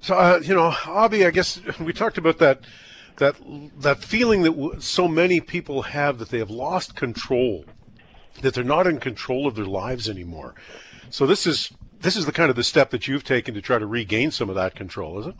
So 0.00 0.14
uh, 0.14 0.40
you 0.42 0.54
know, 0.54 0.70
Abhi, 0.70 1.26
I 1.26 1.30
guess 1.30 1.60
we 1.80 1.92
talked 1.92 2.18
about 2.18 2.38
that 2.38 2.60
that 3.16 3.36
that 3.78 4.02
feeling 4.02 4.42
that 4.42 4.50
w- 4.50 4.80
so 4.80 5.06
many 5.06 5.40
people 5.40 5.82
have 5.82 6.18
that 6.18 6.30
they 6.30 6.38
have 6.38 6.50
lost 6.50 6.96
control, 6.96 7.64
that 8.42 8.54
they're 8.54 8.64
not 8.64 8.86
in 8.86 8.98
control 8.98 9.46
of 9.46 9.54
their 9.54 9.64
lives 9.64 10.08
anymore. 10.08 10.54
So 11.10 11.26
this 11.26 11.46
is 11.46 11.70
this 12.04 12.16
is 12.16 12.26
the 12.26 12.32
kind 12.32 12.50
of 12.50 12.56
the 12.56 12.62
step 12.62 12.90
that 12.90 13.08
you've 13.08 13.24
taken 13.24 13.54
to 13.54 13.62
try 13.62 13.78
to 13.78 13.86
regain 13.86 14.30
some 14.30 14.48
of 14.48 14.54
that 14.54 14.74
control, 14.74 15.18
is 15.18 15.26
it? 15.26 15.34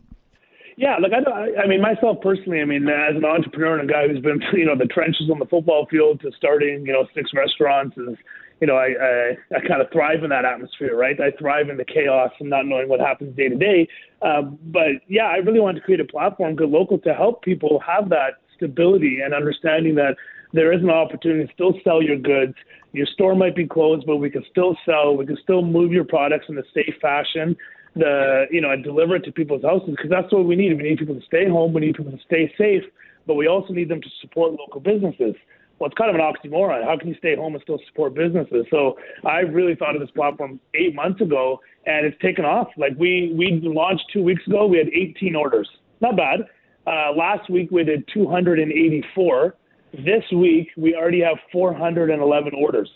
Yeah, 0.76 0.96
look, 0.96 1.12
I, 1.12 1.62
I 1.62 1.66
mean, 1.68 1.80
myself 1.80 2.20
personally, 2.20 2.60
I 2.60 2.64
mean, 2.64 2.88
as 2.88 3.14
an 3.14 3.24
entrepreneur 3.24 3.78
and 3.78 3.88
a 3.88 3.92
guy 3.92 4.08
who's 4.08 4.20
been, 4.20 4.42
you 4.52 4.64
know, 4.64 4.76
the 4.76 4.86
trenches 4.86 5.30
on 5.30 5.38
the 5.38 5.46
football 5.46 5.86
field 5.90 6.20
to 6.22 6.32
starting, 6.36 6.84
you 6.86 6.92
know, 6.92 7.06
six 7.14 7.30
restaurants 7.32 7.96
is, 7.96 8.16
you 8.60 8.66
know, 8.66 8.76
I, 8.76 8.88
I, 8.98 9.56
I 9.56 9.68
kind 9.68 9.82
of 9.82 9.90
thrive 9.92 10.24
in 10.24 10.30
that 10.30 10.44
atmosphere, 10.44 10.96
right? 10.96 11.20
I 11.20 11.30
thrive 11.38 11.68
in 11.68 11.76
the 11.76 11.84
chaos 11.84 12.32
and 12.40 12.50
not 12.50 12.66
knowing 12.66 12.88
what 12.88 12.98
happens 12.98 13.36
day 13.36 13.48
to 13.48 13.56
day. 13.56 13.88
Um, 14.22 14.58
but 14.64 15.04
yeah, 15.06 15.26
I 15.26 15.36
really 15.36 15.60
wanted 15.60 15.80
to 15.80 15.84
create 15.84 16.00
a 16.00 16.04
platform, 16.04 16.56
Good 16.56 16.70
Local, 16.70 16.98
to 17.00 17.14
help 17.14 17.42
people 17.42 17.80
have 17.86 18.08
that 18.08 18.40
stability 18.56 19.18
and 19.22 19.34
understanding 19.34 19.94
that 19.96 20.16
there 20.52 20.72
is 20.72 20.82
an 20.82 20.90
opportunity 20.90 21.46
to 21.46 21.52
still 21.52 21.74
sell 21.84 22.02
your 22.02 22.16
goods. 22.16 22.54
Your 22.94 23.06
store 23.06 23.34
might 23.34 23.54
be 23.54 23.66
closed, 23.66 24.06
but 24.06 24.16
we 24.16 24.30
can 24.30 24.44
still 24.50 24.76
sell. 24.86 25.16
We 25.16 25.26
can 25.26 25.36
still 25.42 25.62
move 25.62 25.92
your 25.92 26.04
products 26.04 26.46
in 26.48 26.56
a 26.56 26.62
safe 26.72 26.94
fashion 27.02 27.56
the 27.96 28.46
you 28.50 28.60
know 28.60 28.70
and 28.70 28.82
deliver 28.82 29.16
it 29.16 29.24
to 29.24 29.32
people's 29.32 29.62
houses 29.62 29.90
because 29.90 30.10
that's 30.10 30.32
what 30.32 30.44
we 30.44 30.56
need. 30.56 30.76
We 30.76 30.82
need 30.82 30.98
people 30.98 31.14
to 31.14 31.24
stay 31.26 31.48
home. 31.48 31.72
We 31.72 31.80
need 31.80 31.94
people 31.96 32.12
to 32.12 32.18
stay 32.24 32.52
safe, 32.58 32.82
but 33.26 33.34
we 33.34 33.46
also 33.46 33.72
need 33.72 33.88
them 33.88 34.00
to 34.00 34.08
support 34.20 34.52
local 34.52 34.80
businesses. 34.80 35.34
well, 35.78 35.88
it's 35.88 35.96
kind 35.96 36.10
of 36.10 36.16
an 36.16 36.22
oxymoron. 36.22 36.84
How 36.84 36.98
can 36.98 37.08
you 37.08 37.14
stay 37.16 37.36
home 37.36 37.54
and 37.54 37.62
still 37.62 37.78
support 37.86 38.14
businesses? 38.14 38.66
So 38.70 38.98
I 39.24 39.40
really 39.40 39.74
thought 39.74 39.94
of 39.94 40.00
this 40.00 40.10
platform 40.10 40.60
eight 40.74 40.94
months 40.94 41.20
ago, 41.20 41.60
and 41.86 42.06
it's 42.06 42.20
taken 42.20 42.44
off. 42.44 42.68
Like 42.76 42.92
we 42.98 43.32
we 43.36 43.60
launched 43.62 44.04
two 44.12 44.22
weeks 44.22 44.46
ago, 44.46 44.66
we 44.66 44.78
had 44.78 44.88
18 44.88 45.36
orders. 45.36 45.68
Not 46.00 46.16
bad. 46.16 46.40
Uh, 46.86 47.12
last 47.16 47.48
week 47.48 47.70
we 47.70 47.84
did 47.84 48.06
284. 48.12 49.54
This 49.98 50.24
week 50.32 50.70
we 50.76 50.94
already 50.94 51.20
have 51.20 51.38
411 51.52 52.52
orders. 52.54 52.90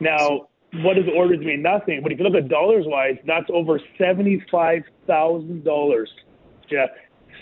Now, 0.00 0.48
what 0.74 0.94
does 0.96 1.04
orders 1.14 1.38
mean? 1.40 1.62
Nothing. 1.62 2.02
But 2.02 2.12
if 2.12 2.18
you 2.18 2.24
look 2.24 2.34
at 2.34 2.48
dollars 2.48 2.84
wise, 2.86 3.16
that's 3.26 3.48
over 3.50 3.78
seventy-five 3.98 4.82
thousand 5.06 5.64
dollars. 5.64 6.10
Yeah, 6.70 6.86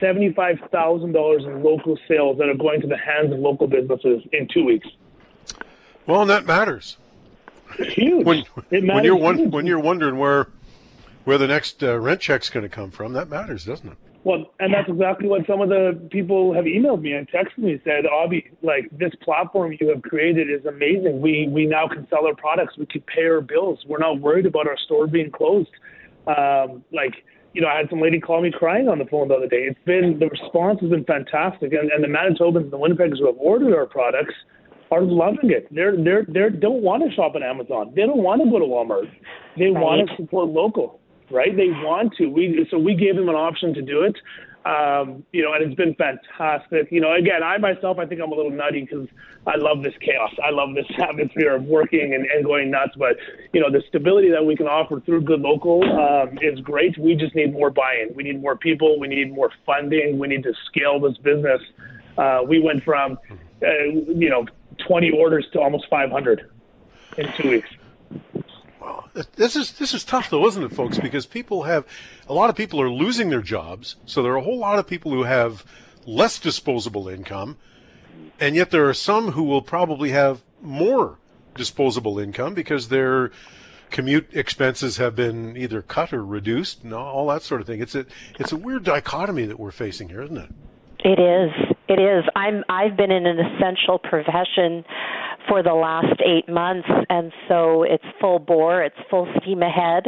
seventy-five 0.00 0.58
thousand 0.72 1.12
dollars 1.12 1.44
in 1.44 1.62
local 1.62 1.96
sales 2.08 2.38
that 2.38 2.48
are 2.48 2.56
going 2.56 2.80
to 2.80 2.86
the 2.86 2.98
hands 2.98 3.32
of 3.32 3.38
local 3.38 3.68
businesses 3.68 4.22
in 4.32 4.48
two 4.52 4.64
weeks. 4.64 4.88
Well, 6.06 6.22
and 6.22 6.30
that 6.30 6.44
matters. 6.44 6.96
It's 7.78 7.94
huge. 7.94 8.26
When, 8.26 8.44
it 8.70 8.84
when 8.84 9.04
you're 9.04 9.16
one, 9.16 9.50
when 9.50 9.64
you're 9.64 9.78
wondering 9.78 10.18
where 10.18 10.48
where 11.24 11.38
the 11.38 11.46
next 11.46 11.82
uh, 11.82 11.98
rent 11.98 12.20
check's 12.20 12.50
going 12.50 12.64
to 12.64 12.68
come 12.68 12.90
from, 12.90 13.12
that 13.12 13.28
matters, 13.28 13.64
doesn't 13.64 13.88
it? 13.88 13.98
Well, 14.22 14.52
and 14.58 14.74
that's 14.74 14.88
exactly 14.88 15.28
what 15.28 15.46
some 15.46 15.62
of 15.62 15.70
the 15.70 15.98
people 16.10 16.52
have 16.52 16.64
emailed 16.64 17.00
me 17.00 17.12
and 17.12 17.26
texted 17.30 17.58
me 17.58 17.80
said, 17.84 18.04
Abhi, 18.04 18.50
like 18.62 18.90
this 18.92 19.12
platform 19.22 19.74
you 19.80 19.88
have 19.88 20.02
created 20.02 20.50
is 20.50 20.66
amazing. 20.66 21.22
We 21.22 21.48
we 21.50 21.64
now 21.66 21.88
can 21.88 22.06
sell 22.10 22.26
our 22.26 22.34
products. 22.34 22.76
We 22.76 22.84
can 22.84 23.00
pay 23.02 23.24
our 23.24 23.40
bills. 23.40 23.78
We're 23.86 23.98
not 23.98 24.20
worried 24.20 24.44
about 24.44 24.68
our 24.68 24.76
store 24.76 25.06
being 25.06 25.30
closed. 25.30 25.70
Um, 26.26 26.84
like 26.92 27.24
you 27.54 27.62
know, 27.62 27.68
I 27.68 27.78
had 27.78 27.88
some 27.90 28.00
lady 28.00 28.20
call 28.20 28.42
me 28.42 28.52
crying 28.52 28.88
on 28.88 28.98
the 28.98 29.06
phone 29.06 29.28
the 29.28 29.34
other 29.34 29.48
day. 29.48 29.62
It's 29.68 29.80
been 29.86 30.18
the 30.18 30.28
response 30.28 30.80
has 30.82 30.90
been 30.90 31.04
fantastic, 31.04 31.72
and, 31.72 31.90
and 31.90 32.04
the 32.04 32.08
Manitobans 32.08 32.64
and 32.64 32.70
the 32.70 32.78
Winnipeggers 32.78 33.18
who 33.18 33.26
have 33.26 33.38
ordered 33.38 33.74
our 33.74 33.86
products 33.86 34.34
are 34.90 35.02
loving 35.02 35.50
it. 35.50 35.66
They're 35.74 35.96
they're 35.96 36.26
they 36.28 36.56
don't 36.58 36.82
want 36.82 37.08
to 37.08 37.14
shop 37.14 37.32
at 37.36 37.42
Amazon. 37.42 37.92
They 37.96 38.02
don't 38.02 38.22
want 38.22 38.42
to 38.44 38.50
go 38.50 38.58
to 38.58 38.64
Walmart. 38.66 39.10
They 39.56 39.70
Right. 39.70 39.82
want 39.82 40.08
to 40.10 40.16
support 40.16 40.48
local, 40.48 40.99
right? 41.30 41.54
They 41.56 41.68
want 41.68 42.14
to. 42.16 42.26
We 42.26 42.66
so 42.70 42.78
we 42.78 42.94
gave 42.94 43.16
them 43.16 43.28
an 43.28 43.34
option 43.34 43.74
to 43.74 43.82
do 43.82 44.02
it. 44.02 44.16
Um, 44.64 45.24
you 45.32 45.42
know, 45.42 45.54
and 45.54 45.64
it's 45.64 45.74
been 45.74 45.94
fantastic. 45.94 46.92
You 46.92 47.00
know, 47.00 47.14
again, 47.14 47.42
I 47.42 47.56
myself, 47.56 47.98
I 47.98 48.04
think 48.04 48.20
I'm 48.20 48.30
a 48.30 48.34
little 48.34 48.50
nutty 48.50 48.82
because 48.82 49.08
I 49.46 49.56
love 49.56 49.82
this 49.82 49.94
chaos. 50.00 50.32
I 50.44 50.50
love 50.50 50.74
this 50.74 50.84
atmosphere 50.98 51.56
of 51.56 51.64
working 51.64 52.12
and, 52.14 52.26
and 52.26 52.44
going 52.44 52.70
nuts. 52.70 52.92
But 52.98 53.16
you 53.52 53.60
know, 53.60 53.70
the 53.70 53.82
stability 53.88 54.30
that 54.30 54.44
we 54.44 54.56
can 54.56 54.66
offer 54.66 55.00
through 55.00 55.22
Good 55.22 55.40
Local 55.40 55.82
um, 55.84 56.38
is 56.42 56.60
great. 56.60 56.98
We 56.98 57.14
just 57.14 57.34
need 57.34 57.52
more 57.52 57.70
buy-in. 57.70 58.14
We 58.14 58.22
need 58.22 58.42
more 58.42 58.56
people. 58.56 59.00
We 59.00 59.08
need 59.08 59.32
more 59.32 59.50
funding. 59.64 60.18
We 60.18 60.28
need 60.28 60.42
to 60.42 60.52
scale 60.66 61.00
this 61.00 61.16
business. 61.18 61.62
Uh, 62.18 62.40
we 62.46 62.60
went 62.60 62.84
from, 62.84 63.18
uh, 63.62 63.66
you 63.92 64.28
know, 64.28 64.44
20 64.86 65.10
orders 65.12 65.46
to 65.52 65.60
almost 65.60 65.86
500 65.88 66.50
in 67.16 67.32
two 67.32 67.50
weeks. 67.50 67.68
Well, 68.80 69.10
this 69.36 69.56
is 69.56 69.72
this 69.72 69.92
is 69.92 70.04
tough 70.04 70.30
though, 70.30 70.46
isn't 70.46 70.62
it, 70.62 70.72
folks? 70.72 70.98
Because 70.98 71.26
people 71.26 71.64
have 71.64 71.84
a 72.28 72.34
lot 72.34 72.50
of 72.50 72.56
people 72.56 72.80
are 72.80 72.90
losing 72.90 73.28
their 73.28 73.42
jobs, 73.42 73.96
so 74.06 74.22
there 74.22 74.32
are 74.32 74.36
a 74.36 74.42
whole 74.42 74.58
lot 74.58 74.78
of 74.78 74.86
people 74.86 75.12
who 75.12 75.24
have 75.24 75.64
less 76.06 76.38
disposable 76.38 77.08
income, 77.08 77.58
and 78.38 78.56
yet 78.56 78.70
there 78.70 78.88
are 78.88 78.94
some 78.94 79.32
who 79.32 79.42
will 79.42 79.62
probably 79.62 80.10
have 80.10 80.42
more 80.62 81.18
disposable 81.54 82.18
income 82.18 82.54
because 82.54 82.88
their 82.88 83.30
commute 83.90 84.28
expenses 84.32 84.96
have 84.96 85.14
been 85.14 85.56
either 85.56 85.82
cut 85.82 86.12
or 86.12 86.24
reduced, 86.24 86.82
and 86.82 86.94
all 86.94 87.26
that 87.26 87.42
sort 87.42 87.60
of 87.60 87.66
thing. 87.66 87.80
It's 87.82 87.94
a 87.94 88.06
it's 88.38 88.52
a 88.52 88.56
weird 88.56 88.84
dichotomy 88.84 89.44
that 89.46 89.58
we're 89.58 89.72
facing 89.72 90.08
here, 90.08 90.22
isn't 90.22 90.38
it? 90.38 90.50
It 91.04 91.18
is. 91.18 91.76
It 91.88 92.00
is. 92.00 92.24
I'm 92.36 92.64
I've 92.68 92.96
been 92.96 93.10
in 93.10 93.26
an 93.26 93.38
essential 93.38 93.98
profession 93.98 94.84
for 95.50 95.64
the 95.64 95.74
last 95.74 96.20
8 96.24 96.48
months 96.48 96.88
and 97.08 97.32
so 97.48 97.82
it's 97.82 98.04
full 98.20 98.38
bore, 98.38 98.84
it's 98.84 98.96
full 99.10 99.26
steam 99.42 99.62
ahead. 99.62 100.04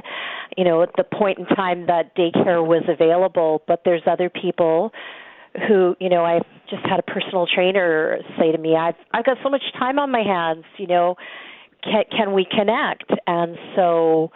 You 0.57 0.64
know, 0.64 0.83
at 0.83 0.90
the 0.96 1.02
point 1.02 1.38
in 1.38 1.46
time 1.46 1.87
that 1.87 2.14
daycare 2.14 2.64
was 2.64 2.85
available, 2.88 3.62
but 3.66 3.83
there's 3.85 4.02
other 4.07 4.31
people 4.31 4.92
who, 5.66 5.96
you 5.98 6.09
know, 6.09 6.24
I 6.24 6.40
just 6.70 6.87
had 6.87 7.00
a 7.00 7.02
personal 7.02 7.48
trainer 7.52 8.18
say 8.38 8.52
to 8.52 8.59
me, 8.59 8.76
I've 8.76 8.94
I've 9.12 9.24
got 9.24 9.38
so 9.42 9.50
much 9.50 9.64
time 9.76 9.98
on 9.98 10.12
my 10.12 10.22
hands, 10.22 10.64
you 10.78 10.87
know, 10.87 11.16
can 11.83 12.05
can 12.16 12.33
we 12.35 12.46
connect? 12.48 13.11
And 13.26 13.59
so 13.74 14.31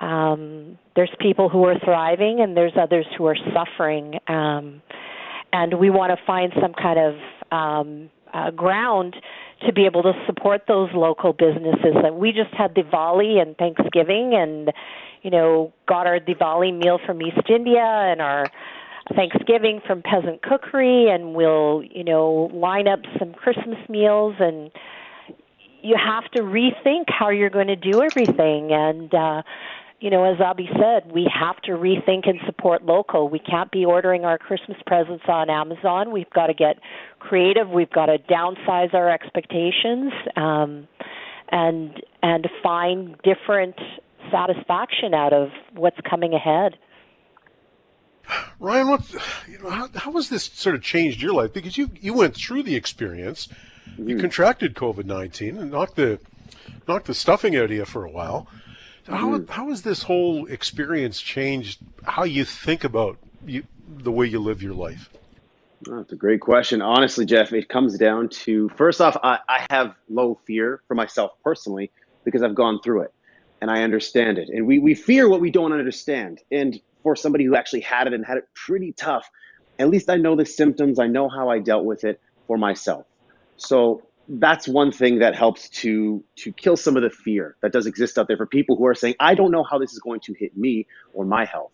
um 0.00 0.78
there's 0.96 1.14
people 1.20 1.48
who 1.48 1.64
are 1.64 1.78
thriving 1.78 2.40
and 2.40 2.56
there's 2.56 2.72
others 2.76 3.06
who 3.16 3.26
are 3.26 3.36
suffering. 3.54 4.18
Um 4.26 4.82
and 5.52 5.78
we 5.78 5.90
want 5.90 6.16
to 6.16 6.26
find 6.26 6.52
some 6.60 6.72
kind 6.74 6.98
of 6.98 7.14
um, 7.52 8.10
uh, 8.32 8.50
ground 8.50 9.16
to 9.66 9.72
be 9.72 9.84
able 9.84 10.02
to 10.02 10.12
support 10.26 10.62
those 10.66 10.88
local 10.94 11.32
businesses. 11.32 11.94
And 12.04 12.16
we 12.16 12.32
just 12.32 12.52
had 12.54 12.74
Diwali 12.74 13.40
and 13.40 13.56
Thanksgiving, 13.56 14.34
and 14.34 14.72
you 15.22 15.30
know, 15.30 15.72
got 15.86 16.06
our 16.06 16.18
Diwali 16.18 16.76
meal 16.76 16.98
from 17.04 17.20
East 17.22 17.48
India 17.48 17.80
and 17.82 18.20
our 18.20 18.50
Thanksgiving 19.14 19.80
from 19.86 20.02
Peasant 20.02 20.42
Cookery, 20.42 21.08
and 21.08 21.34
we'll 21.34 21.82
you 21.82 22.04
know 22.04 22.50
line 22.54 22.88
up 22.88 23.00
some 23.18 23.32
Christmas 23.34 23.78
meals 23.88 24.36
and. 24.38 24.70
You 25.82 25.96
have 25.96 26.30
to 26.32 26.40
rethink 26.40 27.04
how 27.08 27.30
you're 27.30 27.48
going 27.48 27.68
to 27.68 27.74
do 27.74 28.02
everything, 28.02 28.70
and 28.70 29.14
uh, 29.14 29.40
you 30.00 30.08
know, 30.08 30.24
as 30.24 30.38
Abhi 30.38 30.66
said, 30.78 31.12
we 31.12 31.30
have 31.32 31.60
to 31.62 31.72
rethink 31.72 32.28
and 32.28 32.40
support 32.46 32.84
local. 32.84 33.28
We 33.28 33.38
can't 33.38 33.70
be 33.70 33.84
ordering 33.84 34.24
our 34.24 34.38
Christmas 34.38 34.78
presents 34.86 35.24
on 35.28 35.50
Amazon. 35.50 36.10
We've 36.10 36.30
got 36.30 36.46
to 36.46 36.54
get 36.54 36.78
creative. 37.18 37.68
We've 37.68 37.90
got 37.90 38.06
to 38.06 38.18
downsize 38.18 38.94
our 38.94 39.10
expectations, 39.10 40.12
um, 40.36 40.88
and 41.52 42.02
and 42.22 42.48
find 42.62 43.16
different 43.22 43.76
satisfaction 44.30 45.12
out 45.12 45.34
of 45.34 45.50
what's 45.74 45.98
coming 46.08 46.32
ahead. 46.32 46.78
Ryan, 48.58 48.88
what 48.88 49.12
you 49.48 49.58
know, 49.58 49.70
how, 49.70 49.88
how 49.94 50.12
has 50.12 50.30
this 50.30 50.44
sort 50.44 50.74
of 50.74 50.82
changed 50.82 51.20
your 51.20 51.34
life? 51.34 51.52
Because 51.52 51.76
you 51.76 51.90
you 52.00 52.14
went 52.14 52.36
through 52.36 52.62
the 52.62 52.74
experience, 52.74 53.48
you 53.98 54.16
contracted 54.16 54.74
COVID 54.74 55.04
nineteen 55.04 55.58
and 55.58 55.70
knocked 55.70 55.96
the 55.96 56.20
knocked 56.88 57.06
the 57.06 57.14
stuffing 57.14 57.54
out 57.54 57.64
of 57.64 57.72
you 57.72 57.84
for 57.84 58.06
a 58.06 58.10
while. 58.10 58.48
How 59.06 59.30
mm-hmm. 59.30 59.50
how 59.50 59.68
has 59.68 59.82
this 59.82 60.04
whole 60.04 60.46
experience 60.46 61.20
changed 61.20 61.80
how 62.04 62.24
you 62.24 62.44
think 62.44 62.84
about 62.84 63.18
you, 63.46 63.64
the 63.88 64.12
way 64.12 64.26
you 64.26 64.38
live 64.38 64.62
your 64.62 64.74
life? 64.74 65.10
Oh, 65.88 65.96
That's 65.96 66.12
a 66.12 66.16
great 66.16 66.40
question. 66.40 66.82
Honestly, 66.82 67.24
Jeff, 67.24 67.52
it 67.52 67.68
comes 67.68 67.96
down 67.96 68.28
to 68.28 68.68
first 68.70 69.00
off, 69.00 69.16
I, 69.22 69.38
I 69.48 69.66
have 69.70 69.94
low 70.08 70.38
fear 70.46 70.82
for 70.86 70.94
myself 70.94 71.32
personally 71.42 71.90
because 72.24 72.42
I've 72.42 72.54
gone 72.54 72.80
through 72.82 73.02
it 73.02 73.14
and 73.60 73.70
I 73.70 73.82
understand 73.82 74.38
it. 74.38 74.48
And 74.50 74.66
we, 74.66 74.78
we 74.78 74.94
fear 74.94 75.28
what 75.28 75.40
we 75.40 75.50
don't 75.50 75.72
understand. 75.72 76.40
And 76.50 76.80
for 77.02 77.16
somebody 77.16 77.44
who 77.44 77.56
actually 77.56 77.80
had 77.80 78.06
it 78.06 78.12
and 78.12 78.24
had 78.24 78.36
it 78.36 78.48
pretty 78.54 78.92
tough, 78.92 79.28
at 79.78 79.88
least 79.88 80.10
I 80.10 80.16
know 80.16 80.36
the 80.36 80.44
symptoms, 80.44 80.98
I 80.98 81.06
know 81.06 81.28
how 81.28 81.48
I 81.48 81.58
dealt 81.60 81.84
with 81.84 82.04
it 82.04 82.20
for 82.46 82.58
myself. 82.58 83.06
So 83.56 84.02
that's 84.38 84.68
one 84.68 84.92
thing 84.92 85.18
that 85.18 85.34
helps 85.34 85.68
to 85.68 86.22
to 86.36 86.52
kill 86.52 86.76
some 86.76 86.96
of 86.96 87.02
the 87.02 87.10
fear 87.10 87.56
that 87.62 87.72
does 87.72 87.86
exist 87.86 88.16
out 88.16 88.28
there 88.28 88.36
for 88.36 88.46
people 88.46 88.76
who 88.76 88.86
are 88.86 88.94
saying, 88.94 89.14
I 89.18 89.34
don't 89.34 89.50
know 89.50 89.64
how 89.64 89.78
this 89.78 89.92
is 89.92 89.98
going 89.98 90.20
to 90.20 90.34
hit 90.34 90.56
me 90.56 90.86
or 91.12 91.24
my 91.24 91.44
health. 91.44 91.72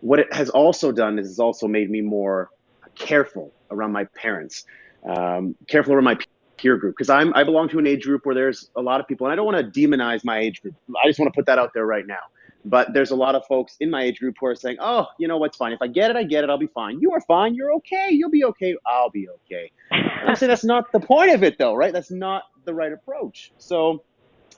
What 0.00 0.18
it 0.18 0.32
has 0.32 0.50
also 0.50 0.90
done 0.90 1.18
is 1.18 1.30
it's 1.30 1.38
also 1.38 1.68
made 1.68 1.90
me 1.90 2.00
more 2.00 2.50
careful 2.96 3.52
around 3.70 3.92
my 3.92 4.04
parents, 4.16 4.64
um, 5.08 5.54
careful 5.68 5.94
around 5.94 6.04
my 6.04 6.18
peer 6.56 6.76
group 6.76 6.96
because 6.96 7.08
I'm 7.08 7.32
I 7.34 7.44
belong 7.44 7.68
to 7.68 7.78
an 7.78 7.86
age 7.86 8.02
group 8.02 8.26
where 8.26 8.34
there's 8.34 8.70
a 8.76 8.82
lot 8.82 9.00
of 9.00 9.06
people, 9.06 9.26
and 9.28 9.32
I 9.32 9.36
don't 9.36 9.46
want 9.46 9.72
to 9.72 9.80
demonize 9.80 10.24
my 10.24 10.38
age 10.38 10.60
group. 10.60 10.74
I 11.02 11.06
just 11.06 11.20
want 11.20 11.32
to 11.32 11.36
put 11.36 11.46
that 11.46 11.58
out 11.58 11.70
there 11.72 11.86
right 11.86 12.06
now. 12.06 12.20
But 12.64 12.92
there's 12.92 13.10
a 13.10 13.16
lot 13.16 13.34
of 13.34 13.44
folks 13.46 13.76
in 13.80 13.90
my 13.90 14.02
age 14.02 14.20
group 14.20 14.36
who 14.40 14.46
are 14.46 14.54
saying, 14.54 14.76
"Oh, 14.80 15.06
you 15.18 15.26
know 15.26 15.36
what's 15.36 15.56
fine. 15.56 15.72
If 15.72 15.82
I 15.82 15.88
get 15.88 16.10
it, 16.10 16.16
I 16.16 16.22
get 16.22 16.44
it. 16.44 16.50
I'll 16.50 16.58
be 16.58 16.68
fine. 16.68 17.00
You 17.00 17.12
are 17.12 17.20
fine. 17.20 17.54
You're 17.54 17.72
okay. 17.74 18.08
You'll 18.10 18.30
be 18.30 18.44
okay. 18.44 18.76
I'll 18.86 19.10
be 19.10 19.28
okay." 19.28 19.72
And 19.90 20.30
I 20.30 20.34
say 20.34 20.46
that's 20.46 20.64
not 20.64 20.92
the 20.92 21.00
point 21.00 21.32
of 21.32 21.42
it, 21.42 21.58
though, 21.58 21.74
right? 21.74 21.92
That's 21.92 22.10
not 22.10 22.44
the 22.64 22.72
right 22.72 22.92
approach. 22.92 23.52
So, 23.58 24.04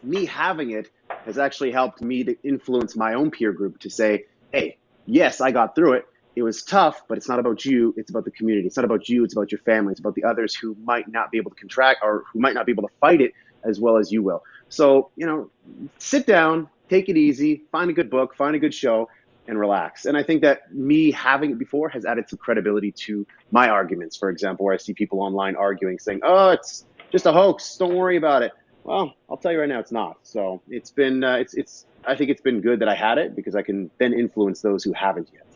me 0.03 0.27
having 0.27 0.71
it 0.71 0.91
has 1.25 1.39
actually 1.39 1.71
helped 1.71 2.03
me 2.03 2.25
to 2.25 2.37
influence 2.43 2.95
my 2.95 3.15
own 3.15 3.31
peer 3.31 3.53
group 3.53 3.81
to 3.81 3.91
say, 3.91 4.27
"Hey, 4.53 4.77
yes, 5.07 5.41
I 5.41 5.51
got 5.51 5.75
through 5.75 5.95
it 5.95 6.07
it 6.37 6.43
was 6.43 6.63
tough, 6.63 7.03
but 7.09 7.17
it's 7.17 7.29
not 7.29 7.39
about 7.39 7.65
you. 7.65 7.95
It's 7.97 8.11
about 8.11 8.25
the 8.25 8.31
community. 8.31 8.67
It's 8.67 8.77
not 8.77 8.85
about 8.85 9.09
you. 9.09 9.25
It's 9.25 9.35
about 9.35 9.53
your 9.53 9.61
family. 9.61 9.93
It's 9.93 10.01
about 10.01 10.15
the 10.15 10.25
others 10.25 10.55
who 10.55 10.77
might 10.83 11.09
not 11.09 11.31
be 11.31 11.39
able 11.39 11.51
to 11.51 11.57
contract 11.57 12.01
or 12.03 12.25
who 12.33 12.41
might 12.41 12.55
not 12.55 12.67
be 12.67 12.73
able 12.73 12.83
to 12.83 12.95
fight 13.01 13.21
it 13.21 13.33
as 13.63 13.81
well 13.81 13.97
as 13.97 14.11
you 14.11 14.23
will. 14.23 14.43
So, 14.69 15.11
you 15.17 15.27
know, 15.27 15.51
sit 15.99 16.27
down, 16.27 16.69
take 16.89 17.09
it 17.09 17.17
easy, 17.17 17.65
find 17.73 17.91
a 17.91 17.93
good 17.93 18.11
book, 18.11 18.35
find 18.35 18.55
a 18.57 18.59
good 18.59 18.75
show, 18.75 19.09
and 19.47 19.59
relax. 19.59 20.07
And 20.07 20.17
I 20.17 20.23
think 20.23 20.43
that 20.43 20.73
me 20.73 21.11
having 21.11 21.51
it 21.53 21.59
before 21.59 21.89
has 21.91 22.05
added 22.05 22.29
some 22.29 22.39
credibility 22.39 22.93
to 22.93 23.27
my 23.51 23.69
arguments, 23.69 24.17
for 24.17 24.31
example, 24.31 24.65
where 24.65 24.75
I 24.75 24.79
see 24.79 24.95
people 24.95 25.21
online 25.21 25.57
arguing, 25.57 25.99
saying, 25.99 26.21
oh, 26.23 26.51
it's 26.51 26.85
just 27.13 27.27
a 27.27 27.33
hoax. 27.33 27.77
Don't 27.77 27.95
worry 27.95 28.17
about 28.17 28.43
it. 28.43 28.53
Well, 28.85 29.15
I'll 29.31 29.37
tell 29.37 29.53
you 29.53 29.61
right 29.61 29.69
now, 29.69 29.81
it's 29.81 29.93
not. 29.93 30.19
So 30.23 30.63
it's 30.69 30.91
been, 30.91 31.25
uh, 31.25 31.37
it's, 31.37 31.55
it's, 31.55 31.87
I 32.07 32.17
think 32.17 32.31
it's 32.31 32.43
been 32.43 32.61
good 32.61 32.81
that 32.81 32.89
I 32.89 32.95
had 32.95 33.19
it 33.19 33.35
because 33.35 33.55
I 33.55 33.63
can 33.63 33.91
then 33.99 34.13
influence 34.13 34.61
those 34.61 34.85
who 34.85 34.93
haven't 34.93 35.29
yet. 35.33 35.47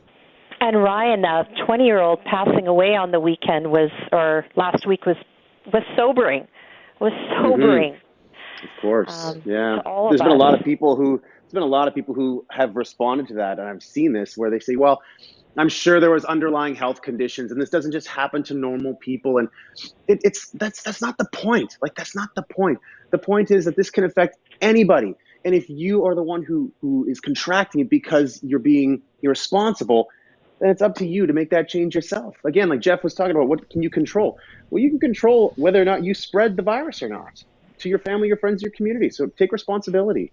And 0.61 0.83
Ryan, 0.83 1.25
a 1.25 1.45
20 1.67 1.85
year 1.85 2.01
old 2.01 2.25
passing 2.25 2.67
away 2.67 2.97
on 2.97 3.11
the 3.11 3.21
weekend 3.21 3.71
was, 3.71 3.91
or 4.13 4.45
last 4.57 4.87
week 4.87 5.07
was, 5.07 5.17
was 5.73 5.83
sobering. 5.97 6.49
was 7.01 7.13
sobering. 7.43 7.93
Mm-hmm. 7.93 8.08
Of 8.63 8.69
course, 8.81 9.27
Um, 9.27 9.43
yeah. 9.45 9.77
to 9.77 9.81
all 9.83 10.07
of 10.07 10.11
There's 10.11 10.23
been 10.23 10.33
a 10.33 10.37
lot 10.37 10.55
of 10.55 10.65
people 10.65 10.97
who 10.97 11.21
there's 11.21 11.53
been 11.53 11.63
a 11.63 11.67
lot 11.67 11.89
of 11.89 11.95
people 11.95 12.15
who 12.15 12.45
have 12.51 12.77
responded 12.77 13.29
to 13.29 13.35
that, 13.35 13.59
and 13.59 13.67
I've 13.67 13.83
seen 13.83 14.13
this 14.13 14.37
where 14.37 14.51
they 14.51 14.61
say, 14.61 14.77
"Well, 14.77 15.01
I'm 15.57 15.71
sure 15.71 15.99
there 15.99 16.11
was 16.11 16.27
underlying 16.27 16.75
health 16.75 17.01
conditions, 17.01 17.51
and 17.51 17.61
this 17.61 17.71
doesn't 17.71 17.93
just 17.93 18.07
happen 18.07 18.43
to 18.45 18.55
normal 18.55 18.97
people." 18.97 19.39
And 19.39 19.49
it, 20.07 20.21
it's 20.25 20.51
that's 20.51 20.83
that's 20.83 21.01
not 21.01 21.17
the 21.17 21.27
point. 21.33 21.77
Like 21.81 21.95
that's 21.95 22.15
not 22.15 22.29
the 22.35 22.43
point. 22.43 22.81
The 23.11 23.19
point 23.19 23.51
is 23.51 23.65
that 23.65 23.77
this 23.77 23.89
can 23.89 24.05
affect 24.05 24.37
anybody, 24.61 25.15
and 25.45 25.55
if 25.55 25.71
you 25.71 26.05
are 26.05 26.15
the 26.15 26.23
one 26.23 26.43
who 26.43 26.73
who 26.83 27.07
is 27.09 27.21
contracting 27.21 27.81
it 27.81 27.89
because 27.89 28.41
you're 28.43 28.59
being 28.59 29.01
irresponsible, 29.23 30.09
then 30.61 30.69
it's 30.69 30.83
up 30.83 30.97
to 30.97 31.07
you 31.07 31.27
to 31.27 31.33
make 31.33 31.51
that 31.51 31.69
change 31.69 31.95
yourself. 31.95 32.37
Again, 32.45 32.69
like 32.69 32.81
Jeff 32.81 33.03
was 33.03 33.15
talking 33.15 33.35
about, 33.35 33.49
what 33.49 33.71
can 33.71 33.83
you 33.83 33.89
control? 33.89 34.39
Well, 34.69 34.83
you 34.83 34.91
can 34.91 35.01
control 35.01 35.55
whether 35.57 35.81
or 35.81 35.85
not 35.87 36.05
you 36.05 36.13
spread 36.13 36.57
the 36.57 36.63
virus 36.63 37.03
or 37.03 37.09
not 37.09 37.43
to 37.81 37.89
your 37.89 37.99
family, 37.99 38.29
your 38.29 38.37
friends, 38.37 38.63
your 38.63 38.71
community. 38.73 39.11
So 39.11 39.27
take 39.27 39.53
responsibility. 39.53 40.33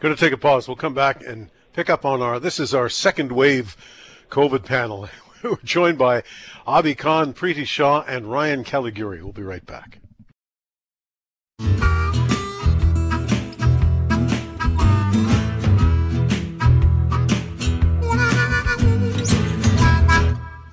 Going 0.00 0.14
to 0.14 0.20
take 0.20 0.32
a 0.32 0.36
pause. 0.36 0.68
We'll 0.68 0.76
come 0.76 0.94
back 0.94 1.24
and 1.24 1.50
pick 1.72 1.90
up 1.90 2.04
on 2.04 2.22
our. 2.22 2.38
This 2.38 2.60
is 2.60 2.74
our 2.74 2.88
second 2.88 3.32
wave 3.32 3.76
COVID 4.30 4.64
panel. 4.64 5.08
We're 5.42 5.56
joined 5.62 5.98
by 5.98 6.22
Abhi 6.66 6.96
Khan, 6.96 7.32
Preeti 7.32 7.66
Shaw, 7.66 8.04
and 8.06 8.30
Ryan 8.30 8.64
Caligiuri. 8.64 9.22
We'll 9.22 9.32
be 9.32 9.42
right 9.42 9.64
back. 9.64 10.00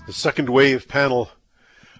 The 0.06 0.14
second 0.14 0.50
wave 0.50 0.88
panel. 0.88 1.30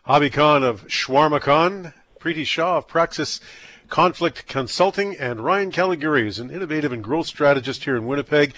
Abhi 0.08 0.32
Khan 0.32 0.64
of 0.64 0.86
Shawarma 0.88 1.42
Khan, 1.42 1.92
Preeti 2.26 2.44
Shaw 2.44 2.78
of 2.78 2.88
Praxis 2.88 3.40
Conflict 3.88 4.48
Consulting, 4.48 5.16
and 5.16 5.42
Ryan 5.42 5.72
Caligiuri 5.72 6.26
is 6.26 6.40
an 6.40 6.50
innovative 6.50 6.92
and 6.92 7.04
growth 7.04 7.28
strategist 7.28 7.84
here 7.84 7.96
in 7.96 8.08
Winnipeg. 8.08 8.56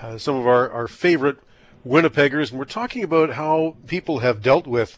Uh, 0.00 0.16
some 0.16 0.34
of 0.34 0.46
our, 0.46 0.70
our 0.70 0.88
favorite 0.88 1.36
Winnipeggers, 1.86 2.48
and 2.48 2.58
we're 2.58 2.64
talking 2.64 3.04
about 3.04 3.34
how 3.34 3.76
people 3.86 4.20
have 4.20 4.40
dealt 4.40 4.66
with 4.66 4.96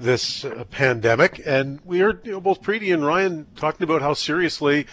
this 0.00 0.46
uh, 0.46 0.64
pandemic. 0.70 1.42
And 1.44 1.80
we 1.84 1.98
heard 1.98 2.24
you 2.24 2.32
know, 2.32 2.40
both 2.40 2.62
Preeti 2.62 2.94
and 2.94 3.04
Ryan 3.04 3.46
talking 3.54 3.84
about 3.84 4.00
how 4.00 4.14
seriously 4.14 4.86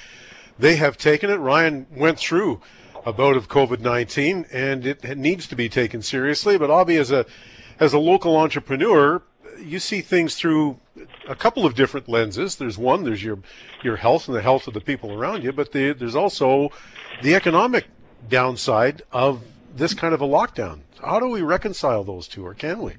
they 0.59 0.75
have 0.75 0.97
taken 0.97 1.29
it. 1.29 1.37
Ryan 1.37 1.87
went 1.95 2.19
through 2.19 2.59
a 3.05 3.13
bout 3.13 3.37
of 3.37 3.47
COVID 3.47 3.79
19, 3.79 4.47
and 4.51 4.85
it, 4.85 5.17
needs 5.17 5.47
to 5.47 5.55
be 5.55 5.69
taken 5.69 6.01
seriously. 6.01 6.57
But 6.57 6.69
Abhi, 6.69 6.99
as 6.99 7.09
a 7.09 7.25
as 7.79 7.93
a 7.93 7.99
local 7.99 8.35
entrepreneur, 8.35 9.21
you 9.63 9.79
see 9.79 10.01
things 10.01 10.35
through 10.35 10.79
a 11.27 11.35
couple 11.35 11.65
of 11.65 11.75
different 11.75 12.07
lenses. 12.07 12.55
There's 12.55 12.77
one, 12.77 13.03
there's 13.03 13.23
your 13.23 13.39
your 13.83 13.97
health 13.97 14.27
and 14.27 14.35
the 14.35 14.41
health 14.41 14.67
of 14.67 14.73
the 14.73 14.81
people 14.81 15.13
around 15.13 15.43
you, 15.43 15.51
but 15.51 15.71
the, 15.71 15.93
there's 15.93 16.15
also 16.15 16.71
the 17.21 17.35
economic 17.35 17.85
downside 18.29 19.01
of 19.11 19.43
this 19.75 19.93
kind 19.93 20.13
of 20.13 20.21
a 20.21 20.27
lockdown. 20.27 20.81
How 21.01 21.19
do 21.19 21.27
we 21.27 21.41
reconcile 21.41 22.03
those 22.03 22.27
two, 22.27 22.45
or 22.45 22.53
can 22.53 22.81
we? 22.81 22.93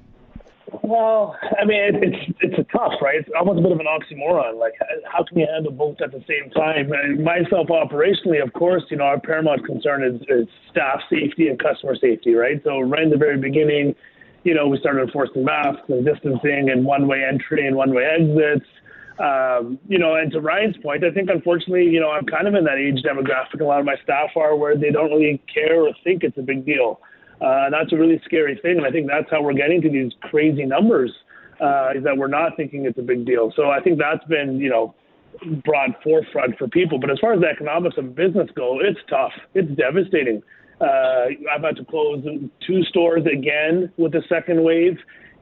Well, 0.81 1.37
I 1.59 1.65
mean, 1.65 1.79
it, 1.79 1.95
it's 2.03 2.37
it's 2.41 2.59
a 2.59 2.63
tough, 2.77 2.93
right? 3.01 3.15
It's 3.15 3.29
almost 3.37 3.59
a 3.59 3.61
bit 3.61 3.71
of 3.71 3.79
an 3.79 3.85
oxymoron. 3.85 4.59
Like, 4.59 4.73
how 5.11 5.23
can 5.23 5.39
you 5.39 5.47
handle 5.51 5.71
both 5.71 6.01
at 6.01 6.11
the 6.11 6.23
same 6.27 6.51
time? 6.51 6.89
Myself, 7.23 7.67
operationally, 7.67 8.43
of 8.43 8.53
course, 8.53 8.83
you 8.89 8.97
know, 8.97 9.05
our 9.05 9.19
paramount 9.19 9.65
concern 9.65 10.03
is, 10.03 10.21
is 10.27 10.47
staff 10.69 11.01
safety 11.09 11.47
and 11.47 11.59
customer 11.59 11.95
safety, 11.95 12.33
right? 12.33 12.61
So, 12.63 12.81
right 12.81 13.03
in 13.03 13.09
the 13.09 13.17
very 13.17 13.37
beginning, 13.37 13.95
you 14.45 14.53
know, 14.53 14.67
we 14.67 14.77
started 14.77 15.01
enforcing 15.01 15.43
masks 15.43 15.81
and 15.89 16.05
distancing 16.05 16.69
and 16.71 16.85
one-way 16.85 17.25
entry 17.27 17.67
and 17.67 17.75
one-way 17.75 18.05
exits. 18.05 18.69
Um, 19.17 19.79
you 19.87 19.97
know, 19.97 20.15
and 20.15 20.31
to 20.33 20.39
Ryan's 20.39 20.77
point, 20.77 21.03
I 21.03 21.11
think 21.11 21.29
unfortunately, 21.29 21.85
you 21.85 21.99
know, 21.99 22.11
I'm 22.11 22.25
kind 22.25 22.47
of 22.47 22.53
in 22.53 22.63
that 22.65 22.77
age 22.77 23.03
demographic. 23.03 23.59
A 23.59 23.63
lot 23.63 23.79
of 23.79 23.85
my 23.85 23.95
staff 24.03 24.29
are 24.35 24.55
where 24.55 24.77
they 24.77 24.91
don't 24.91 25.09
really 25.09 25.41
care 25.51 25.81
or 25.81 25.91
think 26.03 26.23
it's 26.23 26.37
a 26.37 26.41
big 26.41 26.65
deal. 26.65 27.01
Uh, 27.41 27.69
that's 27.71 27.91
a 27.91 27.97
really 27.97 28.21
scary 28.23 28.59
thing, 28.61 28.77
and 28.77 28.85
I 28.85 28.91
think 28.91 29.07
that's 29.07 29.29
how 29.31 29.41
we're 29.41 29.53
getting 29.53 29.81
to 29.81 29.89
these 29.89 30.11
crazy 30.21 30.63
numbers. 30.63 31.11
Uh, 31.59 31.91
is 31.95 32.03
that 32.03 32.15
we're 32.15 32.27
not 32.27 32.57
thinking 32.57 32.85
it's 32.85 32.99
a 32.99 33.01
big 33.01 33.25
deal. 33.25 33.51
So 33.55 33.69
I 33.69 33.79
think 33.79 33.97
that's 33.97 34.23
been, 34.25 34.59
you 34.59 34.69
know, 34.69 34.93
brought 35.63 35.91
forefront 36.03 36.57
for 36.57 36.67
people. 36.67 36.99
But 36.99 37.09
as 37.09 37.17
far 37.19 37.33
as 37.33 37.39
the 37.39 37.47
economics 37.47 37.95
of 37.97 38.13
business 38.13 38.49
go, 38.55 38.79
it's 38.81 38.99
tough. 39.09 39.31
It's 39.53 39.71
devastating. 39.77 40.43
Uh, 40.81 41.27
I've 41.51 41.63
had 41.63 41.77
to 41.77 41.85
close 41.85 42.23
two 42.65 42.83
stores 42.83 43.25
again 43.25 43.91
with 43.97 44.11
the 44.11 44.23
second 44.27 44.63
wave. 44.63 44.97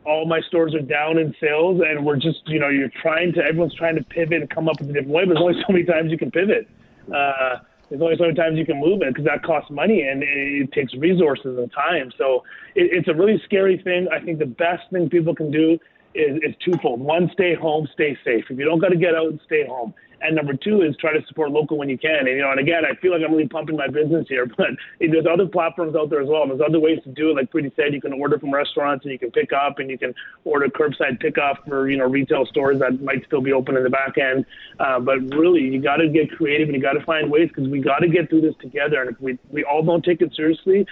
All 0.05 0.25
my 0.25 0.41
stores 0.41 0.75
are 0.75 0.81
down 0.81 1.17
in 1.17 1.33
sales, 1.39 1.81
and 1.85 2.05
we're 2.05 2.17
just, 2.17 2.41
you 2.47 2.59
know, 2.59 2.69
you're 2.69 2.91
trying 3.01 3.33
to, 3.33 3.41
everyone's 3.41 3.73
trying 3.73 3.95
to 3.95 4.03
pivot 4.03 4.41
and 4.41 4.49
come 4.49 4.67
up 4.67 4.79
with 4.79 4.89
a 4.89 4.93
different 4.93 5.13
way, 5.13 5.25
but 5.25 5.35
there's 5.35 5.43
only 5.43 5.61
so 5.65 5.71
many 5.71 5.85
times 5.85 6.11
you 6.11 6.17
can 6.17 6.29
pivot. 6.29 6.67
Uh, 7.07 7.59
there's 7.89 8.01
only 8.01 8.17
so 8.17 8.23
many 8.23 8.35
times 8.35 8.57
you 8.57 8.65
can 8.65 8.79
move 8.79 9.01
it 9.01 9.09
because 9.09 9.25
that 9.25 9.43
costs 9.43 9.69
money 9.69 10.01
and 10.01 10.23
it, 10.23 10.71
takes 10.71 10.93
resources 10.95 11.57
and 11.57 11.71
time. 11.71 12.11
So 12.17 12.43
it, 12.75 12.89
it's 12.91 13.07
a 13.07 13.13
really 13.13 13.41
scary 13.45 13.77
thing. 13.77 14.07
I 14.11 14.19
think 14.19 14.39
the 14.39 14.45
best 14.45 14.83
thing 14.91 15.09
people 15.09 15.35
can 15.35 15.51
do 15.51 15.77
is, 16.15 16.37
is 16.41 16.55
twofold. 16.63 16.99
One, 16.99 17.29
stay 17.33 17.55
home, 17.55 17.87
stay 17.93 18.17
safe. 18.25 18.45
If 18.49 18.57
you 18.57 18.65
don't 18.65 18.79
got 18.79 18.89
to 18.89 18.97
get 18.97 19.15
out, 19.15 19.33
stay 19.45 19.65
home. 19.65 19.93
And 20.23 20.35
number 20.35 20.53
two 20.53 20.81
is 20.81 20.95
try 20.97 21.11
to 21.11 21.25
support 21.27 21.51
local 21.51 21.77
when 21.77 21.89
you 21.89 21.97
can. 21.97 22.19
And 22.19 22.29
you 22.29 22.39
know, 22.39 22.51
and 22.51 22.59
again, 22.59 22.83
I 22.89 22.95
feel 23.01 23.11
like 23.11 23.21
I'm 23.25 23.33
really 23.33 23.47
pumping 23.47 23.75
my 23.75 23.87
business 23.87 24.25
here, 24.29 24.45
but 24.57 24.69
there's 24.99 25.25
other 25.31 25.45
platforms 25.45 25.95
out 25.95 26.09
there 26.09 26.21
as 26.21 26.29
well. 26.29 26.47
There's 26.47 26.61
other 26.65 26.79
ways 26.79 26.99
to 27.03 27.09
do 27.09 27.31
it. 27.31 27.35
Like 27.35 27.51
Preeti 27.51 27.75
said, 27.75 27.93
you 27.93 28.01
can 28.01 28.13
order 28.13 28.39
from 28.39 28.53
restaurants 28.53 29.03
and 29.03 29.11
you 29.11 29.19
can 29.19 29.31
pick 29.31 29.51
up, 29.51 29.79
and 29.79 29.89
you 29.89 29.97
can 29.97 30.13
order 30.45 30.67
curbside 30.67 31.19
pickup 31.19 31.65
for 31.67 31.89
you 31.89 31.97
know 31.97 32.05
retail 32.05 32.45
stores 32.45 32.79
that 32.79 33.01
might 33.01 33.25
still 33.25 33.41
be 33.41 33.51
open 33.51 33.75
in 33.75 33.83
the 33.83 33.89
back 33.89 34.17
end. 34.17 34.45
Uh, 34.79 34.99
but 34.99 35.19
really, 35.35 35.61
you 35.61 35.81
got 35.81 35.97
to 35.97 36.07
get 36.07 36.31
creative 36.31 36.69
and 36.69 36.75
you 36.75 36.81
got 36.81 36.93
to 36.93 37.05
find 37.05 37.29
ways 37.29 37.49
because 37.49 37.69
we 37.69 37.79
got 37.79 37.99
to 37.99 38.07
get 38.07 38.29
through 38.29 38.41
this 38.41 38.55
together. 38.61 39.01
And 39.01 39.11
if 39.11 39.21
we 39.21 39.37
we 39.49 39.63
all 39.63 39.83
don't 39.83 40.03
take 40.03 40.21
it 40.21 40.33
seriously, 40.35 40.85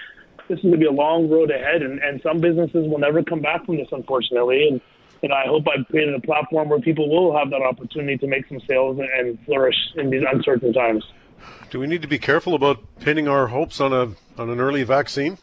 this 0.48 0.58
is 0.58 0.62
going 0.62 0.74
to 0.74 0.78
be 0.78 0.86
a 0.86 0.92
long 0.92 1.30
road 1.30 1.50
ahead. 1.50 1.82
And 1.82 2.00
and 2.00 2.20
some 2.22 2.40
businesses 2.40 2.86
will 2.86 2.98
never 2.98 3.22
come 3.22 3.40
back 3.40 3.64
from 3.64 3.76
this, 3.76 3.88
unfortunately. 3.92 4.68
And 4.68 4.80
you 5.22 5.28
know, 5.28 5.36
I 5.36 5.46
hope 5.46 5.64
I've 5.68 5.86
created 5.86 6.14
a 6.14 6.20
platform 6.20 6.68
where 6.68 6.80
people 6.80 7.08
will 7.08 7.36
have 7.36 7.50
that 7.50 7.62
opportunity 7.62 8.18
to 8.18 8.26
make 8.26 8.46
some 8.48 8.60
sales 8.68 8.98
and 8.98 9.38
flourish 9.46 9.76
in 9.94 10.10
these 10.10 10.22
uncertain 10.30 10.72
times. 10.72 11.04
Do 11.70 11.78
we 11.78 11.86
need 11.86 12.02
to 12.02 12.08
be 12.08 12.18
careful 12.18 12.54
about 12.54 12.78
pinning 13.00 13.28
our 13.28 13.46
hopes 13.46 13.80
on 13.80 13.92
a 13.92 14.14
on 14.40 14.50
an 14.50 14.60
early 14.60 14.82
vaccine? 14.82 15.38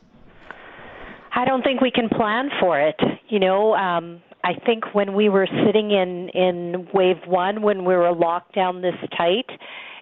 I 1.34 1.46
don't 1.46 1.62
think 1.64 1.82
we 1.82 1.92
can 1.92 2.10
plan 2.10 2.50
for 2.60 2.80
it. 2.80 3.00
You 3.30 3.40
know, 3.40 3.74
um, 3.76 4.22
I 4.44 4.54
think 4.66 4.94
when 4.94 5.14
we 5.14 5.30
were 5.30 5.48
sitting 5.66 5.92
in 5.92 6.30
in 6.30 6.88
wave 6.94 7.18
one, 7.26 7.62
when 7.62 7.86
we 7.86 7.96
were 7.96 8.14
locked 8.14 8.56
down 8.56 8.82
this 8.82 8.96
tight 9.18 9.50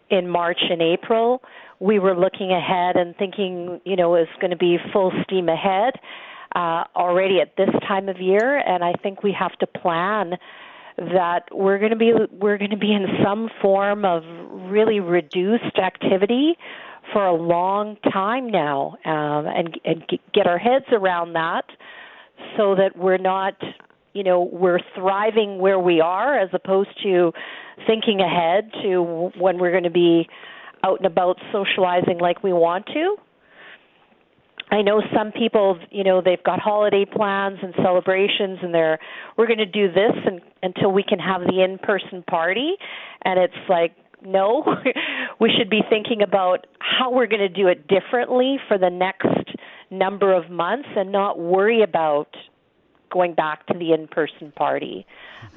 in 0.09 0.27
March 0.27 0.59
and 0.69 0.81
April, 0.81 1.41
we 1.79 1.99
were 1.99 2.15
looking 2.15 2.51
ahead 2.51 2.95
and 2.95 3.15
thinking, 3.17 3.79
you 3.85 3.95
know, 3.95 4.15
it's 4.15 4.31
going 4.39 4.51
to 4.51 4.57
be 4.57 4.77
full 4.91 5.11
steam 5.23 5.49
ahead 5.49 5.93
uh, 6.55 6.83
already 6.95 7.39
at 7.41 7.55
this 7.57 7.69
time 7.87 8.09
of 8.09 8.19
year, 8.19 8.57
and 8.57 8.83
I 8.83 8.93
think 9.03 9.23
we 9.23 9.33
have 9.33 9.53
to 9.59 9.67
plan 9.67 10.33
that 10.97 11.43
we're 11.51 11.77
going 11.77 11.91
to 11.91 11.97
be 11.97 12.11
we're 12.31 12.57
going 12.57 12.71
to 12.71 12.77
be 12.77 12.91
in 12.91 13.05
some 13.23 13.49
form 13.61 14.03
of 14.03 14.23
really 14.71 14.99
reduced 14.99 15.77
activity 15.77 16.57
for 17.13 17.25
a 17.25 17.33
long 17.33 17.97
time 18.11 18.49
now, 18.49 18.97
um, 19.05 19.45
and 19.47 19.79
and 19.85 20.03
get 20.33 20.47
our 20.47 20.57
heads 20.57 20.85
around 20.91 21.33
that, 21.33 21.65
so 22.57 22.75
that 22.75 22.97
we're 22.97 23.17
not, 23.17 23.53
you 24.13 24.23
know, 24.23 24.41
we're 24.51 24.79
thriving 24.95 25.59
where 25.59 25.79
we 25.79 26.01
are 26.01 26.39
as 26.39 26.49
opposed 26.53 26.89
to 27.03 27.31
thinking 27.85 28.19
ahead 28.19 28.71
to 28.81 29.31
when 29.37 29.59
we're 29.59 29.71
going 29.71 29.83
to 29.83 29.89
be 29.89 30.27
out 30.83 30.97
and 30.97 31.05
about 31.05 31.37
socializing 31.51 32.17
like 32.19 32.43
we 32.43 32.53
want 32.53 32.85
to. 32.87 33.15
I 34.69 34.81
know 34.81 35.01
some 35.15 35.31
people, 35.31 35.79
you 35.91 36.03
know, 36.03 36.21
they've 36.21 36.43
got 36.43 36.59
holiday 36.59 37.05
plans 37.05 37.59
and 37.61 37.73
celebrations, 37.75 38.59
and 38.61 38.73
they're 38.73 38.99
we're 39.37 39.47
going 39.47 39.59
to 39.59 39.65
do 39.65 39.87
this 39.87 40.11
and, 40.25 40.41
until 40.61 40.91
we 40.91 41.03
can 41.03 41.19
have 41.19 41.41
the 41.41 41.63
in-person 41.63 42.23
party, 42.23 42.75
and 43.23 43.39
it's 43.39 43.69
like 43.69 43.95
no, 44.21 44.65
we 45.39 45.51
should 45.57 45.69
be 45.69 45.81
thinking 45.89 46.21
about 46.21 46.67
how 46.79 47.11
we're 47.11 47.27
going 47.27 47.39
to 47.39 47.49
do 47.49 47.67
it 47.67 47.87
differently 47.87 48.57
for 48.67 48.77
the 48.77 48.89
next 48.89 49.27
number 49.89 50.33
of 50.33 50.49
months, 50.49 50.89
and 50.95 51.11
not 51.11 51.39
worry 51.39 51.81
about 51.81 52.35
going 53.09 53.33
back 53.33 53.65
to 53.67 53.73
the 53.77 53.93
in-person 53.93 54.51
party. 54.55 55.05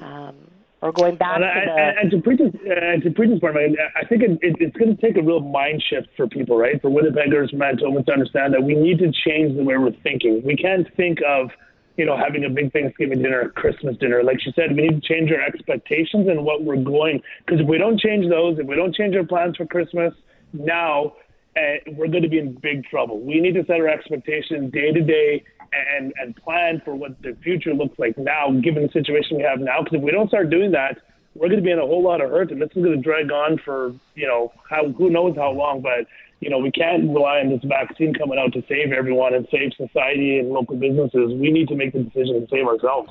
Um, 0.00 0.36
or 0.82 0.92
going 0.92 1.16
back 1.16 1.36
and, 1.36 1.44
to 1.44 1.48
I, 1.48 1.64
the. 1.64 2.00
and 2.00 2.10
to 2.10 2.16
Preeti's, 2.18 2.54
uh, 2.54 3.02
to 3.02 3.10
Preeti's 3.10 3.40
point, 3.40 3.56
I 3.56 4.04
think 4.06 4.22
it, 4.22 4.38
it, 4.40 4.56
it's 4.60 4.76
going 4.76 4.96
to 4.96 5.00
take 5.00 5.16
a 5.16 5.22
real 5.22 5.40
mind 5.40 5.82
shift 5.88 6.08
for 6.16 6.26
people, 6.26 6.56
right? 6.56 6.80
For 6.80 6.90
Winnipeggers, 6.90 7.54
Manitobans 7.54 8.06
to 8.06 8.12
understand 8.12 8.54
that 8.54 8.62
we 8.62 8.74
need 8.74 8.98
to 9.00 9.12
change 9.12 9.56
the 9.56 9.62
way 9.62 9.76
we're 9.76 9.92
thinking. 10.02 10.42
We 10.44 10.56
can't 10.56 10.86
think 10.96 11.18
of, 11.26 11.50
you 11.96 12.06
know, 12.06 12.16
having 12.16 12.44
a 12.44 12.48
big 12.48 12.72
Thanksgiving 12.72 13.20
dinner, 13.22 13.50
Christmas 13.50 13.96
dinner. 13.98 14.22
Like 14.22 14.40
she 14.40 14.52
said, 14.56 14.74
we 14.74 14.88
need 14.88 15.02
to 15.02 15.08
change 15.08 15.30
our 15.30 15.42
expectations 15.42 16.28
and 16.28 16.44
what 16.44 16.64
we're 16.64 16.82
going. 16.82 17.20
Because 17.44 17.60
if 17.60 17.68
we 17.68 17.76
don't 17.76 18.00
change 18.00 18.28
those, 18.30 18.58
if 18.58 18.66
we 18.66 18.76
don't 18.76 18.94
change 18.94 19.14
our 19.16 19.24
plans 19.24 19.56
for 19.56 19.66
Christmas 19.66 20.14
now, 20.54 21.12
uh, 21.56 21.92
we're 21.92 22.08
going 22.08 22.22
to 22.22 22.28
be 22.28 22.38
in 22.38 22.54
big 22.54 22.84
trouble. 22.84 23.20
We 23.20 23.40
need 23.40 23.54
to 23.54 23.64
set 23.66 23.80
our 23.80 23.88
expectations 23.88 24.72
day 24.72 24.92
to 24.92 25.02
day 25.02 25.44
and 25.72 26.12
and 26.20 26.36
plan 26.36 26.80
for 26.84 26.94
what 26.94 27.20
the 27.22 27.36
future 27.42 27.74
looks 27.74 27.98
like 27.98 28.16
now, 28.18 28.50
given 28.62 28.82
the 28.82 28.92
situation 28.92 29.36
we 29.36 29.42
have 29.42 29.60
now. 29.60 29.82
Because 29.82 29.98
if 29.98 30.02
we 30.02 30.10
don't 30.10 30.28
start 30.28 30.50
doing 30.50 30.72
that, 30.72 30.98
we're 31.34 31.48
going 31.48 31.60
to 31.60 31.64
be 31.64 31.70
in 31.70 31.78
a 31.78 31.86
whole 31.86 32.02
lot 32.02 32.20
of 32.20 32.30
hurt, 32.30 32.50
and 32.50 32.60
this 32.60 32.70
is 32.74 32.82
going 32.82 32.96
to 32.96 33.02
drag 33.02 33.30
on 33.30 33.58
for 33.64 33.94
you 34.14 34.26
know 34.26 34.52
how 34.68 34.88
who 34.90 35.10
knows 35.10 35.36
how 35.36 35.50
long. 35.50 35.80
But 35.80 36.06
you 36.40 36.50
know 36.50 36.58
we 36.58 36.70
can't 36.70 37.08
rely 37.08 37.40
on 37.40 37.50
this 37.50 37.62
vaccine 37.64 38.14
coming 38.14 38.38
out 38.38 38.52
to 38.54 38.62
save 38.68 38.92
everyone 38.92 39.34
and 39.34 39.46
save 39.50 39.72
society 39.76 40.38
and 40.38 40.50
local 40.50 40.76
businesses. 40.76 41.32
We 41.34 41.50
need 41.50 41.68
to 41.68 41.76
make 41.76 41.92
the 41.92 42.00
decision 42.00 42.40
to 42.40 42.48
save 42.50 42.66
ourselves. 42.66 43.10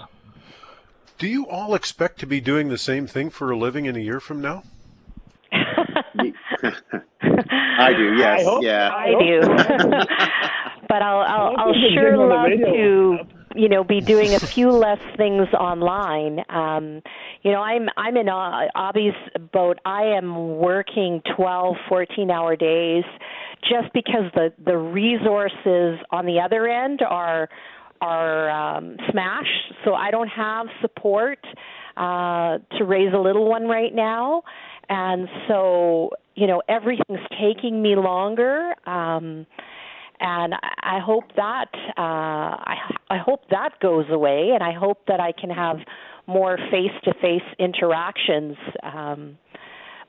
Do 1.18 1.28
you 1.28 1.48
all 1.48 1.76
expect 1.76 2.20
to 2.22 2.26
be 2.26 2.40
doing 2.40 2.70
the 2.70 2.78
same 2.78 3.06
thing 3.06 3.30
for 3.30 3.52
a 3.52 3.58
living 3.58 3.86
in 3.86 3.98
a 3.98 4.00
year 4.00 4.22
from 4.22 4.42
now? 4.42 4.64
I 7.22 7.94
do. 7.94 8.16
Yes. 8.18 8.42
I 8.42 8.44
hope- 8.44 8.64
yeah. 8.64 8.90
I 8.90 9.10
do. 9.20 9.42
but 10.90 11.02
I'll 11.02 11.20
I'll, 11.20 11.56
I'll 11.58 11.74
sure 11.94 12.18
love 12.18 12.48
to 12.48 13.18
you 13.56 13.70
know 13.70 13.84
be 13.84 14.02
doing 14.02 14.36
a 14.36 14.40
few 14.54 14.72
less 14.72 15.00
things 15.18 15.48
online. 15.54 16.40
Um, 16.50 17.02
you 17.44 17.52
know, 17.52 17.62
I'm 17.62 17.88
I'm 17.98 18.18
in 18.18 18.28
uh, 18.30 18.68
Abhi's 18.76 19.16
boat. 19.52 19.78
I 19.86 20.04
am 20.04 20.58
working 20.58 21.22
12, 21.36 21.76
14 21.88 22.32
hour 22.32 22.56
days 22.56 23.04
just 23.62 23.94
because 23.94 24.32
the 24.36 24.54
the 24.64 24.78
resources 24.78 26.00
on 26.12 26.26
the 26.26 26.40
other 26.40 26.68
end 26.68 27.02
are 27.02 27.50
are 28.02 28.50
um, 28.50 28.98
smashed. 29.12 29.74
So 29.84 29.94
I 29.94 30.12
don't 30.12 30.30
have 30.30 30.68
support 30.82 31.40
uh, 31.98 32.60
to 32.78 32.86
raise 32.86 33.14
a 33.14 33.20
little 33.20 33.50
one 33.50 33.68
right 33.68 33.94
now, 33.94 34.44
and 34.90 35.28
so 35.48 36.12
you 36.40 36.48
know 36.48 36.62
everything's 36.68 37.28
taking 37.40 37.82
me 37.82 37.96
longer. 37.96 38.74
Um, 38.86 39.46
and 40.22 40.54
I 40.54 41.00
hope 41.00 41.34
that 41.38 41.70
uh, 41.98 42.02
I, 42.02 42.76
I 43.10 43.18
hope 43.18 43.42
that 43.52 43.80
goes 43.82 44.06
away, 44.10 44.52
and 44.54 44.62
I 44.62 44.74
hope 44.74 45.00
that 45.08 45.22
I 45.22 45.32
can 45.32 45.50
have 45.50 45.78
more 46.28 46.58
face-to-face 46.70 47.56
interactions. 47.58 48.58
Um, 48.84 49.38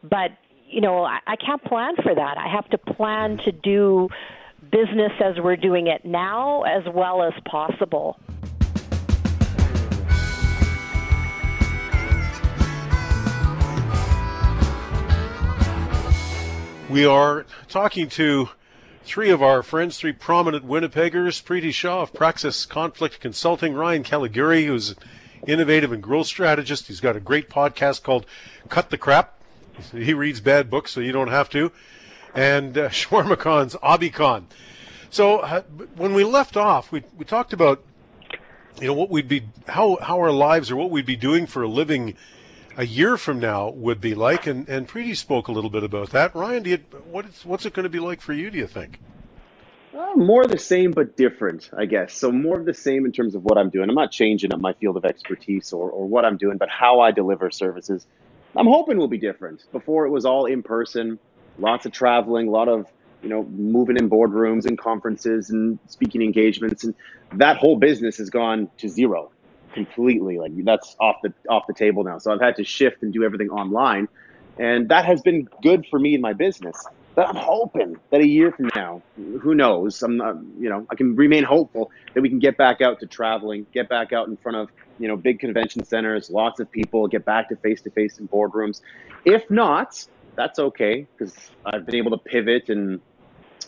but 0.02 0.30
you 0.68 0.80
know, 0.80 1.04
I, 1.04 1.18
I 1.26 1.36
can't 1.36 1.62
plan 1.64 1.94
for 2.02 2.14
that. 2.14 2.38
I 2.38 2.48
have 2.52 2.68
to 2.70 2.78
plan 2.78 3.38
to 3.44 3.52
do 3.52 4.08
business 4.70 5.12
as 5.24 5.34
we're 5.42 5.56
doing 5.56 5.86
it 5.86 6.04
now, 6.04 6.62
as 6.62 6.82
well 6.92 7.22
as 7.22 7.32
possible. 7.48 8.18
We 16.90 17.06
are 17.06 17.46
talking 17.68 18.08
to 18.08 18.48
three 19.04 19.30
of 19.30 19.44
our 19.44 19.62
friends, 19.62 19.96
three 19.96 20.12
prominent 20.12 20.66
Winnipeggers, 20.66 21.40
Preeti 21.40 21.72
Shaw 21.72 22.02
of 22.02 22.12
Praxis 22.12 22.66
Conflict 22.66 23.20
Consulting, 23.20 23.74
Ryan 23.74 24.02
Caligiuri, 24.02 24.66
who's 24.66 24.90
an 24.90 24.96
innovative 25.46 25.92
and 25.92 26.02
growth 26.02 26.26
strategist. 26.26 26.88
He's 26.88 26.98
got 26.98 27.14
a 27.14 27.20
great 27.20 27.48
podcast 27.48 28.02
called 28.02 28.26
Cut 28.68 28.90
the 28.90 28.98
Crap. 28.98 29.38
He 29.92 30.12
reads 30.12 30.40
bad 30.40 30.68
books, 30.68 30.90
so 30.90 30.98
you 30.98 31.12
don't 31.12 31.28
have 31.28 31.48
to. 31.50 31.70
And 32.34 32.76
uh, 32.76 32.88
Shawarma 32.88 33.38
Khan's 33.38 33.76
Abhi 33.76 34.12
Khan. 34.12 34.48
So 35.10 35.38
uh, 35.38 35.62
when 35.94 36.12
we 36.12 36.24
left 36.24 36.56
off, 36.56 36.90
we, 36.90 37.04
we 37.16 37.24
talked 37.24 37.52
about 37.52 37.84
you 38.80 38.88
know 38.88 38.94
what 38.94 39.10
we'd 39.10 39.28
be 39.28 39.44
how 39.68 39.96
how 40.02 40.18
our 40.18 40.32
lives 40.32 40.72
or 40.72 40.76
what 40.76 40.90
we'd 40.90 41.06
be 41.06 41.14
doing 41.14 41.46
for 41.46 41.62
a 41.62 41.68
living 41.68 42.16
a 42.76 42.86
year 42.86 43.16
from 43.16 43.38
now 43.38 43.70
would 43.70 44.00
be 44.00 44.14
like, 44.14 44.46
and 44.46 44.68
and 44.68 44.88
Preeti 44.88 45.16
spoke 45.16 45.48
a 45.48 45.52
little 45.52 45.70
bit 45.70 45.82
about 45.82 46.10
that. 46.10 46.34
Ryan, 46.34 46.64
you, 46.64 46.78
what 47.10 47.26
is 47.26 47.44
what's 47.44 47.66
it 47.66 47.72
going 47.72 47.84
to 47.84 47.90
be 47.90 48.00
like 48.00 48.20
for 48.20 48.32
you? 48.32 48.50
Do 48.50 48.58
you 48.58 48.66
think? 48.66 49.00
Uh, 49.96 50.14
more 50.14 50.46
the 50.46 50.58
same 50.58 50.92
but 50.92 51.16
different, 51.16 51.68
I 51.76 51.84
guess. 51.84 52.14
So 52.14 52.30
more 52.30 52.58
of 52.58 52.64
the 52.64 52.74
same 52.74 53.04
in 53.04 53.12
terms 53.12 53.34
of 53.34 53.42
what 53.42 53.58
I'm 53.58 53.70
doing. 53.70 53.88
I'm 53.88 53.94
not 53.94 54.12
changing 54.12 54.52
up 54.52 54.60
my 54.60 54.72
field 54.74 54.96
of 54.96 55.04
expertise 55.04 55.72
or, 55.72 55.90
or 55.90 56.06
what 56.06 56.24
I'm 56.24 56.36
doing, 56.36 56.58
but 56.58 56.68
how 56.68 57.00
I 57.00 57.10
deliver 57.10 57.50
services. 57.50 58.06
I'm 58.56 58.66
hoping 58.66 58.98
will 58.98 59.08
be 59.08 59.18
different. 59.18 59.64
Before 59.72 60.06
it 60.06 60.10
was 60.10 60.24
all 60.24 60.46
in 60.46 60.62
person, 60.62 61.18
lots 61.58 61.86
of 61.86 61.92
traveling, 61.92 62.48
a 62.48 62.50
lot 62.50 62.68
of 62.68 62.86
you 63.22 63.28
know 63.28 63.42
moving 63.44 63.96
in 63.96 64.08
boardrooms 64.08 64.64
and 64.64 64.78
conferences 64.78 65.50
and 65.50 65.78
speaking 65.88 66.22
engagements, 66.22 66.84
and 66.84 66.94
that 67.34 67.56
whole 67.56 67.76
business 67.76 68.18
has 68.18 68.30
gone 68.30 68.70
to 68.78 68.88
zero 68.88 69.32
completely. 69.72 70.38
Like 70.38 70.52
that's 70.64 70.96
off 71.00 71.16
the 71.22 71.32
off 71.48 71.66
the 71.66 71.74
table 71.74 72.04
now. 72.04 72.18
So 72.18 72.32
I've 72.32 72.40
had 72.40 72.56
to 72.56 72.64
shift 72.64 73.02
and 73.02 73.12
do 73.12 73.24
everything 73.24 73.50
online, 73.50 74.08
and 74.58 74.88
that 74.88 75.04
has 75.04 75.22
been 75.22 75.48
good 75.62 75.86
for 75.90 75.98
me 75.98 76.14
and 76.14 76.22
my 76.22 76.32
business. 76.32 76.86
But 77.14 77.28
I'm 77.28 77.36
hoping 77.36 77.96
that 78.10 78.20
a 78.20 78.26
year 78.26 78.52
from 78.52 78.70
now, 78.76 79.02
who 79.40 79.54
knows? 79.54 80.02
I'm 80.02 80.16
not, 80.16 80.36
you 80.58 80.68
know, 80.68 80.86
I 80.90 80.94
can 80.94 81.16
remain 81.16 81.42
hopeful 81.42 81.90
that 82.14 82.20
we 82.20 82.28
can 82.28 82.38
get 82.38 82.56
back 82.56 82.80
out 82.80 83.00
to 83.00 83.06
traveling, 83.06 83.66
get 83.74 83.88
back 83.88 84.12
out 84.12 84.28
in 84.28 84.36
front 84.36 84.56
of, 84.56 84.70
you 84.98 85.08
know, 85.08 85.16
big 85.16 85.40
convention 85.40 85.84
centers, 85.84 86.30
lots 86.30 86.60
of 86.60 86.70
people, 86.70 87.08
get 87.08 87.24
back 87.24 87.48
to 87.48 87.56
face 87.56 87.82
to 87.82 87.90
face 87.90 88.18
in 88.18 88.28
boardrooms. 88.28 88.80
If 89.24 89.50
not, 89.50 90.06
that's 90.36 90.60
okay 90.60 91.06
because 91.16 91.34
I've 91.66 91.84
been 91.84 91.96
able 91.96 92.12
to 92.12 92.18
pivot 92.18 92.68
and 92.68 93.00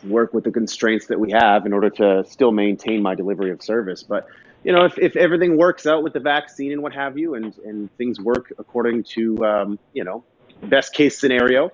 work 0.05 0.33
with 0.33 0.45
the 0.45 0.53
constraints 0.53 1.07
that 1.07 1.19
we 1.19 1.33
have 1.33 1.67
in 1.67 1.73
order 1.73 1.91
to 1.91 2.25
still 2.29 2.53
maintain 2.53 3.03
my 3.03 3.15
delivery 3.15 3.51
of 3.51 3.61
service. 3.61 4.03
But 4.03 4.27
you 4.65 4.73
know, 4.73 4.85
if, 4.85 4.99
if 4.99 5.17
everything 5.17 5.57
works 5.57 5.87
out 5.87 6.03
with 6.03 6.13
the 6.13 6.21
vaccine 6.21 6.73
and 6.73 6.83
what 6.83 6.93
have 6.93 7.19
you, 7.19 7.35
and, 7.35 7.57
and 7.65 7.91
things 7.97 8.21
work 8.21 8.53
according 8.59 9.05
to, 9.05 9.45
um, 9.45 9.79
you 9.93 10.05
know, 10.05 10.25
best 10.65 10.95
case 10.95 11.19
scenario, 11.19 11.71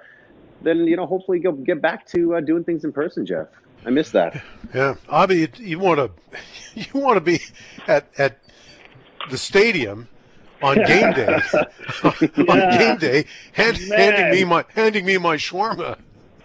then, 0.62 0.86
you 0.86 0.96
know, 0.96 1.06
hopefully 1.06 1.38
go 1.38 1.52
get 1.52 1.80
back 1.82 2.06
to 2.08 2.36
uh, 2.36 2.40
doing 2.40 2.64
things 2.64 2.84
in 2.84 2.92
person, 2.92 3.26
Jeff. 3.26 3.48
I 3.84 3.90
miss 3.90 4.10
that. 4.10 4.42
Yeah, 4.74 4.94
Abhi, 5.08 5.58
you, 5.58 5.66
you 5.66 5.78
want 5.78 5.98
to 5.98 6.10
you 6.74 7.00
want 7.00 7.16
to 7.16 7.20
be 7.20 7.40
at 7.86 8.08
at 8.18 8.38
the 9.30 9.38
stadium 9.38 10.08
on 10.62 10.82
game 10.86 11.12
day 11.12 11.40
on 12.02 12.14
Yeah. 12.48 12.78
game 12.78 12.96
day, 12.98 13.24
hand, 13.52 13.76
handing 13.76 14.30
me 14.30 14.44
my 14.44 14.64
handing 14.74 15.04
me 15.04 15.16
my 15.18 15.36
shawarma. 15.36 15.98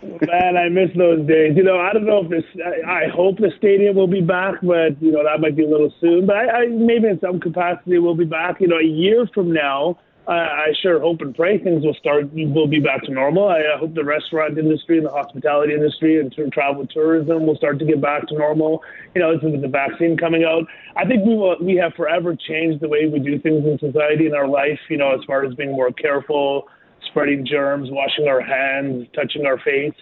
Man, 0.03 0.57
I 0.57 0.69
miss 0.69 0.89
those 0.97 1.25
days. 1.27 1.55
You 1.55 1.63
know, 1.63 1.79
I 1.79 1.93
don't 1.93 2.05
know 2.05 2.23
if 2.23 2.29
this. 2.29 2.43
I, 2.59 3.05
I 3.05 3.07
hope 3.07 3.37
the 3.37 3.51
stadium 3.57 3.95
will 3.95 4.07
be 4.07 4.21
back, 4.21 4.55
but 4.61 5.01
you 5.01 5.11
know 5.11 5.23
that 5.23 5.39
might 5.39 5.55
be 5.55 5.63
a 5.63 5.69
little 5.69 5.93
soon. 6.01 6.25
But 6.25 6.35
I, 6.35 6.63
I 6.63 6.67
maybe 6.67 7.07
in 7.07 7.19
some 7.19 7.39
capacity 7.39 7.99
we'll 7.99 8.15
be 8.15 8.25
back. 8.25 8.59
You 8.59 8.67
know, 8.67 8.79
a 8.79 8.85
year 8.85 9.27
from 9.33 9.53
now, 9.53 9.97
I, 10.27 10.33
I 10.33 10.67
sure 10.81 10.99
hope 10.99 11.21
and 11.21 11.33
pray 11.33 11.57
things 11.57 11.85
will 11.85 11.95
start. 11.95 12.33
Will 12.33 12.67
be 12.67 12.81
back 12.81 13.03
to 13.03 13.11
normal. 13.11 13.47
I, 13.47 13.59
I 13.59 13.77
hope 13.79 13.95
the 13.95 14.03
restaurant 14.03 14.57
industry 14.57 14.97
and 14.97 15.07
the 15.07 15.11
hospitality 15.11 15.73
industry 15.73 16.19
and 16.19 16.31
tour, 16.33 16.49
travel 16.51 16.85
tourism 16.87 17.45
will 17.45 17.55
start 17.55 17.79
to 17.79 17.85
get 17.85 18.01
back 18.01 18.27
to 18.27 18.35
normal. 18.35 18.81
You 19.15 19.21
know, 19.21 19.39
with 19.41 19.61
the 19.61 19.67
vaccine 19.67 20.17
coming 20.17 20.43
out. 20.43 20.63
I 20.97 21.05
think 21.05 21.25
we 21.25 21.35
will. 21.35 21.55
We 21.61 21.75
have 21.77 21.93
forever 21.93 22.35
changed 22.35 22.81
the 22.81 22.89
way 22.89 23.07
we 23.07 23.19
do 23.19 23.39
things 23.39 23.65
in 23.65 23.79
society 23.79 24.27
in 24.27 24.33
our 24.33 24.47
life. 24.47 24.79
You 24.89 24.97
know, 24.97 25.13
as 25.13 25.21
far 25.25 25.45
as 25.45 25.53
being 25.55 25.71
more 25.71 25.91
careful 25.91 26.67
spreading 27.13 27.45
germs, 27.45 27.89
washing 27.91 28.27
our 28.27 28.41
hands, 28.41 29.07
touching 29.15 29.45
our 29.45 29.59
face, 29.59 29.93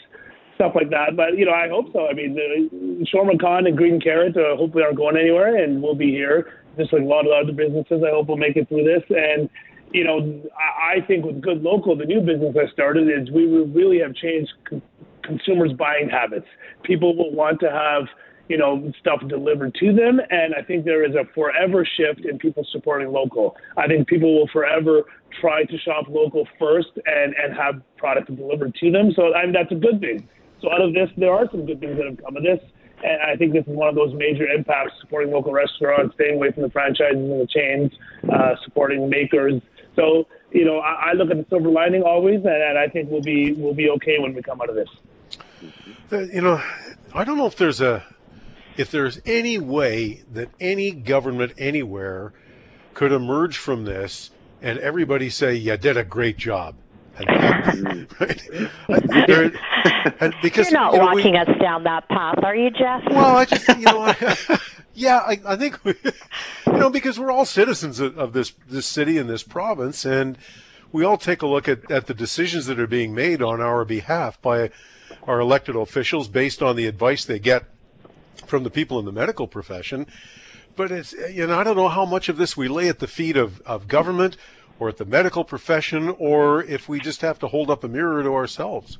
stuff 0.55 0.71
like 0.75 0.89
that. 0.89 1.15
But 1.15 1.37
you 1.37 1.45
know, 1.45 1.51
I 1.51 1.67
hope 1.67 1.91
so. 1.91 2.07
I 2.07 2.13
mean, 2.13 2.33
the 2.33 3.05
Shawarma 3.13 3.39
Khan 3.39 3.67
and 3.67 3.75
Green 3.75 3.99
Carrot 3.99 4.35
uh, 4.37 4.55
hopefully 4.55 4.83
aren't 4.83 4.97
going 4.97 5.17
anywhere, 5.17 5.61
and 5.61 5.83
we'll 5.83 5.95
be 5.95 6.09
here. 6.09 6.53
Just 6.77 6.93
like 6.93 7.01
a 7.01 7.05
lot 7.05 7.25
of 7.27 7.33
other 7.33 7.51
businesses, 7.51 8.01
I 8.01 8.11
hope 8.11 8.27
we'll 8.27 8.37
make 8.37 8.55
it 8.55 8.69
through 8.69 8.85
this. 8.85 9.03
And 9.09 9.49
you 9.91 10.05
know, 10.05 10.41
I, 10.55 11.01
I 11.01 11.05
think 11.05 11.25
with 11.25 11.41
Good 11.41 11.61
Local, 11.61 11.97
the 11.97 12.05
new 12.05 12.21
business 12.21 12.55
I 12.55 12.71
started 12.71 13.09
is 13.09 13.29
we 13.29 13.45
really 13.45 13.99
have 13.99 14.15
changed 14.15 14.51
con- 14.63 14.81
consumers' 15.21 15.73
buying 15.73 16.09
habits. 16.09 16.47
People 16.83 17.15
will 17.15 17.33
want 17.33 17.59
to 17.59 17.69
have 17.69 18.07
you 18.51 18.57
know, 18.57 18.91
stuff 18.99 19.21
delivered 19.29 19.73
to 19.75 19.93
them. 19.93 20.19
And 20.29 20.53
I 20.53 20.61
think 20.61 20.83
there 20.83 21.05
is 21.09 21.15
a 21.15 21.23
forever 21.33 21.85
shift 21.85 22.25
in 22.25 22.37
people 22.37 22.67
supporting 22.69 23.09
local. 23.09 23.55
I 23.77 23.87
think 23.87 24.09
people 24.09 24.37
will 24.37 24.49
forever 24.51 25.03
try 25.39 25.63
to 25.63 25.77
shop 25.77 26.07
local 26.09 26.45
first 26.59 26.89
and, 27.05 27.33
and 27.41 27.55
have 27.55 27.81
product 27.95 28.35
delivered 28.35 28.75
to 28.81 28.91
them. 28.91 29.13
So 29.15 29.33
I 29.33 29.45
mean, 29.45 29.53
that's 29.53 29.71
a 29.71 29.75
good 29.75 30.01
thing. 30.01 30.27
So 30.61 30.69
out 30.69 30.81
of 30.81 30.93
this, 30.93 31.09
there 31.15 31.31
are 31.31 31.49
some 31.49 31.65
good 31.65 31.79
things 31.79 31.95
that 31.95 32.07
have 32.07 32.21
come 32.21 32.35
of 32.35 32.43
this. 32.43 32.59
And 33.05 33.21
I 33.21 33.37
think 33.37 33.53
this 33.53 33.65
is 33.65 33.73
one 33.73 33.87
of 33.87 33.95
those 33.95 34.13
major 34.13 34.45
impacts, 34.45 34.95
supporting 34.99 35.31
local 35.31 35.53
restaurants, 35.53 36.13
staying 36.15 36.35
away 36.35 36.51
from 36.51 36.63
the 36.63 36.69
franchises 36.71 37.15
and 37.15 37.39
the 37.39 37.47
chains, 37.47 37.89
uh, 38.31 38.55
supporting 38.65 39.09
makers. 39.09 39.61
So, 39.95 40.27
you 40.51 40.65
know, 40.65 40.79
I, 40.79 41.11
I 41.11 41.13
look 41.13 41.31
at 41.31 41.37
the 41.37 41.45
silver 41.49 41.69
lining 41.69 42.03
always, 42.03 42.43
and, 42.43 42.61
and 42.69 42.77
I 42.77 42.89
think 42.89 43.09
we'll 43.09 43.21
be, 43.21 43.53
we'll 43.53 43.73
be 43.73 43.89
okay 43.91 44.19
when 44.19 44.33
we 44.33 44.41
come 44.43 44.59
out 44.61 44.69
of 44.69 44.75
this. 44.75 44.89
Uh, 46.11 46.19
you 46.19 46.41
know, 46.41 46.61
I 47.13 47.23
don't 47.23 47.37
know 47.37 47.47
if 47.47 47.55
there's 47.55 47.79
a 47.79 48.03
if 48.81 48.89
there's 48.89 49.21
any 49.25 49.59
way 49.59 50.23
that 50.33 50.49
any 50.59 50.91
government 50.91 51.53
anywhere 51.57 52.33
could 52.95 53.11
emerge 53.11 53.57
from 53.57 53.85
this 53.85 54.31
and 54.61 54.79
everybody 54.79 55.29
say, 55.29 55.53
"You 55.55 55.77
did 55.77 55.97
a 55.97 56.03
great 56.03 56.37
job." 56.37 56.75
And, 57.17 58.07
right? 58.19 58.41
And 60.19 60.33
because 60.41 60.71
You're 60.71 60.79
not 60.79 60.93
you 60.93 60.99
know, 60.99 61.05
we- 61.13 61.15
walking 61.15 61.35
us 61.35 61.49
down 61.59 61.83
that 61.83 62.07
path, 62.09 62.39
are 62.43 62.55
you, 62.55 62.71
Jeff? 62.71 63.03
well, 63.11 63.37
I 63.37 63.45
just, 63.45 63.67
you 63.67 63.85
know, 63.85 64.01
I, 64.01 64.59
yeah, 64.95 65.17
I, 65.17 65.39
I 65.45 65.55
think, 65.55 65.83
we, 65.83 65.93
you 66.03 66.73
know, 66.73 66.89
because 66.89 67.19
we're 67.19 67.31
all 67.31 67.45
citizens 67.45 67.99
of, 67.99 68.17
of 68.17 68.33
this 68.33 68.53
this 68.67 68.85
city 68.87 69.17
and 69.17 69.29
this 69.29 69.43
province, 69.43 70.05
and 70.05 70.37
we 70.91 71.03
all 71.03 71.17
take 71.17 71.41
a 71.41 71.47
look 71.47 71.67
at, 71.67 71.89
at 71.91 72.07
the 72.07 72.13
decisions 72.13 72.65
that 72.65 72.79
are 72.79 72.87
being 72.87 73.13
made 73.13 73.41
on 73.43 73.61
our 73.61 73.85
behalf 73.85 74.41
by 74.41 74.71
our 75.23 75.39
elected 75.39 75.75
officials 75.75 76.27
based 76.27 76.63
on 76.63 76.75
the 76.75 76.87
advice 76.87 77.25
they 77.25 77.37
get 77.39 77.65
from 78.51 78.63
the 78.63 78.69
people 78.69 78.99
in 78.99 79.05
the 79.05 79.11
medical 79.13 79.47
profession. 79.47 80.05
But 80.75 80.91
it's, 80.91 81.13
you 81.13 81.47
know, 81.47 81.57
I 81.57 81.63
don't 81.63 81.77
know 81.77 81.87
how 81.87 82.05
much 82.05 82.29
of 82.29 82.37
this 82.37 82.55
we 82.55 82.67
lay 82.67 82.89
at 82.89 82.99
the 82.99 83.07
feet 83.07 83.37
of, 83.37 83.61
of 83.61 83.87
government 83.87 84.35
or 84.77 84.89
at 84.89 84.97
the 84.97 85.05
medical 85.05 85.43
profession, 85.43 86.09
or 86.19 86.61
if 86.63 86.89
we 86.89 86.99
just 86.99 87.21
have 87.21 87.39
to 87.39 87.47
hold 87.47 87.69
up 87.69 87.83
a 87.83 87.87
mirror 87.87 88.21
to 88.23 88.33
ourselves. 88.33 88.97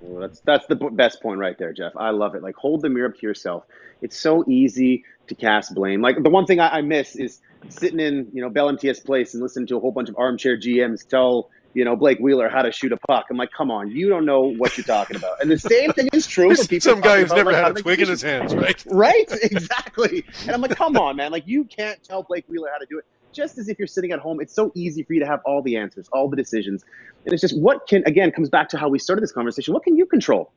Well, 0.00 0.20
that's 0.20 0.40
that's 0.40 0.66
the 0.66 0.76
best 0.76 1.20
point 1.20 1.40
right 1.40 1.58
there, 1.58 1.72
Jeff. 1.72 1.96
I 1.96 2.10
love 2.10 2.34
it. 2.34 2.42
Like 2.42 2.54
hold 2.54 2.82
the 2.82 2.88
mirror 2.88 3.08
up 3.08 3.16
to 3.16 3.26
yourself. 3.26 3.64
It's 4.00 4.16
so 4.16 4.44
easy 4.46 5.04
to 5.26 5.34
cast 5.34 5.74
blame. 5.74 6.00
Like 6.00 6.22
the 6.22 6.30
one 6.30 6.46
thing 6.46 6.60
I, 6.60 6.78
I 6.78 6.82
miss 6.82 7.16
is 7.16 7.40
sitting 7.68 7.98
in 7.98 8.28
you 8.32 8.42
know 8.42 8.50
Bell 8.50 8.68
MTS 8.68 9.00
Place 9.00 9.34
and 9.34 9.42
listening 9.42 9.66
to 9.68 9.76
a 9.76 9.80
whole 9.80 9.92
bunch 9.92 10.08
of 10.08 10.16
armchair 10.18 10.56
GMs 10.56 11.08
tell 11.08 11.50
you 11.78 11.84
know 11.84 11.94
Blake 11.94 12.18
Wheeler 12.18 12.48
how 12.48 12.62
to 12.62 12.72
shoot 12.72 12.90
a 12.90 12.96
puck. 12.96 13.26
I'm 13.30 13.36
like, 13.36 13.52
come 13.56 13.70
on, 13.70 13.92
you 13.92 14.08
don't 14.08 14.26
know 14.26 14.40
what 14.40 14.76
you're 14.76 14.84
talking 14.84 15.14
about. 15.14 15.40
And 15.40 15.48
the 15.48 15.56
same 15.56 15.92
thing 15.92 16.08
is 16.12 16.26
true. 16.26 16.52
Some 16.80 17.00
guy 17.00 17.20
who's 17.20 17.30
never 17.30 17.52
like, 17.52 17.62
had 17.62 17.78
a 17.78 17.82
twig 17.82 18.00
in 18.00 18.08
his 18.08 18.20
hands, 18.20 18.52
right? 18.52 18.84
Right, 18.90 19.30
exactly. 19.42 20.24
And 20.42 20.50
I'm 20.50 20.60
like, 20.60 20.74
come 20.74 20.96
on, 20.96 21.14
man. 21.14 21.30
Like 21.30 21.46
you 21.46 21.62
can't 21.64 22.02
tell 22.02 22.24
Blake 22.24 22.44
Wheeler 22.48 22.68
how 22.72 22.78
to 22.78 22.86
do 22.90 22.98
it. 22.98 23.04
Just 23.32 23.58
as 23.58 23.68
if 23.68 23.78
you're 23.78 23.86
sitting 23.86 24.10
at 24.10 24.18
home, 24.18 24.40
it's 24.40 24.52
so 24.52 24.72
easy 24.74 25.04
for 25.04 25.12
you 25.12 25.20
to 25.20 25.26
have 25.26 25.40
all 25.46 25.62
the 25.62 25.76
answers, 25.76 26.08
all 26.12 26.28
the 26.28 26.36
decisions. 26.36 26.84
And 27.24 27.32
it's 27.32 27.40
just 27.40 27.56
what 27.60 27.86
can 27.86 28.02
again 28.06 28.32
comes 28.32 28.48
back 28.48 28.68
to 28.70 28.78
how 28.78 28.88
we 28.88 28.98
started 28.98 29.22
this 29.22 29.30
conversation. 29.30 29.72
What 29.72 29.84
can 29.84 29.96
you 29.96 30.04
control? 30.04 30.50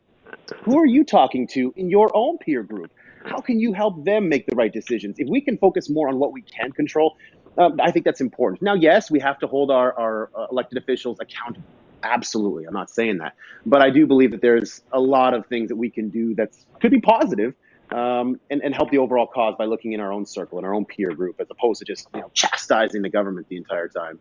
Who 0.63 0.79
are 0.79 0.87
you 0.87 1.03
talking 1.03 1.45
to 1.49 1.71
in 1.75 1.89
your 1.89 2.09
own 2.15 2.39
peer 2.39 2.63
group? 2.63 2.91
How 3.25 3.39
can 3.39 3.59
you 3.59 3.73
help 3.73 4.03
them 4.03 4.27
make 4.27 4.47
the 4.47 4.55
right 4.55 4.73
decisions? 4.73 5.17
If 5.19 5.29
we 5.29 5.41
can 5.41 5.57
focus 5.59 5.87
more 5.87 6.09
on 6.09 6.17
what 6.17 6.31
we 6.33 6.41
can 6.41 6.71
control, 6.71 7.17
um, 7.57 7.79
I 7.81 7.91
think 7.91 8.05
that's 8.05 8.21
important. 8.21 8.61
Now, 8.61 8.73
yes, 8.73 9.11
we 9.11 9.19
have 9.19 9.39
to 9.39 9.47
hold 9.47 9.71
our, 9.71 9.97
our 9.97 10.29
uh, 10.35 10.47
elected 10.51 10.77
officials 10.77 11.19
accountable. 11.19 11.67
Absolutely. 12.03 12.65
I'm 12.65 12.73
not 12.73 12.89
saying 12.89 13.19
that. 13.19 13.35
But 13.65 13.81
I 13.81 13.89
do 13.89 14.07
believe 14.07 14.31
that 14.31 14.41
there's 14.41 14.81
a 14.91 14.99
lot 14.99 15.33
of 15.33 15.45
things 15.47 15.69
that 15.69 15.75
we 15.75 15.89
can 15.89 16.09
do 16.09 16.33
that 16.35 16.55
could 16.79 16.91
be 16.91 17.01
positive 17.01 17.53
um, 17.91 18.39
and, 18.49 18.61
and 18.63 18.73
help 18.73 18.89
the 18.89 18.97
overall 18.97 19.27
cause 19.27 19.55
by 19.57 19.65
looking 19.65 19.93
in 19.93 19.99
our 19.99 20.11
own 20.11 20.25
circle, 20.25 20.57
in 20.57 20.65
our 20.65 20.73
own 20.73 20.85
peer 20.85 21.13
group, 21.13 21.39
as 21.39 21.47
opposed 21.51 21.79
to 21.79 21.85
just 21.85 22.07
you 22.13 22.21
know, 22.21 22.31
chastising 22.33 23.01
the 23.01 23.09
government 23.09 23.47
the 23.49 23.57
entire 23.57 23.87
time. 23.87 24.19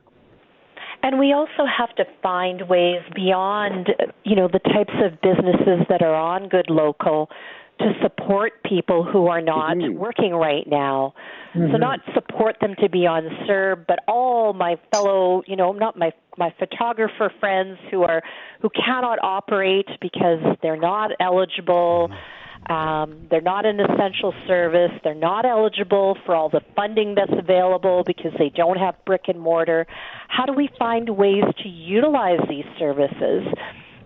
And 1.03 1.19
we 1.19 1.33
also 1.33 1.65
have 1.65 1.95
to 1.97 2.05
find 2.23 2.69
ways 2.69 3.01
beyond, 3.15 3.89
you 4.25 4.37
know, 4.37 4.49
the 4.49 4.59
types 4.59 4.93
of 5.03 5.19
businesses 5.23 5.87
that 5.89 6.03
are 6.03 6.15
on 6.15 6.49
Good 6.49 6.69
Local 6.69 7.31
to 7.79 7.93
support 8.03 8.63
people 8.65 9.03
who 9.03 9.27
are 9.29 9.41
not 9.41 9.79
mm-hmm. 9.79 9.97
working 9.97 10.35
right 10.35 10.67
now. 10.67 11.15
Mm-hmm. 11.55 11.73
So 11.73 11.79
not 11.79 12.01
support 12.15 12.57
them 12.61 12.75
to 12.81 12.89
be 12.89 13.07
on 13.07 13.25
CERB, 13.47 13.87
but 13.87 14.01
all 14.07 14.53
my 14.53 14.77
fellow, 14.93 15.43
you 15.47 15.57
know, 15.57 15.73
not 15.73 15.99
my 15.99 16.13
my 16.39 16.55
photographer 16.59 17.33
friends 17.41 17.79
who 17.91 18.03
are 18.03 18.23
who 18.61 18.71
cannot 18.71 19.19
operate 19.23 19.89
because 20.01 20.39
they're 20.63 20.81
not 20.81 21.11
eligible. 21.21 22.09
Mm-hmm 22.11 22.37
um, 22.69 23.27
they're 23.31 23.41
not 23.41 23.65
an 23.65 23.81
essential 23.81 24.35
service. 24.47 24.93
They're 25.03 25.15
not 25.15 25.45
eligible 25.45 26.17
for 26.27 26.35
all 26.35 26.49
the 26.49 26.61
funding 26.77 27.15
that's 27.15 27.33
available 27.37 28.05
because 28.07 28.33
they 28.39 28.51
don't 28.51 28.77
have 28.77 28.95
brick 29.07 29.23
and 29.29 29.41
mortar. 29.41 29.87
How 30.29 30.45
do 30.45 30.53
we 30.53 30.69
find 30.79 31.09
ways 31.11 31.45
to 31.63 31.69
utilize 31.69 32.41
these 32.49 32.67
services? 32.79 33.47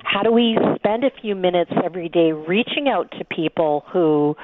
How 0.05 0.23
do 0.23 0.31
we 0.31 0.57
spend 0.77 1.05
a 1.05 1.11
few 1.21 1.35
minutes 1.35 1.73
every 1.85 2.09
day 2.09 2.33
reaching 2.33 2.89
out 2.89 3.11
to 3.19 3.25
people 3.25 3.85
who 3.93 4.37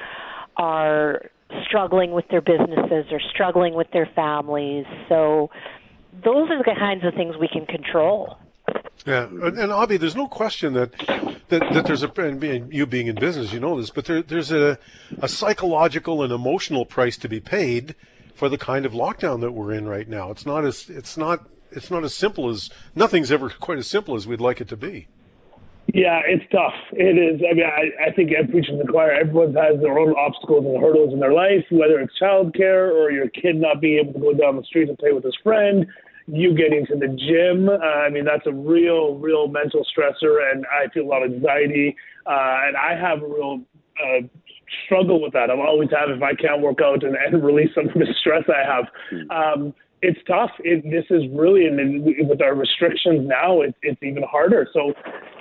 are 0.57 1.31
struggling 1.65 2.11
with 2.11 2.27
their 2.29 2.41
businesses 2.41 3.05
or 3.11 3.19
struggling 3.19 3.73
with 3.73 3.89
their 3.91 4.09
families? 4.15 4.85
So, 5.09 5.49
those 6.23 6.49
are 6.49 6.57
the 6.57 6.75
kinds 6.77 7.05
of 7.05 7.13
things 7.13 7.35
we 7.39 7.47
can 7.47 7.65
control. 7.65 8.37
Yeah, 9.05 9.23
and, 9.25 9.57
and 9.57 9.71
Abhi, 9.71 9.99
there's 9.99 10.15
no 10.15 10.27
question 10.27 10.73
that 10.73 10.91
that, 11.49 11.73
that 11.73 11.85
there's 11.85 12.03
a 12.03 12.11
and 12.21 12.71
you 12.71 12.85
being 12.85 13.07
in 13.07 13.15
business, 13.15 13.51
you 13.51 13.59
know 13.59 13.79
this, 13.79 13.89
but 13.89 14.05
there, 14.05 14.21
there's 14.21 14.51
a 14.51 14.77
a 15.21 15.27
psychological 15.27 16.23
and 16.23 16.31
emotional 16.31 16.85
price 16.85 17.17
to 17.17 17.29
be 17.29 17.39
paid 17.39 17.95
for 18.35 18.47
the 18.49 18.57
kind 18.57 18.85
of 18.85 18.93
lockdown 18.93 19.41
that 19.41 19.51
we're 19.51 19.73
in 19.73 19.87
right 19.87 20.07
now. 20.07 20.31
It's 20.31 20.45
not 20.45 20.65
as 20.65 20.89
it's 20.89 21.17
not 21.17 21.47
it's 21.71 21.89
not 21.89 22.03
as 22.03 22.13
simple 22.13 22.49
as 22.49 22.69
nothing's 22.95 23.31
ever 23.31 23.49
quite 23.49 23.77
as 23.77 23.87
simple 23.87 24.15
as 24.15 24.27
we'd 24.27 24.41
like 24.41 24.61
it 24.61 24.67
to 24.69 24.77
be. 24.77 25.07
Yeah, 25.93 26.21
it's 26.25 26.45
tough. 26.51 26.73
It 26.93 27.17
is. 27.17 27.41
I 27.49 27.53
mean, 27.53 27.65
I, 27.65 28.09
I 28.09 28.11
think 28.13 28.31
I'm 28.37 28.49
preaching 28.49 28.77
the 28.77 28.87
choir. 28.87 29.11
Everyone 29.11 29.53
has 29.55 29.79
their 29.81 29.99
own 29.99 30.13
obstacles 30.15 30.65
and 30.65 30.81
hurdles 30.81 31.13
in 31.13 31.19
their 31.19 31.33
life, 31.33 31.65
whether 31.69 31.99
it's 31.99 32.13
childcare 32.21 32.93
or 32.93 33.11
your 33.11 33.27
kid 33.29 33.57
not 33.57 33.81
being 33.81 33.99
able 33.99 34.13
to 34.13 34.19
go 34.19 34.33
down 34.33 34.55
the 34.55 34.63
street 34.63 34.87
and 34.89 34.97
play 34.97 35.11
with 35.11 35.23
his 35.23 35.35
friend 35.43 35.85
you 36.27 36.55
getting 36.55 36.85
to 36.85 36.95
the 36.95 37.07
gym. 37.07 37.69
Uh, 37.69 37.77
I 37.77 38.09
mean, 38.09 38.25
that's 38.25 38.45
a 38.47 38.53
real, 38.53 39.15
real 39.15 39.47
mental 39.47 39.85
stressor, 39.85 40.51
and 40.51 40.65
I 40.67 40.91
feel 40.93 41.03
a 41.03 41.09
lot 41.09 41.23
of 41.23 41.33
anxiety. 41.33 41.95
Uh, 42.25 42.67
and 42.67 42.77
I 42.77 42.95
have 42.99 43.21
a 43.23 43.27
real 43.27 43.61
uh, 43.99 44.21
struggle 44.85 45.21
with 45.21 45.33
that. 45.33 45.49
I 45.49 45.53
always 45.53 45.89
have 45.91 46.09
if 46.15 46.21
I 46.21 46.33
can't 46.33 46.61
work 46.61 46.79
out 46.83 47.03
and, 47.03 47.15
and 47.15 47.43
release 47.45 47.69
some 47.75 47.87
of 47.87 47.93
the 47.93 48.07
stress 48.19 48.43
I 48.47 48.63
have. 48.65 48.85
Um, 49.29 49.73
it's 50.01 50.19
tough. 50.27 50.51
It, 50.59 50.83
this 50.83 51.05
is 51.09 51.23
really, 51.31 51.67
and 51.67 52.03
with 52.27 52.41
our 52.41 52.55
restrictions 52.55 53.27
now, 53.27 53.61
it, 53.61 53.75
it's 53.81 54.01
even 54.01 54.23
harder. 54.23 54.67
So, 54.73 54.93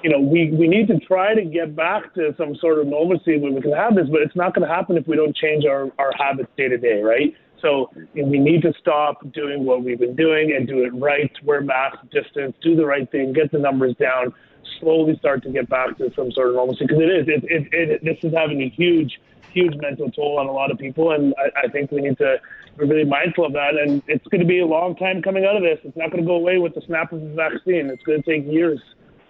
you 0.02 0.11
know, 0.11 0.20
we, 0.20 0.50
we 0.52 0.68
need 0.68 0.86
to 0.88 0.98
try 1.00 1.34
to 1.34 1.44
get 1.44 1.74
back 1.74 2.14
to 2.14 2.34
some 2.36 2.54
sort 2.56 2.78
of 2.78 2.86
normalcy 2.86 3.38
where 3.38 3.52
we 3.52 3.61
can 3.61 3.72
have 3.72 3.94
this, 3.94 4.06
but 4.11 4.20
it's 4.20 4.36
not 4.36 4.54
going 4.54 4.66
to 4.68 4.72
happen 4.72 4.96
if 4.96 5.06
we 5.06 5.16
don't 5.16 5.34
change 5.34 5.64
our, 5.64 5.90
our 5.98 6.12
habits 6.18 6.50
day 6.56 6.68
to 6.68 6.76
day, 6.76 7.02
right? 7.02 7.34
So 7.62 7.90
we 8.14 8.38
need 8.38 8.62
to 8.62 8.72
stop 8.80 9.20
doing 9.32 9.64
what 9.64 9.84
we've 9.84 9.98
been 9.98 10.16
doing 10.16 10.54
and 10.56 10.66
do 10.66 10.84
it 10.84 10.90
right, 10.94 11.30
wear 11.44 11.61
mask, 11.61 11.98
distance, 12.11 12.54
do 12.62 12.74
the 12.74 12.86
right 12.86 13.11
thing, 13.11 13.32
get 13.32 13.52
the 13.52 13.58
numbers 13.58 13.94
down, 14.00 14.32
slowly 14.81 15.16
start 15.18 15.43
to 15.45 15.51
get 15.51 15.68
back 15.68 15.97
to 15.99 16.12
some 16.14 16.33
sort 16.33 16.49
of 16.49 16.55
normalcy. 16.55 16.87
Because 16.87 17.03
it 17.03 17.11
is, 17.11 17.28
it, 17.28 17.45
it, 17.45 17.68
it, 17.72 18.05
this 18.05 18.18
is 18.22 18.35
having 18.37 18.62
a 18.62 18.68
huge, 18.68 19.20
huge 19.53 19.74
mental 19.76 20.11
toll 20.11 20.39
on 20.39 20.47
a 20.47 20.53
lot 20.53 20.70
of 20.70 20.78
people. 20.78 21.12
And 21.12 21.35
I, 21.39 21.66
I 21.66 21.68
think 21.68 21.91
we 21.91 22.03
need 22.03 22.18
to 22.18 22.39
be 22.78 22.87
really 22.87 23.05
mindful 23.05 23.47
of 23.47 23.53
that. 23.53 23.74
And 23.74 24.03
it's 24.09 24.26
going 24.28 24.41
to 24.41 24.47
be 24.47 24.61
a 24.61 24.66
long 24.66 24.97
time 24.97 25.22
coming 25.22 25.45
out 25.45 25.57
of 25.57 25.62
this. 25.62 25.78
It's 25.85 25.97
not 25.97 26.11
going 26.11 26.22
to 26.22 26.26
go 26.26 26.37
away 26.37 26.59
with 26.59 26.74
the 26.74 26.83
snap 26.83 27.12
of 27.12 27.20
the 27.20 27.28
vaccine. 27.28 27.91
It's 27.91 28.03
going 28.03 28.22
to 28.22 28.31
take 28.31 28.51
years 28.51 28.81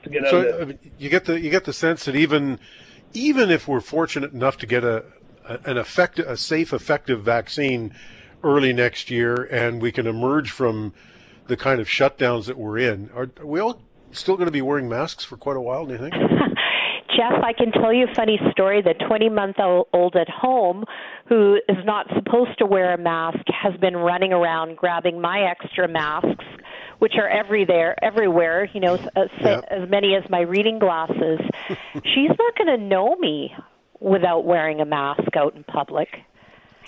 to 0.02 0.10
get 0.10 0.24
out 0.24 0.30
so, 0.30 0.48
of 0.48 0.70
it. 0.70 0.80
you 0.98 1.08
get 1.08 1.26
the 1.26 1.38
you 1.38 1.50
get 1.50 1.64
the 1.64 1.72
sense 1.72 2.04
that 2.06 2.16
even 2.16 2.58
even 3.12 3.50
if 3.50 3.66
we're 3.66 3.80
fortunate 3.80 4.32
enough 4.32 4.56
to 4.58 4.66
get 4.66 4.84
a, 4.84 5.04
an 5.64 5.76
effective, 5.76 6.28
a 6.28 6.36
safe, 6.36 6.72
effective 6.72 7.22
vaccine 7.22 7.94
early 8.42 8.72
next 8.72 9.10
year 9.10 9.44
and 9.50 9.82
we 9.82 9.92
can 9.92 10.06
emerge 10.06 10.50
from 10.50 10.94
the 11.48 11.56
kind 11.56 11.80
of 11.80 11.88
shutdowns 11.88 12.46
that 12.46 12.56
we're 12.56 12.78
in, 12.78 13.10
are 13.14 13.28
we 13.44 13.60
all 13.60 13.82
still 14.12 14.36
going 14.36 14.46
to 14.46 14.52
be 14.52 14.62
wearing 14.62 14.88
masks 14.88 15.24
for 15.24 15.36
quite 15.36 15.56
a 15.56 15.60
while, 15.60 15.86
do 15.86 15.92
you 15.92 15.98
think? 15.98 16.14
Jeff, 17.16 17.42
I 17.42 17.52
can 17.52 17.72
tell 17.72 17.92
you 17.92 18.06
a 18.10 18.14
funny 18.14 18.38
story. 18.52 18.82
The 18.82 18.94
20 19.06 19.28
month 19.30 19.56
old 19.58 20.16
at 20.16 20.28
home 20.28 20.84
who 21.26 21.56
is 21.68 21.84
not 21.84 22.06
supposed 22.14 22.58
to 22.58 22.66
wear 22.66 22.94
a 22.94 22.98
mask 22.98 23.40
has 23.48 23.78
been 23.80 23.96
running 23.96 24.32
around 24.32 24.76
grabbing 24.76 25.20
my 25.20 25.42
extra 25.42 25.88
masks, 25.88 26.44
which 26.98 27.14
are 27.16 27.28
every 27.28 27.64
there, 27.64 27.96
everywhere, 28.02 28.68
you 28.72 28.80
know, 28.80 28.94
as, 28.94 29.28
yep. 29.40 29.64
as 29.70 29.88
many 29.88 30.14
as 30.14 30.28
my 30.30 30.40
reading 30.40 30.78
glasses. 30.78 31.40
She's 31.94 32.30
not 32.38 32.56
going 32.56 32.78
to 32.78 32.78
know 32.78 33.16
me 33.16 33.54
without 33.98 34.44
wearing 34.44 34.80
a 34.80 34.86
mask 34.86 35.36
out 35.36 35.54
in 35.56 35.64
public. 35.64 36.08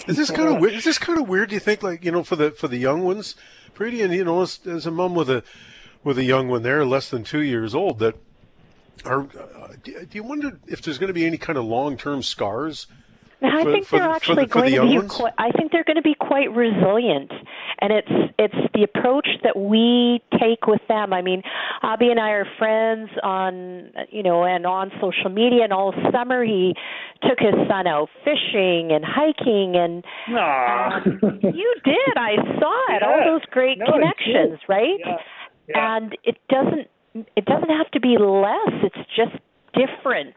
Is 0.06 0.16
this 0.16 0.30
kind 0.30 0.48
of 0.48 0.60
weird? 0.60 0.74
Is 0.74 0.84
this 0.84 0.98
kind 0.98 1.20
of 1.20 1.28
weird? 1.28 1.50
Do 1.50 1.54
you 1.54 1.60
think, 1.60 1.82
like 1.82 2.04
you 2.04 2.10
know, 2.10 2.24
for 2.24 2.34
the 2.34 2.50
for 2.50 2.66
the 2.66 2.78
young 2.78 3.04
ones, 3.04 3.36
Preeti, 3.74 4.02
and 4.02 4.12
you 4.12 4.24
know, 4.24 4.40
as, 4.40 4.58
as 4.66 4.86
a 4.86 4.90
mom 4.90 5.14
with 5.14 5.28
a 5.28 5.44
with 6.04 6.18
a 6.18 6.24
young 6.24 6.48
one 6.48 6.62
there, 6.62 6.84
less 6.84 7.10
than 7.10 7.24
two 7.24 7.42
years 7.42 7.74
old, 7.74 7.98
that 8.00 8.16
are. 9.04 9.22
Uh, 9.22 9.68
do, 9.82 10.04
do 10.04 10.18
you 10.18 10.22
wonder 10.22 10.58
if 10.66 10.82
there's 10.82 10.98
going 10.98 11.08
to 11.08 11.14
be 11.14 11.26
any 11.26 11.38
kind 11.38 11.58
of 11.58 11.64
long 11.64 11.96
term 11.96 12.22
scars? 12.22 12.86
I 13.44 13.64
for, 13.64 13.72
think 13.72 13.88
they're 13.88 14.00
for, 14.00 14.14
actually 14.14 14.46
for 14.46 14.60
going 14.60 14.72
the 14.72 14.78
to 14.78 15.02
be. 15.02 15.08
Quite, 15.08 15.32
I 15.36 15.50
think 15.50 15.72
they're 15.72 15.84
going 15.84 15.96
to 15.96 16.02
be 16.02 16.14
quite 16.14 16.54
resilient, 16.54 17.32
and 17.80 17.92
it's 17.92 18.34
it's 18.38 18.72
the 18.74 18.84
approach 18.84 19.26
that 19.42 19.56
we 19.56 20.22
take 20.38 20.66
with 20.66 20.80
them. 20.88 21.12
I 21.12 21.22
mean, 21.22 21.42
Abhi 21.82 22.10
and 22.10 22.20
I 22.20 22.30
are 22.30 22.46
friends 22.58 23.10
on 23.22 23.92
you 24.10 24.22
know 24.22 24.44
and 24.44 24.64
on 24.64 24.92
social 25.00 25.30
media, 25.30 25.64
and 25.64 25.72
all 25.72 25.92
summer 26.12 26.44
he 26.44 26.74
took 27.22 27.38
his 27.40 27.54
son 27.68 27.86
out 27.86 28.08
fishing 28.24 28.90
and 28.92 29.04
hiking, 29.04 29.74
and 29.74 30.04
um, 30.28 31.40
you 31.42 31.74
did. 31.84 32.14
I 32.16 32.36
saw 32.58 32.94
it. 32.94 33.02
Yeah. 33.02 33.08
All 33.08 33.38
those 33.38 33.44
great 33.50 33.78
no, 33.78 33.86
connections, 33.86 34.60
right? 34.68 34.98
Yeah. 35.00 35.16
Yeah. 35.68 35.96
And 35.96 36.16
it 36.24 36.38
doesn't 36.48 36.88
it 37.36 37.44
doesn't 37.44 37.70
have 37.70 37.90
to 37.92 38.00
be 38.00 38.16
less. 38.18 38.72
It's 38.82 39.08
just 39.16 39.36
different. 39.74 40.34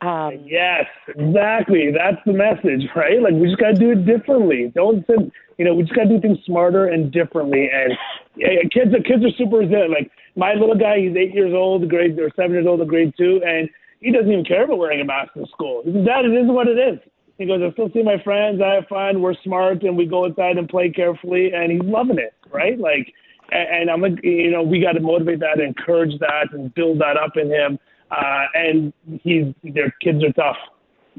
Um, 0.00 0.44
yes, 0.44 0.84
exactly. 1.08 1.90
That's 1.90 2.22
the 2.24 2.32
message, 2.32 2.88
right? 2.94 3.20
Like 3.20 3.34
we 3.34 3.48
just 3.48 3.58
got 3.58 3.74
to 3.74 3.74
do 3.74 3.90
it 3.90 4.06
differently. 4.06 4.70
Don't 4.74 5.04
send, 5.06 5.32
you 5.56 5.64
know, 5.64 5.74
we 5.74 5.82
just 5.82 5.94
got 5.94 6.04
to 6.04 6.08
do 6.08 6.20
things 6.20 6.38
smarter 6.46 6.86
and 6.86 7.10
differently. 7.10 7.68
And 7.72 7.94
yeah, 8.36 8.62
kids, 8.72 8.94
are, 8.94 9.02
kids 9.02 9.24
are 9.24 9.34
super 9.36 9.58
resilient. 9.58 9.90
Like 9.90 10.10
my 10.36 10.54
little 10.54 10.78
guy, 10.78 11.00
he's 11.00 11.16
eight 11.16 11.34
years 11.34 11.52
old, 11.52 11.88
grade 11.88 12.18
or 12.18 12.30
seven 12.36 12.52
years 12.52 12.66
old, 12.66 12.86
grade 12.86 13.12
two, 13.18 13.40
and 13.44 13.68
he 14.00 14.12
doesn't 14.12 14.30
even 14.30 14.44
care 14.44 14.64
about 14.64 14.78
wearing 14.78 15.00
a 15.00 15.04
mask 15.04 15.32
in 15.34 15.46
school. 15.46 15.82
He 15.84 15.92
says, 15.92 16.06
"Dad, 16.06 16.24
it 16.24 16.34
is 16.34 16.46
what 16.46 16.68
it 16.68 16.78
is." 16.78 17.00
He 17.36 17.46
goes, 17.46 17.60
"I 17.60 17.72
still 17.72 17.90
see 17.90 18.02
my 18.02 18.22
friends. 18.22 18.60
I 18.62 18.74
have 18.74 18.86
fun. 18.86 19.20
We're 19.20 19.34
smart, 19.42 19.82
and 19.82 19.96
we 19.96 20.06
go 20.06 20.24
inside 20.24 20.56
and 20.56 20.68
play 20.68 20.90
carefully." 20.90 21.52
And 21.52 21.72
he's 21.72 21.82
loving 21.82 22.18
it, 22.18 22.34
right? 22.52 22.78
Like, 22.78 23.12
and, 23.50 23.90
and 23.90 23.90
I'm 23.90 24.18
you 24.22 24.50
know, 24.50 24.62
we 24.62 24.80
got 24.80 24.92
to 24.92 25.00
motivate 25.00 25.40
that, 25.40 25.60
encourage 25.60 26.18
that, 26.20 26.52
and 26.52 26.72
build 26.74 27.00
that 27.00 27.16
up 27.16 27.36
in 27.36 27.50
him 27.50 27.78
uh, 28.10 28.46
and 28.54 28.92
he's 29.22 29.54
their 29.62 29.94
kids 30.00 30.22
are 30.24 30.32
tough, 30.32 30.56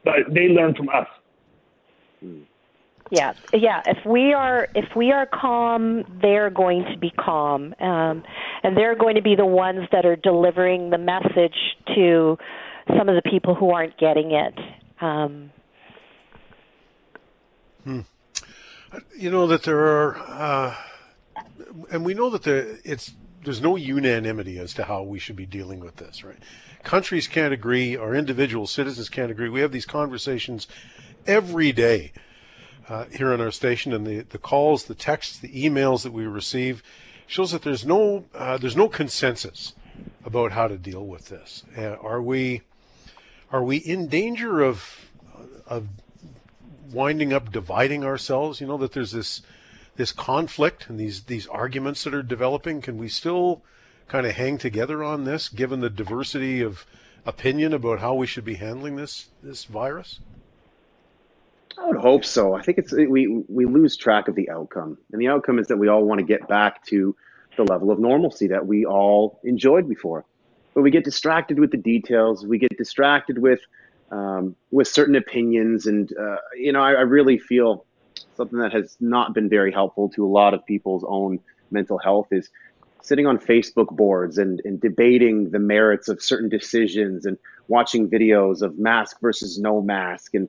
but 0.04 0.16
they 0.30 0.48
learn 0.48 0.76
from 0.76 0.90
us. 0.90 1.08
Yeah, 3.12 3.34
yeah. 3.54 3.82
If 3.86 4.06
we 4.06 4.34
are 4.34 4.68
if 4.76 4.96
we 4.96 5.12
are 5.12 5.26
calm, 5.26 6.04
they're 6.22 6.50
going 6.50 6.86
to 6.92 6.98
be 6.98 7.12
calm, 7.12 7.74
um, 7.80 8.24
and 8.64 8.78
they're 8.78 8.96
going 8.96 9.16
to 9.16 9.22
be 9.22 9.36
the 9.36 9.46
ones 9.46 9.88
that 9.92 10.06
are 10.06 10.16
delivering 10.16 10.90
the 10.90 10.98
message 10.98 11.56
to 11.96 12.38
some 12.98 13.10
of 13.10 13.16
the 13.16 13.30
people 13.30 13.56
who 13.56 13.72
aren't 13.72 13.98
getting 13.98 14.32
it. 14.32 14.58
Um, 15.02 15.52
hmm. 17.84 18.02
You 19.16 19.30
know 19.30 19.46
that 19.48 19.64
there 19.64 19.80
are, 19.80 20.18
uh, 20.18 20.76
and 21.92 22.06
we 22.06 22.14
know 22.14 22.30
that 22.30 22.44
there 22.44 22.78
it's 22.84 23.14
there's 23.44 23.62
no 23.62 23.76
unanimity 23.76 24.60
as 24.60 24.74
to 24.74 24.84
how 24.84 25.02
we 25.04 25.20
should 25.20 25.36
be 25.36 25.46
dealing 25.46 25.80
with 25.80 25.96
this, 25.96 26.24
right? 26.24 26.40
Countries 26.84 27.28
can't 27.28 27.54
agree, 27.54 27.96
our 27.96 28.14
individual 28.14 28.68
citizens 28.68 29.10
can't 29.10 29.32
agree. 29.32 29.50
We 29.50 29.62
have 29.62 29.72
these 29.72 29.86
conversations 29.86 30.68
every 31.26 31.72
day 31.72 32.12
uh, 32.90 33.06
here 33.06 33.32
on 33.32 33.40
our 33.40 33.52
station, 33.52 33.94
and 33.94 34.06
the, 34.06 34.22
the 34.22 34.38
calls, 34.38 34.86
the 34.86 34.96
texts, 34.96 35.38
the 35.38 35.50
emails 35.50 36.04
that 36.04 36.12
we 36.12 36.26
receive 36.26 36.82
shows 37.28 37.52
that 37.52 37.62
there's 37.62 37.86
no 37.86 38.26
uh, 38.34 38.58
there's 38.58 38.76
no 38.76 38.90
consensus 38.90 39.74
about 40.26 40.52
how 40.52 40.68
to 40.68 40.78
deal 40.78 41.06
with 41.06 41.30
this. 41.30 41.64
Uh, 41.78 41.96
are 42.02 42.22
we 42.22 42.62
are 43.52 43.64
we 43.64 43.78
in 43.78 44.08
danger 44.08 44.62
of 44.62 45.10
of 45.68 45.88
winding 46.92 47.32
up 47.32 47.52
dividing 47.52 48.04
ourselves? 48.04 48.60
You 48.60 48.68
know 48.68 48.78
that 48.78 48.94
there's 48.94 49.12
this 49.12 49.42
this 50.00 50.14
conflict 50.14 50.88
and 50.88 50.98
these 50.98 51.26
these 51.26 51.46
arguments 51.48 52.06
that 52.06 52.14
are 52.14 52.24
developing. 52.24 52.80
Can 52.80 52.98
we 52.98 53.10
still 53.10 53.62
kind 54.08 54.26
of 54.26 54.32
hang 54.32 54.58
together 54.58 55.04
on 55.04 55.26
this, 55.26 55.50
given 55.50 55.82
the 55.82 55.90
diversity 55.90 56.62
of 56.62 56.86
opinion 57.26 57.74
about 57.74 58.00
how 58.00 58.16
we 58.16 58.26
should 58.26 58.46
be 58.46 58.56
handling 58.56 58.96
this 58.96 59.28
this 59.44 59.66
virus? 59.66 60.22
I 61.78 61.86
would 61.86 61.98
hope 61.98 62.24
so. 62.24 62.54
I 62.54 62.62
think 62.62 62.78
it's 62.78 62.94
we 62.94 63.44
we 63.50 63.66
lose 63.66 63.98
track 63.98 64.30
of 64.30 64.36
the 64.36 64.50
outcome, 64.50 64.98
and 65.12 65.22
the 65.22 65.28
outcome 65.28 65.60
is 65.60 65.68
that 65.68 65.78
we 65.78 65.90
all 65.90 66.06
want 66.06 66.20
to 66.20 66.26
get 66.26 66.48
back 66.48 66.86
to 66.86 67.14
the 67.58 67.64
level 67.64 67.92
of 67.92 68.00
normalcy 68.00 68.48
that 68.48 68.66
we 68.66 68.86
all 68.86 69.42
enjoyed 69.44 69.90
before. 69.90 70.24
But 70.74 70.84
we 70.84 70.92
get 70.92 71.04
distracted 71.04 71.60
with 71.60 71.72
the 71.72 71.78
details. 71.78 72.46
We 72.46 72.58
get 72.58 72.78
distracted 72.78 73.38
with 73.38 73.60
um, 74.12 74.56
with 74.72 74.88
certain 74.88 75.16
opinions, 75.16 75.88
and 75.88 76.10
uh, 76.18 76.38
you 76.56 76.72
know, 76.72 76.82
I, 76.82 76.92
I 76.92 77.02
really 77.02 77.38
feel 77.38 77.86
something 78.40 78.60
that 78.60 78.72
has 78.72 78.96
not 79.02 79.34
been 79.34 79.50
very 79.50 79.70
helpful 79.70 80.08
to 80.08 80.26
a 80.26 80.32
lot 80.42 80.54
of 80.54 80.66
people's 80.66 81.04
own 81.06 81.40
mental 81.72 81.98
health 81.98 82.30
is 82.32 82.50
sitting 83.02 83.28
on 83.28 83.38
Facebook 83.38 83.90
boards 83.90 84.38
and, 84.38 84.62
and 84.64 84.80
debating 84.80 85.52
the 85.52 85.60
merits 85.60 86.08
of 86.08 86.22
certain 86.22 86.48
decisions 86.48 87.26
and 87.26 87.38
watching 87.68 88.10
videos 88.10 88.62
of 88.62 88.80
mask 88.80 89.20
versus 89.20 89.60
no 89.60 89.82
mask 89.82 90.34
and 90.36 90.48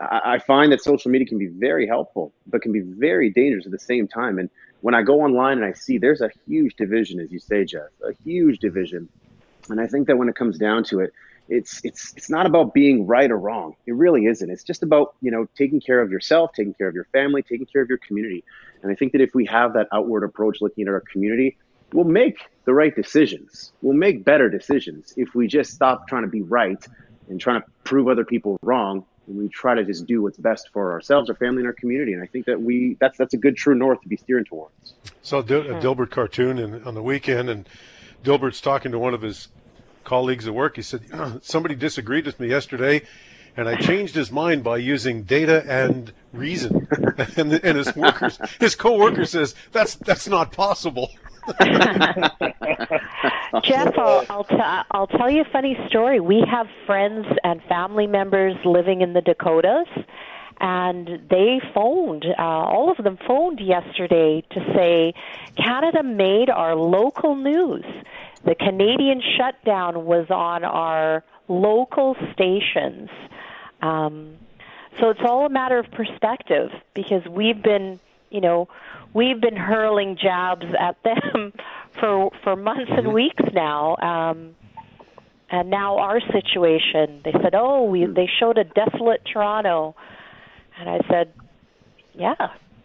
I, 0.00 0.40
find 0.40 0.72
that 0.72 0.82
social 0.82 1.10
media 1.12 1.26
can 1.26 1.38
be 1.38 1.46
very 1.46 1.86
helpful, 1.86 2.32
but 2.48 2.62
can 2.62 2.72
be 2.72 2.80
very 2.80 3.30
dangerous 3.30 3.64
at 3.64 3.70
the 3.70 3.78
same 3.78 4.08
time. 4.08 4.40
And 4.40 4.50
when 4.80 4.92
I 4.92 5.02
go 5.02 5.20
online 5.20 5.58
and 5.58 5.64
I 5.64 5.72
see 5.72 5.98
there's 5.98 6.20
a 6.20 6.30
huge 6.46 6.74
division, 6.74 7.20
as 7.20 7.30
you 7.30 7.38
say, 7.38 7.64
Jeff, 7.64 7.90
a 8.02 8.12
huge 8.24 8.58
division. 8.58 9.08
And 9.70 9.80
I 9.80 9.86
think 9.86 10.08
that 10.08 10.18
when 10.18 10.28
it 10.28 10.34
comes 10.34 10.58
down 10.58 10.82
to 10.84 10.98
it, 11.00 11.12
it's 11.48 11.80
it's 11.84 12.14
it's 12.16 12.30
not 12.30 12.46
about 12.46 12.72
being 12.72 13.06
right 13.06 13.30
or 13.30 13.38
wrong. 13.38 13.76
It 13.86 13.94
really 13.94 14.26
isn't. 14.26 14.50
It's 14.50 14.64
just 14.64 14.82
about 14.82 15.14
you 15.20 15.30
know 15.30 15.46
taking 15.56 15.80
care 15.80 16.00
of 16.00 16.10
yourself, 16.10 16.52
taking 16.54 16.74
care 16.74 16.88
of 16.88 16.94
your 16.94 17.04
family, 17.12 17.42
taking 17.42 17.66
care 17.66 17.82
of 17.82 17.88
your 17.88 17.98
community. 17.98 18.44
And 18.82 18.90
I 18.90 18.94
think 18.94 19.12
that 19.12 19.20
if 19.20 19.34
we 19.34 19.46
have 19.46 19.74
that 19.74 19.88
outward 19.92 20.24
approach, 20.24 20.60
looking 20.60 20.86
at 20.86 20.92
our 20.92 21.00
community, 21.00 21.56
we'll 21.92 22.04
make 22.04 22.38
the 22.64 22.74
right 22.74 22.94
decisions. 22.94 23.72
We'll 23.82 23.96
make 23.96 24.24
better 24.24 24.48
decisions 24.48 25.14
if 25.16 25.34
we 25.34 25.46
just 25.46 25.72
stop 25.72 26.08
trying 26.08 26.22
to 26.22 26.28
be 26.28 26.42
right 26.42 26.84
and 27.28 27.40
trying 27.40 27.60
to 27.60 27.66
prove 27.84 28.08
other 28.08 28.24
people 28.24 28.58
wrong 28.62 29.04
and 29.26 29.38
we 29.38 29.48
try 29.48 29.74
to 29.74 29.84
just 29.84 30.06
do 30.06 30.22
what's 30.22 30.36
best 30.36 30.68
for 30.72 30.92
ourselves, 30.92 31.30
our 31.30 31.36
family, 31.36 31.58
and 31.58 31.66
our 31.66 31.72
community. 31.72 32.12
And 32.12 32.22
I 32.22 32.26
think 32.26 32.46
that 32.46 32.60
we 32.60 32.96
that's 33.00 33.18
that's 33.18 33.34
a 33.34 33.38
good 33.38 33.56
true 33.56 33.74
north 33.74 34.00
to 34.02 34.08
be 34.08 34.16
steering 34.16 34.44
towards. 34.44 34.94
So 35.22 35.38
a 35.38 35.42
hmm. 35.42 35.48
Dilbert 35.48 36.10
cartoon 36.10 36.58
in, 36.58 36.82
on 36.84 36.94
the 36.94 37.02
weekend, 37.02 37.48
and 37.48 37.68
Dilbert's 38.22 38.60
talking 38.60 38.92
to 38.92 38.98
one 38.98 39.14
of 39.14 39.22
his 39.22 39.48
colleagues 40.04 40.46
at 40.46 40.54
work. 40.54 40.76
He 40.76 40.82
said, 40.82 41.02
"Somebody 41.42 41.74
disagreed 41.74 42.26
with 42.26 42.38
me 42.38 42.48
yesterday." 42.48 43.02
And 43.56 43.68
I 43.68 43.76
changed 43.76 44.16
his 44.16 44.32
mind 44.32 44.64
by 44.64 44.78
using 44.78 45.22
data 45.22 45.64
and 45.68 46.12
reason. 46.32 46.88
and, 47.36 47.52
and 47.52 47.78
his 47.78 47.94
workers, 47.94 48.38
his 48.58 48.74
co-worker 48.74 49.24
says, 49.24 49.54
that's, 49.70 49.94
that's 49.94 50.26
not 50.26 50.50
possible. 50.50 51.10
Jeff, 53.62 53.96
I'll, 53.96 54.26
I'll, 54.28 54.44
t- 54.44 54.56
I'll 54.90 55.06
tell 55.06 55.30
you 55.30 55.42
a 55.42 55.50
funny 55.52 55.78
story. 55.88 56.18
We 56.18 56.44
have 56.50 56.66
friends 56.86 57.26
and 57.44 57.62
family 57.64 58.06
members 58.06 58.56
living 58.64 59.02
in 59.02 59.12
the 59.12 59.20
Dakotas, 59.20 59.86
and 60.60 61.20
they 61.30 61.60
phoned, 61.72 62.24
uh, 62.26 62.42
all 62.42 62.90
of 62.90 63.04
them 63.04 63.18
phoned 63.26 63.60
yesterday 63.60 64.42
to 64.50 64.60
say 64.74 65.14
Canada 65.56 66.02
made 66.02 66.50
our 66.50 66.74
local 66.74 67.36
news. 67.36 67.84
The 68.44 68.54
Canadian 68.54 69.22
shutdown 69.36 70.04
was 70.04 70.26
on 70.30 70.64
our 70.64 71.24
local 71.48 72.16
stations. 72.32 73.08
Um, 73.80 74.36
so 75.00 75.10
it's 75.10 75.20
all 75.24 75.46
a 75.46 75.50
matter 75.50 75.78
of 75.78 75.90
perspective 75.90 76.70
because 76.94 77.26
we've 77.26 77.62
been, 77.62 77.98
you 78.30 78.40
know, 78.40 78.68
we've 79.12 79.40
been 79.40 79.56
hurling 79.56 80.16
jabs 80.20 80.66
at 80.78 80.96
them 81.02 81.52
for 82.00 82.30
for 82.42 82.54
months 82.54 82.90
and 82.90 83.06
mm-hmm. 83.06 83.12
weeks 83.12 83.44
now. 83.52 83.96
Um, 83.96 84.54
and 85.50 85.70
now 85.70 85.98
our 85.98 86.20
situation, 86.20 87.20
they 87.24 87.32
said, 87.32 87.54
"Oh, 87.54 87.84
we 87.84 88.06
they 88.06 88.28
showed 88.40 88.58
a 88.58 88.64
desolate 88.64 89.22
Toronto," 89.24 89.94
and 90.78 90.88
I 90.88 91.00
said, 91.08 91.32
"Yeah, 92.12 92.34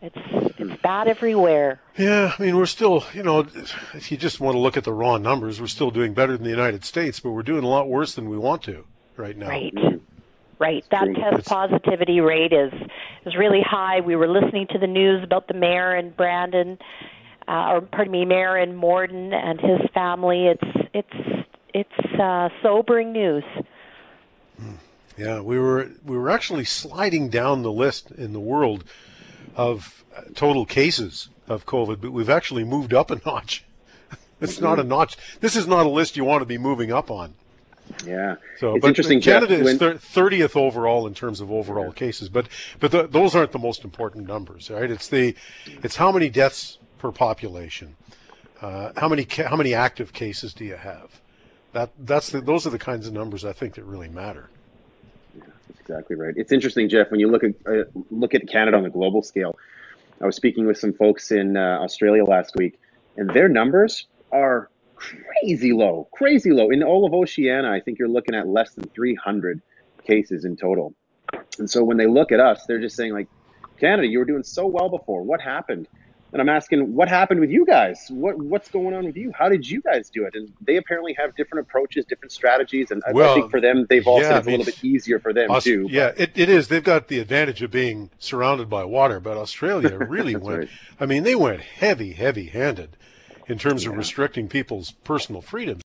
it's 0.01 0.17
it's 0.57 0.81
bad 0.81 1.07
everywhere." 1.07 1.79
Yeah, 1.97 2.33
I 2.37 2.41
mean, 2.41 2.57
we're 2.57 2.65
still, 2.65 3.05
you 3.13 3.23
know, 3.23 3.39
if 3.93 4.11
you 4.11 4.17
just 4.17 4.39
want 4.39 4.55
to 4.55 4.59
look 4.59 4.77
at 4.77 4.83
the 4.83 4.93
raw 4.93 5.17
numbers, 5.17 5.59
we're 5.59 5.67
still 5.67 5.91
doing 5.91 6.13
better 6.13 6.33
than 6.33 6.43
the 6.43 6.49
United 6.49 6.85
States, 6.85 7.19
but 7.19 7.31
we're 7.31 7.43
doing 7.43 7.63
a 7.63 7.67
lot 7.67 7.89
worse 7.89 8.15
than 8.15 8.29
we 8.29 8.37
want 8.37 8.63
to 8.63 8.85
right 9.17 9.37
now. 9.37 9.49
Right. 9.49 9.73
Right. 10.59 10.83
That 10.91 11.07
test 11.15 11.47
positivity 11.47 12.19
rate 12.19 12.51
is 12.51 12.73
is 13.25 13.35
really 13.37 13.61
high. 13.61 14.01
We 14.01 14.17
were 14.17 14.27
listening 14.27 14.67
to 14.71 14.77
the 14.77 14.87
news 14.87 15.23
about 15.23 15.47
the 15.47 15.53
mayor 15.53 15.95
in 15.95 16.09
Brandon, 16.11 16.77
uh, 17.47 17.71
or 17.71 17.81
pardon 17.81 18.11
me, 18.11 18.25
mayor 18.25 18.57
in 18.57 18.75
Morden 18.75 19.33
and 19.33 19.59
his 19.61 19.79
family. 19.93 20.47
It's 20.47 20.89
it's 20.93 21.45
it's 21.73 22.19
uh, 22.19 22.49
sobering 22.61 23.13
news. 23.13 23.45
Hmm. 24.59 24.73
Yeah, 25.17 25.39
we 25.39 25.57
were 25.59 25.91
we 26.03 26.17
were 26.17 26.29
actually 26.29 26.65
sliding 26.65 27.29
down 27.29 27.61
the 27.61 27.71
list 27.71 28.11
in 28.11 28.33
the 28.33 28.39
world 28.39 28.83
of 29.60 30.05
uh, 30.16 30.22
total 30.36 30.66
cases 30.66 31.28
of 31.49 31.66
COVID, 31.66 31.99
but 31.99 32.14
we've 32.14 32.30
actually 32.30 32.64
moved 32.64 32.93
up 32.93 33.12
a 33.12 33.20
notch. 33.26 33.66
it's 34.41 34.62
not 34.62 34.80
a 34.80 34.86
notch. 34.86 35.18
This 35.41 35.57
is 35.57 35.68
not 35.68 35.86
a 35.86 35.89
list 35.89 36.16
you 36.16 36.24
want 36.24 36.41
to 36.41 36.45
be 36.45 36.57
moving 36.57 36.93
up 36.93 37.12
on. 37.12 37.34
Yeah. 38.05 38.36
So, 38.57 38.76
it's 38.76 38.82
but 38.82 38.88
interesting. 38.88 39.20
Canada 39.20 39.57
Jeff, 39.57 39.82
when... 39.82 39.95
is 39.95 40.01
thirtieth 40.01 40.55
overall 40.55 41.07
in 41.07 41.14
terms 41.14 41.41
of 41.41 41.51
overall 41.51 41.88
yeah. 41.88 41.93
cases, 41.93 42.30
but 42.30 42.47
but 42.80 42.91
the, 42.91 43.07
those 43.07 43.36
aren't 43.36 43.51
the 43.51 43.60
most 43.60 43.84
important 43.84 44.28
numbers, 44.28 44.70
right? 44.70 44.89
It's 44.89 45.10
the 45.10 45.36
it's 45.84 45.97
how 45.97 46.12
many 46.14 46.30
deaths 46.30 46.78
per 46.97 47.12
population, 47.12 47.97
uh, 48.62 48.93
how 48.95 49.10
many 49.10 49.26
ca- 49.26 49.49
how 49.49 49.57
many 49.57 49.74
active 49.74 50.14
cases 50.14 50.53
do 50.53 50.64
you 50.64 50.76
have? 50.76 51.20
That 51.74 51.89
that's 51.99 52.30
the, 52.30 52.39
those 52.39 52.66
are 52.66 52.70
the 52.70 52.80
kinds 52.80 53.07
of 53.07 53.14
numbers 53.14 53.43
I 53.43 53.51
think 53.51 53.74
that 53.74 53.84
really 53.84 54.07
matter. 54.07 54.49
Exactly 55.89 56.15
right. 56.15 56.35
It's 56.37 56.51
interesting, 56.51 56.87
Jeff, 56.87 57.09
when 57.09 57.19
you 57.19 57.31
look 57.31 57.43
at 57.43 57.55
uh, 57.67 57.85
look 58.11 58.35
at 58.35 58.47
Canada 58.47 58.77
on 58.77 58.83
the 58.83 58.91
global 58.91 59.23
scale. 59.23 59.57
I 60.21 60.25
was 60.27 60.35
speaking 60.35 60.67
with 60.67 60.77
some 60.77 60.93
folks 60.93 61.31
in 61.31 61.57
uh, 61.57 61.79
Australia 61.81 62.23
last 62.25 62.55
week, 62.55 62.79
and 63.17 63.27
their 63.31 63.49
numbers 63.49 64.05
are 64.31 64.69
crazy 64.93 65.73
low, 65.73 66.07
crazy 66.11 66.51
low. 66.51 66.69
In 66.69 66.83
all 66.83 67.07
of 67.07 67.13
Oceania, 67.15 67.71
I 67.71 67.79
think 67.79 67.97
you're 67.97 68.07
looking 68.07 68.35
at 68.35 68.47
less 68.47 68.75
than 68.75 68.87
300 68.89 69.63
cases 70.05 70.45
in 70.45 70.55
total. 70.55 70.93
And 71.57 71.67
so 71.67 71.83
when 71.83 71.97
they 71.97 72.05
look 72.05 72.31
at 72.31 72.39
us, 72.39 72.65
they're 72.67 72.81
just 72.81 72.95
saying 72.95 73.13
like, 73.13 73.27
Canada, 73.79 74.07
you 74.07 74.19
were 74.19 74.25
doing 74.25 74.43
so 74.43 74.67
well 74.67 74.89
before. 74.89 75.23
What 75.23 75.41
happened? 75.41 75.87
And 76.32 76.41
I'm 76.41 76.49
asking, 76.49 76.93
what 76.93 77.09
happened 77.09 77.39
with 77.39 77.49
you 77.49 77.65
guys? 77.65 78.07
What 78.09 78.38
what's 78.38 78.69
going 78.69 78.93
on 78.93 79.05
with 79.05 79.17
you? 79.17 79.32
How 79.38 79.49
did 79.49 79.67
you 79.67 79.82
guys 79.82 80.09
do 80.09 80.25
it? 80.25 80.36
And 80.36 80.51
they 80.61 80.77
apparently 80.77 81.15
have 81.17 81.36
different 81.36 81.67
approaches, 81.67 82.05
different 82.05 82.32
strategies. 82.32 82.91
And 82.91 83.01
well, 83.11 83.32
I 83.32 83.36
think 83.36 83.51
for 83.51 83.59
them, 83.59 83.88
they've 83.89 84.05
all 84.05 84.21
yeah, 84.21 84.30
said 84.30 84.38
it's 84.38 84.47
I 84.47 84.51
mean, 84.51 84.55
a 84.55 84.63
little 84.63 84.73
bit 84.73 84.84
easier 84.84 85.19
for 85.19 85.34
them 85.34 85.49
Aust- 85.49 85.65
too. 85.65 85.88
Yeah, 85.89 86.11
it, 86.15 86.32
it 86.36 86.49
is. 86.49 86.67
They've 86.67 86.84
got 86.84 87.07
the 87.07 87.19
advantage 87.19 87.63
of 87.63 87.71
being 87.71 88.11
surrounded 88.19 88.69
by 88.69 88.84
water, 88.84 89.19
but 89.19 89.38
Australia 89.38 89.97
really 90.09 90.36
went. 90.36 90.59
Right. 90.59 90.69
I 90.99 91.05
mean, 91.05 91.23
they 91.23 91.36
went 91.36 91.61
heavy, 91.61 92.13
heavy 92.13 92.47
handed 92.47 92.95
in 93.47 93.57
terms 93.57 93.84
yeah. 93.84 93.89
of 93.89 93.97
restricting 93.97 94.47
people's 94.47 94.91
personal 94.91 95.41
freedoms. 95.41 95.82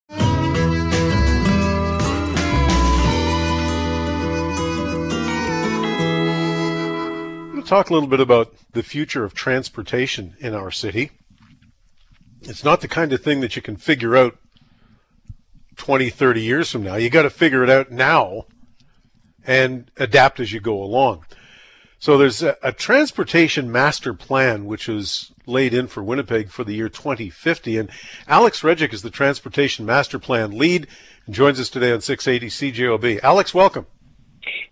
Talk 7.65 7.91
a 7.91 7.93
little 7.93 8.09
bit 8.09 8.21
about 8.21 8.55
the 8.73 8.83
future 8.83 9.25
of 9.25 9.35
transportation 9.35 10.37
in 10.39 10.55
our 10.55 10.71
city. 10.71 11.11
It's 12.43 12.65
not 12.65 12.81
the 12.81 12.89
kind 12.89 13.13
of 13.13 13.23
thing 13.23 13.41
that 13.41 13.57
you 13.57 13.63
can 13.63 13.77
figure 13.77 14.17
out 14.17 14.37
20, 15.77 16.11
30 16.11 16.43
years 16.43 16.71
from 16.71 16.83
now. 16.83 16.97
You 16.97 17.11
got 17.11 17.23
to 17.23 17.31
figure 17.31 17.65
it 17.65 17.71
out 17.71 17.91
now 17.91 18.45
and 19.47 19.91
adapt 19.97 20.41
as 20.41 20.53
you 20.53 20.61
go 20.61 20.83
along. 20.83 21.25
So 21.99 22.19
there's 22.19 22.43
a, 22.43 22.57
a, 22.63 22.71
transportation 22.71 23.73
master 23.73 24.13
plan 24.13 24.67
which 24.67 24.89
is 24.91 25.33
laid 25.47 25.73
in 25.73 25.87
for 25.87 26.03
Winnipeg 26.03 26.51
for 26.51 26.63
the 26.63 26.75
year 26.75 26.91
2050, 26.91 27.79
and 27.79 27.91
Alex 28.29 28.61
Regic 28.61 28.93
is 28.93 29.01
the 29.01 29.11
transportation 29.11 29.87
master 29.87 30.19
plan 30.19 30.51
lead 30.51 30.87
and 31.25 31.35
joins 31.35 31.59
us 31.59 31.71
today 31.71 31.93
on 31.93 32.03
680 32.03 32.73
CJOB. 32.73 33.21
Alex, 33.23 33.55
welcome. 33.55 33.87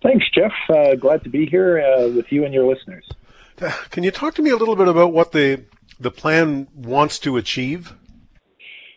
Thanks, 0.02 0.26
Jeff. 0.30 0.52
Uh, 0.68 0.94
glad 0.94 1.22
to 1.24 1.30
be 1.30 1.46
here 1.46 1.80
uh, 1.80 2.08
with 2.08 2.30
you 2.30 2.44
and 2.44 2.52
your 2.52 2.66
listeners. 2.66 3.08
Can 3.90 4.02
you 4.02 4.10
talk 4.10 4.34
to 4.34 4.42
me 4.42 4.50
a 4.50 4.56
little 4.56 4.76
bit 4.76 4.88
about 4.88 5.12
what 5.12 5.32
the 5.32 5.64
the 6.00 6.10
plan 6.10 6.66
wants 6.74 7.18
to 7.20 7.36
achieve? 7.36 7.94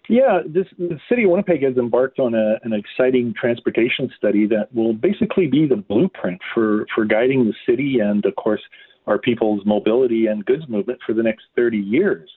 Yeah, 0.07 0.41
this, 0.45 0.67
the 0.78 0.99
city 1.09 1.23
of 1.23 1.32
Winnipeg 1.32 1.63
has 1.63 1.78
embarked 1.78 2.19
on 2.19 2.36
a, 2.36 2.59
an 2.63 2.73
exciting 2.73 3.34
transportation 3.39 4.11
study 4.15 4.45
that 4.47 4.73
will 4.73 4.93
basically 4.93 5.47
be 5.47 5.67
the 5.67 5.78
blueprint 5.78 6.41
for, 6.53 6.86
for 6.93 7.05
guiding 7.05 7.45
the 7.45 7.55
city 7.67 7.99
and, 7.99 8.23
of 8.26 8.36
course, 8.36 8.61
our 9.07 9.17
people's 9.17 9.65
mobility 9.65 10.28
and 10.28 10.45
goods 10.45 10.67
movement 10.67 10.99
for 11.05 11.13
the 11.13 11.23
next 11.23 11.45
30 11.55 11.78
years. 11.78 12.30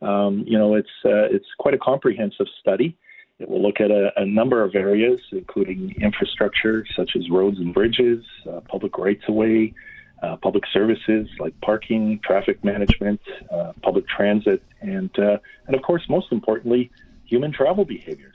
Um, 0.00 0.44
you 0.46 0.56
know, 0.56 0.74
it's 0.76 0.88
uh, 1.04 1.26
it's 1.30 1.46
quite 1.58 1.74
a 1.74 1.78
comprehensive 1.78 2.46
study. 2.60 2.96
It 3.38 3.48
will 3.48 3.62
look 3.62 3.80
at 3.80 3.90
a, 3.90 4.10
a, 4.16 4.26
number 4.26 4.64
of 4.64 4.74
areas, 4.74 5.20
including 5.30 5.94
infrastructure 6.00 6.84
such 6.96 7.12
as 7.16 7.30
roads 7.30 7.58
and 7.58 7.72
bridges, 7.72 8.24
uh, 8.50 8.60
public 8.68 8.98
rights 8.98 9.22
of 9.28 9.34
way, 9.34 9.74
uh, 10.22 10.36
public 10.36 10.64
services 10.72 11.28
like 11.38 11.58
parking, 11.60 12.18
traffic 12.24 12.64
management, 12.64 13.20
uh, 13.52 13.72
public 13.82 14.08
transit, 14.08 14.60
and 14.80 15.16
uh, 15.18 15.38
and 15.66 15.76
of 15.76 15.82
course, 15.82 16.02
most 16.08 16.32
importantly, 16.32 16.90
human 17.24 17.52
travel 17.52 17.84
behaviors. 17.84 18.34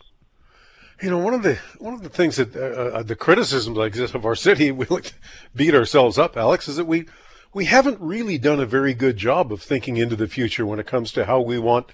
You 1.01 1.09
know, 1.09 1.17
one 1.17 1.33
of 1.33 1.43
the 1.43 1.59
one 1.79 1.93
of 1.93 2.01
the 2.01 2.09
things 2.09 2.37
that 2.37 2.55
uh, 2.55 2.59
uh, 2.99 3.03
the 3.03 3.17
criticisms 3.17 3.75
like 3.75 3.93
this 3.93 4.13
of 4.13 4.25
our 4.25 4.35
city, 4.35 4.71
we 4.71 4.85
like 4.85 5.03
to 5.05 5.13
beat 5.53 5.75
ourselves 5.75 6.17
up, 6.17 6.37
Alex, 6.37 6.69
is 6.69 6.77
that 6.77 6.85
we 6.85 7.07
we 7.53 7.65
haven't 7.65 7.99
really 7.99 8.37
done 8.37 8.61
a 8.61 8.65
very 8.65 8.93
good 8.93 9.17
job 9.17 9.51
of 9.51 9.61
thinking 9.61 9.97
into 9.97 10.15
the 10.15 10.29
future 10.29 10.65
when 10.65 10.79
it 10.79 10.87
comes 10.87 11.11
to 11.11 11.25
how 11.25 11.41
we 11.41 11.59
want 11.59 11.87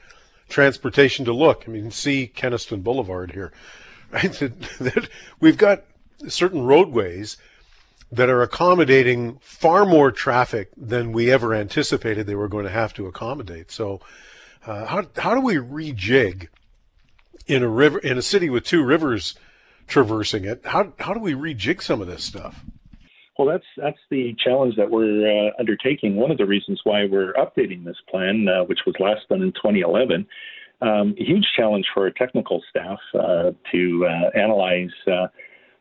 transportation 0.49 1.25
to 1.25 1.33
look. 1.33 1.63
I 1.67 1.71
mean, 1.71 1.91
see 1.91 2.31
Kenaston 2.33 2.83
Boulevard 2.83 3.31
here, 3.31 3.51
right? 4.11 4.31
that, 4.31 5.09
we've 5.39 5.57
got 5.57 5.83
certain 6.27 6.63
roadways 6.63 7.37
that 8.11 8.29
are 8.29 8.41
accommodating 8.41 9.37
far 9.39 9.85
more 9.85 10.11
traffic 10.11 10.71
than 10.75 11.11
we 11.11 11.31
ever 11.31 11.53
anticipated 11.53 12.25
they 12.25 12.35
were 12.35 12.47
going 12.47 12.65
to 12.65 12.71
have 12.71 12.93
to 12.95 13.05
accommodate. 13.05 13.71
So, 13.71 14.01
uh, 14.65 14.87
how 14.87 15.05
how 15.15 15.35
do 15.35 15.41
we 15.41 15.55
rejig 15.55 16.47
in 17.49 17.63
a 17.63 17.67
river 17.67 17.99
in 17.99 18.17
a 18.17 18.21
city 18.21 18.49
with 18.49 18.63
two 18.63 18.83
rivers 18.83 19.35
traversing 19.89 20.45
it. 20.45 20.61
How 20.65 20.93
how 20.99 21.13
do 21.13 21.19
we 21.19 21.33
rejig 21.33 21.81
some 21.81 21.99
of 21.99 22.07
this 22.07 22.23
stuff? 22.23 22.63
Well, 23.39 23.47
that's 23.47 23.65
that's 23.77 23.97
the 24.11 24.35
challenge 24.37 24.75
that 24.75 24.91
we're 24.91 25.47
uh, 25.47 25.51
undertaking. 25.57 26.17
One 26.17 26.29
of 26.29 26.37
the 26.37 26.45
reasons 26.45 26.81
why 26.83 27.05
we're 27.05 27.31
updating 27.35 27.85
this 27.85 27.95
plan, 28.09 28.45
uh, 28.49 28.65
which 28.65 28.79
was 28.85 28.95
last 28.99 29.29
done 29.29 29.41
in 29.41 29.53
2011, 29.53 30.27
um, 30.81 31.15
huge 31.17 31.47
challenge 31.55 31.85
for 31.93 32.03
our 32.03 32.11
technical 32.11 32.61
staff 32.69 32.99
uh, 33.13 33.51
to 33.71 34.05
uh, 34.05 34.37
analyze 34.37 34.91
uh, 35.09 35.27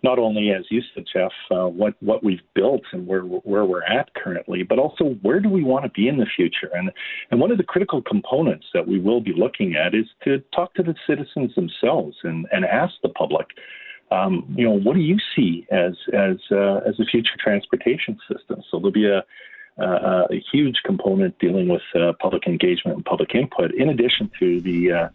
not 0.04 0.20
only, 0.20 0.52
as 0.52 0.66
you 0.70 0.80
said, 0.94 1.02
Jeff, 1.12 1.32
uh, 1.50 1.66
what 1.66 1.94
what 1.98 2.22
we've 2.22 2.38
built 2.54 2.82
and 2.92 3.08
where 3.08 3.22
where 3.22 3.64
we're 3.64 3.82
at 3.82 4.14
currently, 4.14 4.62
but 4.62 4.78
also 4.78 5.16
where 5.22 5.40
do 5.40 5.48
we 5.48 5.64
want 5.64 5.84
to 5.84 5.90
be 5.90 6.06
in 6.06 6.16
the 6.16 6.26
future? 6.36 6.70
And 6.74 6.92
and 7.32 7.40
one 7.40 7.50
of 7.50 7.58
the 7.58 7.64
critical 7.64 8.02
components 8.02 8.66
that 8.72 8.86
we 8.86 9.00
will 9.00 9.20
be 9.20 9.32
looking 9.36 9.74
at 9.74 9.96
is 9.96 10.06
to 10.22 10.38
talk 10.54 10.74
to 10.74 10.84
the 10.84 10.94
citizens 11.08 11.56
themselves 11.56 12.16
and 12.22 12.46
and 12.52 12.64
ask 12.64 12.94
the 13.02 13.08
public. 13.08 13.48
Um, 14.10 14.44
you 14.56 14.64
know, 14.64 14.78
what 14.78 14.94
do 14.94 15.00
you 15.00 15.18
see 15.36 15.66
as 15.70 15.94
as 16.12 16.36
uh, 16.50 16.80
as 16.86 16.98
a 16.98 17.04
future 17.04 17.36
transportation 17.38 18.18
system? 18.30 18.62
So 18.70 18.78
there'll 18.78 18.90
be 18.90 19.06
a 19.06 19.24
a, 19.78 20.26
a 20.30 20.44
huge 20.52 20.76
component 20.84 21.38
dealing 21.38 21.68
with 21.68 21.82
uh, 21.94 22.12
public 22.20 22.46
engagement 22.46 22.96
and 22.96 23.04
public 23.04 23.34
input, 23.34 23.72
in 23.74 23.88
addition 23.88 24.30
to 24.40 24.60
the 24.60 24.92
uh, 24.92 25.08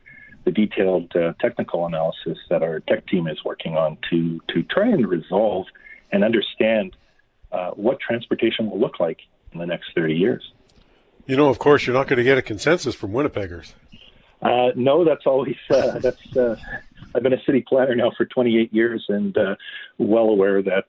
the 0.45 0.51
detailed 0.51 1.15
uh, 1.15 1.33
technical 1.39 1.85
analysis 1.85 2.37
that 2.49 2.63
our 2.63 2.81
tech 2.81 3.05
team 3.07 3.27
is 3.27 3.43
working 3.43 3.75
on 3.75 3.97
to 4.09 4.39
to 4.49 4.63
try 4.63 4.87
and 4.87 5.07
resolve 5.07 5.65
and 6.11 6.23
understand 6.23 6.95
uh, 7.51 7.71
what 7.71 7.99
transportation 7.99 8.69
will 8.69 8.79
look 8.79 8.99
like 8.99 9.21
in 9.51 9.59
the 9.59 9.65
next 9.65 9.91
30 9.95 10.15
years. 10.15 10.51
You 11.25 11.37
know, 11.37 11.49
of 11.49 11.59
course, 11.59 11.85
you're 11.85 11.95
not 11.95 12.07
going 12.07 12.17
to 12.17 12.23
get 12.23 12.37
a 12.37 12.41
consensus 12.41 12.95
from 12.95 13.11
Winnipeggers. 13.11 13.73
Uh, 14.43 14.71
no, 14.75 15.05
that's 15.05 15.25
always 15.25 15.55
uh, 15.69 15.99
that's. 15.99 16.35
Uh, 16.35 16.55
I've 17.15 17.21
been 17.21 17.33
a 17.33 17.43
city 17.43 17.61
planner 17.61 17.95
now 17.95 18.11
for 18.17 18.25
28 18.25 18.73
years, 18.73 19.05
and 19.07 19.37
uh, 19.37 19.55
well 19.99 20.29
aware 20.29 20.63
that 20.63 20.87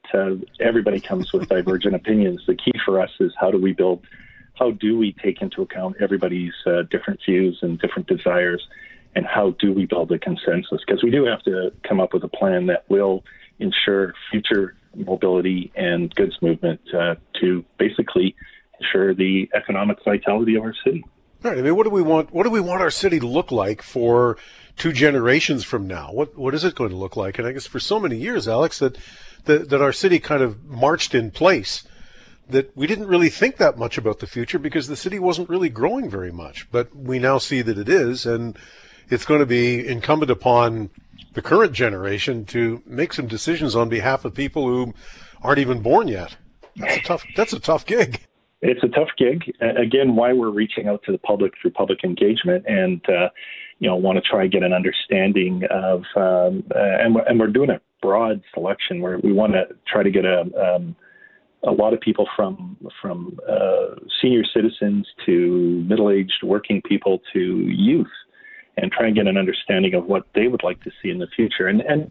everybody 0.59 0.99
comes 0.99 1.33
with 1.33 1.49
divergent 1.49 1.95
opinions. 1.95 2.45
The 2.47 2.55
key 2.55 2.73
for 2.85 3.01
us 3.01 3.11
is 3.21 3.33
how 3.39 3.51
do 3.51 3.59
we 3.59 3.75
build, 3.75 4.07
how 4.55 4.71
do 4.71 4.97
we 4.97 5.13
take 5.13 5.43
into 5.43 5.61
account 5.61 5.97
everybody's 6.01 6.55
different 6.91 7.21
views 7.27 7.59
and 7.61 7.79
different 7.79 8.09
desires, 8.09 8.67
and 9.15 9.27
how 9.27 9.51
do 9.61 9.73
we 9.73 9.85
build 9.85 10.11
a 10.13 10.19
consensus? 10.19 10.81
Because 10.87 11.03
we 11.03 11.11
do 11.11 11.25
have 11.25 11.43
to 11.43 11.73
come 11.87 12.01
up 12.01 12.15
with 12.15 12.25
a 12.25 12.29
plan 12.29 12.67
that 12.67 12.89
will 12.89 13.23
ensure 13.59 14.15
future 14.31 14.75
mobility 14.97 15.73
and 15.75 16.15
goods 16.15 16.37
movement 16.41 16.81
uh, 16.95 17.17
to 17.41 17.65
basically 17.79 18.35
ensure 18.81 19.15
the 19.15 19.49
economic 19.55 19.99
vitality 20.05 20.55
of 20.57 20.63
our 20.63 20.75
city. 20.85 21.05
Right. 21.45 21.59
I 21.59 21.61
mean, 21.61 21.77
what 21.77 21.85
do 21.85 21.91
we 21.91 22.01
want? 22.01 22.33
What 22.33 22.45
do 22.45 22.51
we 22.51 22.59
want 22.59 22.81
our 22.81 22.91
city 22.91 23.21
to 23.21 23.27
look 23.27 23.53
like 23.53 23.83
for 23.83 24.39
two 24.79 24.95
generations 24.95 25.63
from 25.63 25.87
now? 25.87 26.11
What 26.11 26.39
What 26.39 26.55
is 26.55 26.65
it 26.65 26.75
going 26.75 26.89
to 26.89 26.97
look 26.97 27.19
like? 27.19 27.39
And 27.39 27.47
I 27.47 27.53
guess 27.53 27.67
for 27.67 27.79
so 27.79 28.01
many 28.01 28.17
years, 28.17 28.49
Alex, 28.49 28.79
that 28.79 28.97
that, 29.45 29.69
that 29.69 29.83
our 29.83 29.93
city 29.93 30.19
kind 30.19 30.43
of 30.43 30.65
marched 30.65 31.15
in 31.15 31.31
place. 31.31 31.85
That 32.49 32.75
we 32.75 32.87
didn't 32.87 33.09
really 33.09 33.29
think 33.29 33.59
that 33.59 33.77
much 33.77 33.99
about 33.99 34.21
the 34.21 34.27
future 34.27 34.59
because 34.59 34.89
the 34.89 34.97
city 34.97 35.19
wasn't 35.19 35.51
really 35.51 35.69
growing 35.69 36.09
very 36.09 36.33
much. 36.33 36.67
But 36.73 36.97
we 36.97 37.19
now 37.19 37.37
see 37.37 37.61
that 37.61 37.77
it 37.77 37.91
is, 37.91 38.25
and 38.25 38.59
it's 39.11 39.27
going 39.27 39.41
to 39.41 39.47
be 39.47 39.87
incumbent 39.87 40.31
upon 40.31 40.89
the 41.35 41.43
current 41.43 41.73
generation 41.73 42.47
to 42.47 42.83
make 42.87 43.13
some 43.13 43.27
decisions 43.27 43.77
on 43.77 43.91
behalf 43.91 44.25
of 44.25 44.35
people 44.35 44.67
who 44.67 44.95
aren't 45.43 45.59
even 45.59 45.81
born 45.81 46.09
yet. 46.09 46.37
That's 46.77 46.97
a 46.97 47.03
tough. 47.03 47.25
That's 47.37 47.53
a 47.53 47.61
tough 47.61 47.85
gig. 47.85 48.27
It's 48.63 48.83
a 48.83 48.89
tough 48.89 49.11
gig. 49.19 49.53
Again, 49.61 50.17
why 50.17 50.33
we're 50.33 50.51
reaching 50.51 50.89
out 50.89 51.03
to 51.05 51.13
the 51.13 51.19
public 51.19 51.53
through 51.61 51.73
public 51.73 52.03
engagement 52.03 52.65
and 52.67 53.01
uh, 53.09 53.29
you 53.79 53.89
know 53.89 53.97
want 53.97 54.17
to 54.17 54.23
try 54.23 54.43
and 54.45 54.53
get 54.53 54.63
an 54.63 54.73
understanding 54.73 55.63
of 55.71 56.03
um, 56.17 56.65
uh, 56.75 56.99
and 57.01 57.15
we're, 57.15 57.23
and 57.23 57.39
we're 57.39 57.49
doing 57.49 57.71
a 57.71 57.81
broad 58.01 58.43
selection 58.53 59.01
where 59.01 59.19
we 59.19 59.33
want 59.33 59.53
to 59.53 59.65
try 59.87 60.03
to 60.03 60.11
get 60.11 60.25
a 60.25 60.41
um, 60.57 60.97
a 61.67 61.71
lot 61.73 61.93
of 61.93 62.01
people 62.01 62.29
from 62.37 62.77
from 63.01 63.39
uh, 63.49 63.97
senior 64.21 64.45
citizens 64.55 65.07
to 65.27 65.85
middle-aged 65.89 66.43
working 66.43 66.83
people 66.83 67.21
to 67.33 67.41
youth 67.41 68.07
and 68.77 68.91
try 68.93 69.07
and 69.07 69.15
get 69.15 69.27
an 69.27 69.37
understanding 69.37 69.95
of 69.95 70.07
what 70.07 70.27
they 70.35 70.49
would 70.49 70.63
like 70.63 70.83
to 70.83 70.91
see 71.03 71.11
in 71.11 71.19
the 71.19 71.29
future. 71.35 71.67
And 71.67 71.81
and 71.83 72.11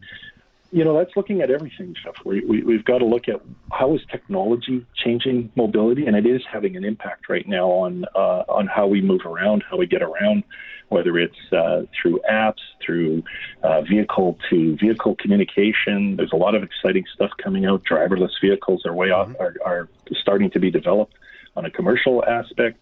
you 0.74 0.84
know 0.84 0.98
that's 0.98 1.16
looking 1.16 1.42
at 1.42 1.52
everything, 1.52 1.96
Jeff. 2.04 2.16
We, 2.26 2.44
we 2.46 2.64
we've 2.64 2.84
got 2.84 2.98
to 2.98 3.06
look 3.06 3.30
at 3.30 3.40
how 3.72 3.94
is 3.96 4.02
technology 4.12 4.86
changing 4.96 5.52
mobility, 5.56 6.08
and 6.08 6.16
it 6.16 6.26
is 6.26 6.42
having 6.52 6.76
an 6.76 6.84
impact 6.84 7.30
right 7.30 7.48
now 7.48 7.70
on 7.70 8.06
uh, 8.16 8.44
on 8.50 8.66
how 8.68 8.88
we 8.88 9.00
move 9.00 9.22
around, 9.26 9.64
how 9.70 9.78
we 9.78 9.86
get 9.86 10.02
around, 10.02 10.44
whether 10.90 11.20
it's 11.20 11.38
uh, 11.52 11.84
through 12.02 12.20
apps, 12.30 12.64
through 12.84 13.24
uh, 13.62 13.82
vehicle 13.82 14.38
to 14.50 14.76
vehicle 14.78 15.16
communication. 15.20 16.16
There's 16.16 16.34
a 16.34 16.38
lot 16.38 16.56
of 16.56 16.64
exciting 16.64 17.06
stuff 17.14 17.30
coming 17.42 17.66
out. 17.66 17.84
Driverless 17.84 18.32
vehicles 18.42 18.84
are 18.86 18.96
way 18.96 19.12
off, 19.12 19.30
mm-hmm. 19.30 19.42
are, 19.44 19.56
are 19.64 19.90
starting 20.22 20.50
to 20.52 20.60
be 20.60 20.72
developed 20.72 21.14
on 21.56 21.66
a 21.66 21.70
commercial 21.70 22.26
aspect. 22.26 22.80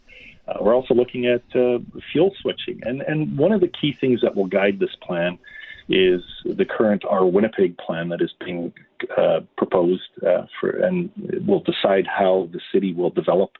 Uh, 0.47 0.53
we're 0.61 0.73
also 0.73 0.93
looking 0.93 1.25
at 1.25 1.43
uh, 1.55 1.79
fuel 2.11 2.33
switching. 2.41 2.79
And, 2.83 3.01
and 3.01 3.37
one 3.37 3.51
of 3.51 3.61
the 3.61 3.67
key 3.67 3.95
things 3.99 4.21
that 4.21 4.35
will 4.35 4.47
guide 4.47 4.79
this 4.79 4.95
plan 5.01 5.37
is 5.89 6.21
the 6.45 6.65
current 6.65 7.03
Our 7.05 7.25
Winnipeg 7.25 7.77
plan 7.77 8.09
that 8.09 8.21
is 8.21 8.31
being 8.43 8.73
uh, 9.17 9.41
proposed 9.57 10.09
uh, 10.25 10.45
for, 10.59 10.69
and 10.69 11.09
will 11.45 11.61
decide 11.61 12.07
how 12.07 12.49
the 12.51 12.61
city 12.73 12.93
will 12.93 13.09
develop 13.09 13.51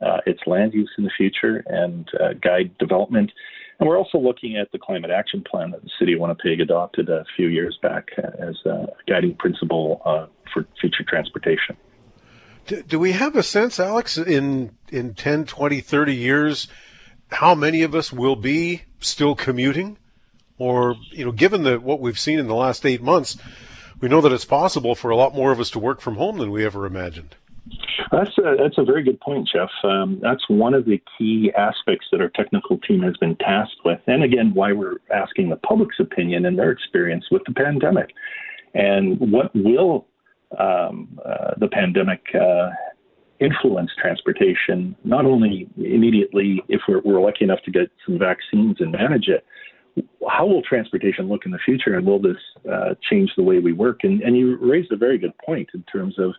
uh, 0.00 0.18
its 0.26 0.40
land 0.46 0.74
use 0.74 0.90
in 0.98 1.04
the 1.04 1.10
future 1.16 1.64
and 1.66 2.08
uh, 2.20 2.32
guide 2.34 2.76
development. 2.78 3.30
And 3.78 3.88
we're 3.88 3.98
also 3.98 4.18
looking 4.18 4.56
at 4.56 4.70
the 4.72 4.78
climate 4.78 5.10
action 5.10 5.42
plan 5.48 5.70
that 5.72 5.82
the 5.82 5.90
city 5.98 6.12
of 6.12 6.20
Winnipeg 6.20 6.60
adopted 6.60 7.08
a 7.08 7.24
few 7.36 7.48
years 7.48 7.78
back 7.82 8.10
as 8.18 8.56
a 8.64 8.86
guiding 9.08 9.34
principle 9.34 10.00
for 10.52 10.66
future 10.80 11.04
transportation. 11.06 11.76
Do, 12.66 12.82
do 12.82 12.98
we 12.98 13.12
have 13.12 13.34
a 13.34 13.42
sense, 13.42 13.80
Alex, 13.80 14.16
in 14.16 14.76
in 14.90 15.14
10, 15.14 15.46
20, 15.46 15.80
30 15.80 16.14
years, 16.14 16.68
how 17.32 17.54
many 17.54 17.82
of 17.82 17.94
us 17.94 18.12
will 18.12 18.36
be 18.36 18.82
still 19.00 19.34
commuting? 19.34 19.98
Or, 20.58 20.96
you 21.10 21.24
know, 21.24 21.32
given 21.32 21.64
that 21.64 21.82
what 21.82 22.00
we've 22.00 22.18
seen 22.18 22.38
in 22.38 22.46
the 22.46 22.54
last 22.54 22.86
eight 22.86 23.02
months, 23.02 23.36
we 24.00 24.08
know 24.08 24.20
that 24.20 24.32
it's 24.32 24.44
possible 24.44 24.94
for 24.94 25.10
a 25.10 25.16
lot 25.16 25.34
more 25.34 25.52
of 25.52 25.60
us 25.60 25.70
to 25.70 25.78
work 25.78 26.00
from 26.00 26.16
home 26.16 26.38
than 26.38 26.50
we 26.50 26.64
ever 26.64 26.86
imagined. 26.86 27.36
That's 28.10 28.36
a, 28.38 28.56
that's 28.58 28.76
a 28.78 28.84
very 28.84 29.02
good 29.02 29.20
point, 29.20 29.48
Jeff. 29.52 29.70
Um, 29.84 30.18
that's 30.20 30.42
one 30.48 30.74
of 30.74 30.84
the 30.84 31.00
key 31.16 31.52
aspects 31.56 32.06
that 32.10 32.20
our 32.20 32.28
technical 32.28 32.78
team 32.78 33.00
has 33.02 33.16
been 33.18 33.36
tasked 33.36 33.80
with. 33.84 34.00
And 34.06 34.22
again, 34.22 34.52
why 34.54 34.72
we're 34.72 34.96
asking 35.14 35.48
the 35.48 35.56
public's 35.56 35.96
opinion 35.98 36.44
and 36.44 36.58
their 36.58 36.70
experience 36.70 37.26
with 37.30 37.42
the 37.46 37.54
pandemic. 37.54 38.10
And 38.74 39.18
what 39.20 39.54
will 39.54 40.06
um, 40.58 41.18
uh, 41.24 41.52
the 41.56 41.68
pandemic 41.68 42.22
uh, 42.34 42.70
influence 43.40 43.90
transportation, 44.00 44.94
not 45.04 45.24
only 45.24 45.68
immediately 45.76 46.62
if 46.68 46.80
we're, 46.88 47.00
we're 47.00 47.20
lucky 47.20 47.44
enough 47.44 47.60
to 47.64 47.70
get 47.70 47.90
some 48.06 48.18
vaccines 48.18 48.76
and 48.80 48.92
manage 48.92 49.28
it, 49.28 49.44
how 50.28 50.46
will 50.46 50.62
transportation 50.62 51.28
look 51.28 51.44
in 51.44 51.52
the 51.52 51.58
future 51.58 51.94
and 51.96 52.06
will 52.06 52.20
this 52.20 52.36
uh, 52.70 52.94
change 53.10 53.30
the 53.36 53.42
way 53.42 53.58
we 53.58 53.72
work? 53.72 54.00
And, 54.02 54.22
and 54.22 54.36
you 54.36 54.56
raised 54.56 54.92
a 54.92 54.96
very 54.96 55.18
good 55.18 55.36
point 55.44 55.68
in 55.74 55.82
terms 55.84 56.18
of, 56.18 56.32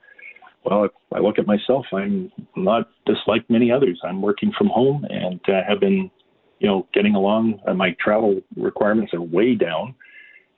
well, 0.64 0.86
if 0.86 0.92
I 1.14 1.20
look 1.20 1.38
at 1.38 1.46
myself, 1.46 1.86
I'm 1.94 2.32
not 2.56 2.90
just 3.08 3.22
like 3.28 3.50
many 3.50 3.72
others. 3.72 4.00
I'm 4.04 4.22
working 4.22 4.52
from 4.58 4.68
home 4.68 5.06
and 5.10 5.40
uh, 5.48 5.62
have 5.68 5.80
been, 5.80 6.10
you 6.60 6.68
know, 6.68 6.88
getting 6.94 7.16
along. 7.16 7.60
Uh, 7.68 7.74
my 7.74 7.96
travel 8.00 8.42
requirements 8.56 9.14
are 9.14 9.22
way 9.22 9.56
down. 9.56 9.96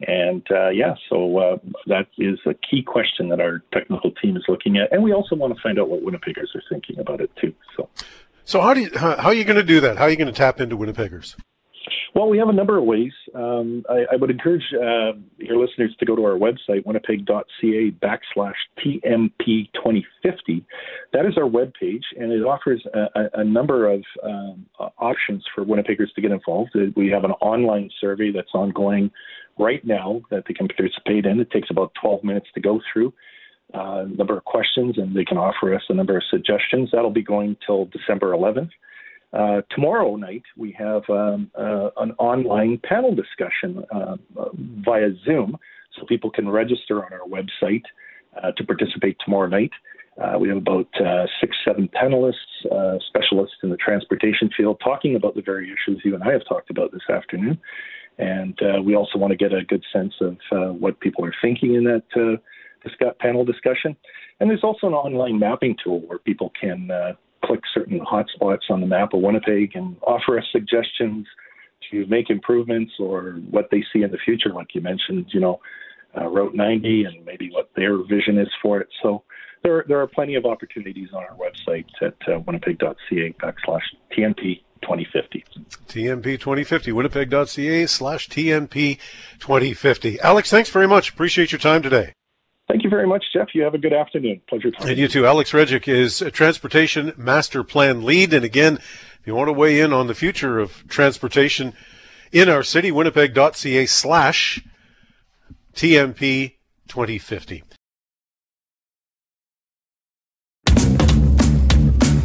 And 0.07 0.45
uh, 0.51 0.69
yeah, 0.69 0.93
so 1.09 1.37
uh, 1.37 1.57
that 1.87 2.07
is 2.17 2.37
a 2.45 2.53
key 2.53 2.83
question 2.83 3.29
that 3.29 3.39
our 3.39 3.63
technical 3.73 4.11
team 4.11 4.35
is 4.35 4.43
looking 4.49 4.77
at, 4.77 4.91
and 4.91 5.01
we 5.01 5.13
also 5.13 5.35
want 5.35 5.55
to 5.55 5.61
find 5.61 5.79
out 5.79 5.89
what 5.89 6.03
Winnipeggers 6.03 6.53
are 6.53 6.63
thinking 6.69 6.99
about 6.99 7.21
it 7.21 7.31
too. 7.39 7.53
So, 7.77 7.89
so 8.43 8.59
how 8.59 8.73
do 8.73 8.81
you, 8.81 8.91
how, 8.93 9.15
how 9.15 9.29
are 9.29 9.33
you 9.33 9.45
going 9.45 9.55
to 9.55 9.63
do 9.63 9.79
that? 9.79 9.97
How 9.97 10.03
are 10.03 10.09
you 10.09 10.17
going 10.17 10.27
to 10.27 10.33
tap 10.33 10.59
into 10.59 10.75
Winnipeggers? 10.77 11.37
Well, 12.15 12.29
we 12.29 12.37
have 12.37 12.47
a 12.47 12.53
number 12.53 12.77
of 12.77 12.85
ways. 12.85 13.11
Um, 13.33 13.83
I, 13.89 14.05
I, 14.13 14.15
would 14.15 14.31
encourage 14.31 14.63
uh, 14.73 15.19
your 15.37 15.57
listeners 15.57 15.93
to 15.99 16.05
go 16.05 16.15
to 16.15 16.23
our 16.23 16.39
website, 16.39 16.85
winnipeg.ca 16.85 17.91
backslash 18.01 18.53
TMP 18.79 19.69
2050. 19.73 20.65
That 21.11 21.25
is 21.25 21.37
our 21.37 21.43
webpage, 21.43 22.03
and 22.17 22.31
it 22.31 22.41
offers 22.43 22.81
a, 22.93 23.41
a 23.41 23.43
number 23.43 23.91
of 23.91 24.01
um, 24.23 24.65
options 24.97 25.43
for 25.53 25.65
Winnipeggers 25.65 26.13
to 26.15 26.21
get 26.21 26.31
involved. 26.31 26.71
We 26.95 27.09
have 27.09 27.25
an 27.25 27.31
online 27.31 27.89
survey 27.99 28.31
that's 28.31 28.53
ongoing 28.53 29.11
right 29.59 29.83
now 29.85 30.21
that 30.31 30.45
they 30.47 30.53
can 30.53 30.69
participate 30.69 31.25
in. 31.25 31.41
It 31.41 31.51
takes 31.51 31.69
about 31.69 31.91
12 32.01 32.23
minutes 32.23 32.47
to 32.55 32.61
go 32.61 32.79
through. 32.93 33.13
A 33.73 33.77
uh, 33.77 34.03
number 34.05 34.37
of 34.37 34.45
questions, 34.45 34.97
and 34.97 35.13
they 35.13 35.25
can 35.25 35.37
offer 35.37 35.75
us 35.75 35.81
a 35.89 35.93
number 35.93 36.15
of 36.15 36.23
suggestions. 36.29 36.91
That'll 36.93 37.09
be 37.09 37.23
going 37.23 37.57
till 37.65 37.85
December 37.85 38.31
11th. 38.31 38.69
Uh, 39.35 39.61
tomorrow 39.71 40.15
night, 40.15 40.43
we 40.55 40.71
have 40.71 41.03
um, 41.09 41.51
uh, 41.59 41.89
an 41.97 42.13
online 42.19 42.79
panel 42.85 43.13
discussion 43.13 43.83
uh, 43.91 44.15
via 44.85 45.09
Zoom, 45.25 45.57
so 45.93 46.05
people 46.05 46.31
can 46.31 46.47
register 46.47 47.05
on 47.05 47.11
our 47.11 47.27
website 47.27 47.83
uh, 48.41 48.51
to 48.53 48.63
participate 48.63 49.17
tomorrow 49.25 49.47
night. 49.47 49.71
Uh, 50.21 50.39
we 50.39 50.47
have 50.47 50.57
about 50.57 50.87
six, 51.41 51.57
seven 51.65 51.89
panelists, 51.89 53.01
specialists 53.07 53.57
in 53.63 53.69
the 53.69 53.75
transportation 53.75 54.49
field, 54.55 54.79
talking 54.81 55.17
about 55.17 55.35
the 55.35 55.41
very 55.41 55.65
issues 55.65 56.01
you 56.05 56.15
and 56.15 56.23
I 56.23 56.31
have 56.31 56.47
talked 56.47 56.69
about 56.69 56.93
this 56.93 57.01
afternoon. 57.09 57.59
And 58.17 58.57
we 58.85 58.95
also 58.95 59.17
want 59.19 59.31
to 59.31 59.37
get 59.37 59.51
a 59.51 59.65
good 59.65 59.83
sense 59.91 60.13
of 60.21 60.37
what 60.79 61.01
people 61.01 61.25
are 61.25 61.35
thinking 61.41 61.75
in 61.75 61.83
that 61.83 62.39
panel 63.19 63.43
discussion. 63.43 63.97
And 64.39 64.49
there's 64.49 64.63
also 64.63 64.87
an 64.87 64.93
online 64.93 65.37
mapping 65.37 65.75
tool 65.83 65.99
where 66.07 66.19
people 66.19 66.53
can 66.57 66.89
click 67.45 67.61
certain 67.73 67.99
hotspots 67.99 68.69
on 68.69 68.81
the 68.81 68.87
map 68.87 69.13
of 69.13 69.21
Winnipeg 69.21 69.75
and 69.75 69.95
offer 70.01 70.37
us 70.37 70.45
suggestions 70.51 71.25
to 71.91 72.05
make 72.07 72.29
improvements 72.29 72.93
or 72.99 73.39
what 73.49 73.69
they 73.71 73.83
see 73.93 74.01
in 74.03 74.11
the 74.11 74.17
future, 74.25 74.49
like 74.49 74.73
you 74.73 74.81
mentioned, 74.81 75.27
you 75.29 75.39
know, 75.39 75.59
uh, 76.17 76.27
Route 76.27 76.55
90 76.55 77.05
and 77.05 77.25
maybe 77.25 77.49
what 77.51 77.69
their 77.75 77.97
vision 78.03 78.37
is 78.37 78.47
for 78.61 78.79
it. 78.79 78.87
So 79.03 79.23
there, 79.63 79.83
there 79.87 79.99
are 79.99 80.07
plenty 80.07 80.35
of 80.35 80.45
opportunities 80.45 81.09
on 81.13 81.23
our 81.23 81.35
website 81.35 81.85
at 82.01 82.15
uh, 82.27 82.39
winnipeg.ca 82.39 83.35
backslash 83.41 83.81
TMP 84.17 84.61
2050. 84.81 85.43
TMP 85.87 86.23
2050, 86.39 86.91
winnipeg.ca 86.91 87.85
slash 87.87 88.29
TMP 88.29 88.97
2050. 89.39 90.19
Alex, 90.21 90.49
thanks 90.49 90.69
very 90.69 90.87
much. 90.87 91.09
Appreciate 91.09 91.51
your 91.51 91.59
time 91.59 91.81
today. 91.81 92.13
Thank 92.67 92.83
you 92.83 92.89
very 92.89 93.05
much, 93.05 93.25
Jeff. 93.31 93.49
You 93.53 93.63
have 93.63 93.75
a 93.75 93.77
good 93.77 93.93
afternoon. 93.93 94.41
Pleasure 94.49 94.71
talking. 94.71 94.89
And 94.89 94.97
you 94.97 95.07
too. 95.07 95.25
Alex 95.25 95.51
Regic 95.51 95.87
is 95.87 96.21
a 96.21 96.31
transportation 96.31 97.13
master 97.15 97.63
plan 97.63 98.03
lead. 98.03 98.33
And 98.33 98.43
again, 98.43 98.75
if 98.75 99.21
you 99.25 99.35
want 99.35 99.49
to 99.49 99.53
weigh 99.53 99.79
in 99.79 99.93
on 99.93 100.07
the 100.07 100.15
future 100.15 100.57
of 100.59 100.87
transportation 100.87 101.73
in 102.31 102.49
our 102.49 102.63
city, 102.63 102.91
winnipeg.ca 102.91 103.85
slash 103.85 104.61
TMP 105.75 106.53
2050. 106.87 107.63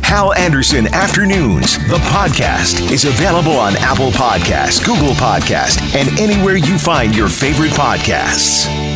Hal 0.02 0.32
Anderson 0.34 0.88
Afternoons, 0.88 1.78
the 1.88 1.98
podcast, 2.08 2.90
is 2.90 3.04
available 3.04 3.52
on 3.52 3.76
Apple 3.76 4.10
Podcasts, 4.10 4.84
Google 4.84 5.14
Podcasts, 5.14 5.78
and 5.94 6.18
anywhere 6.18 6.56
you 6.56 6.78
find 6.78 7.14
your 7.14 7.28
favorite 7.28 7.70
podcasts. 7.70 8.89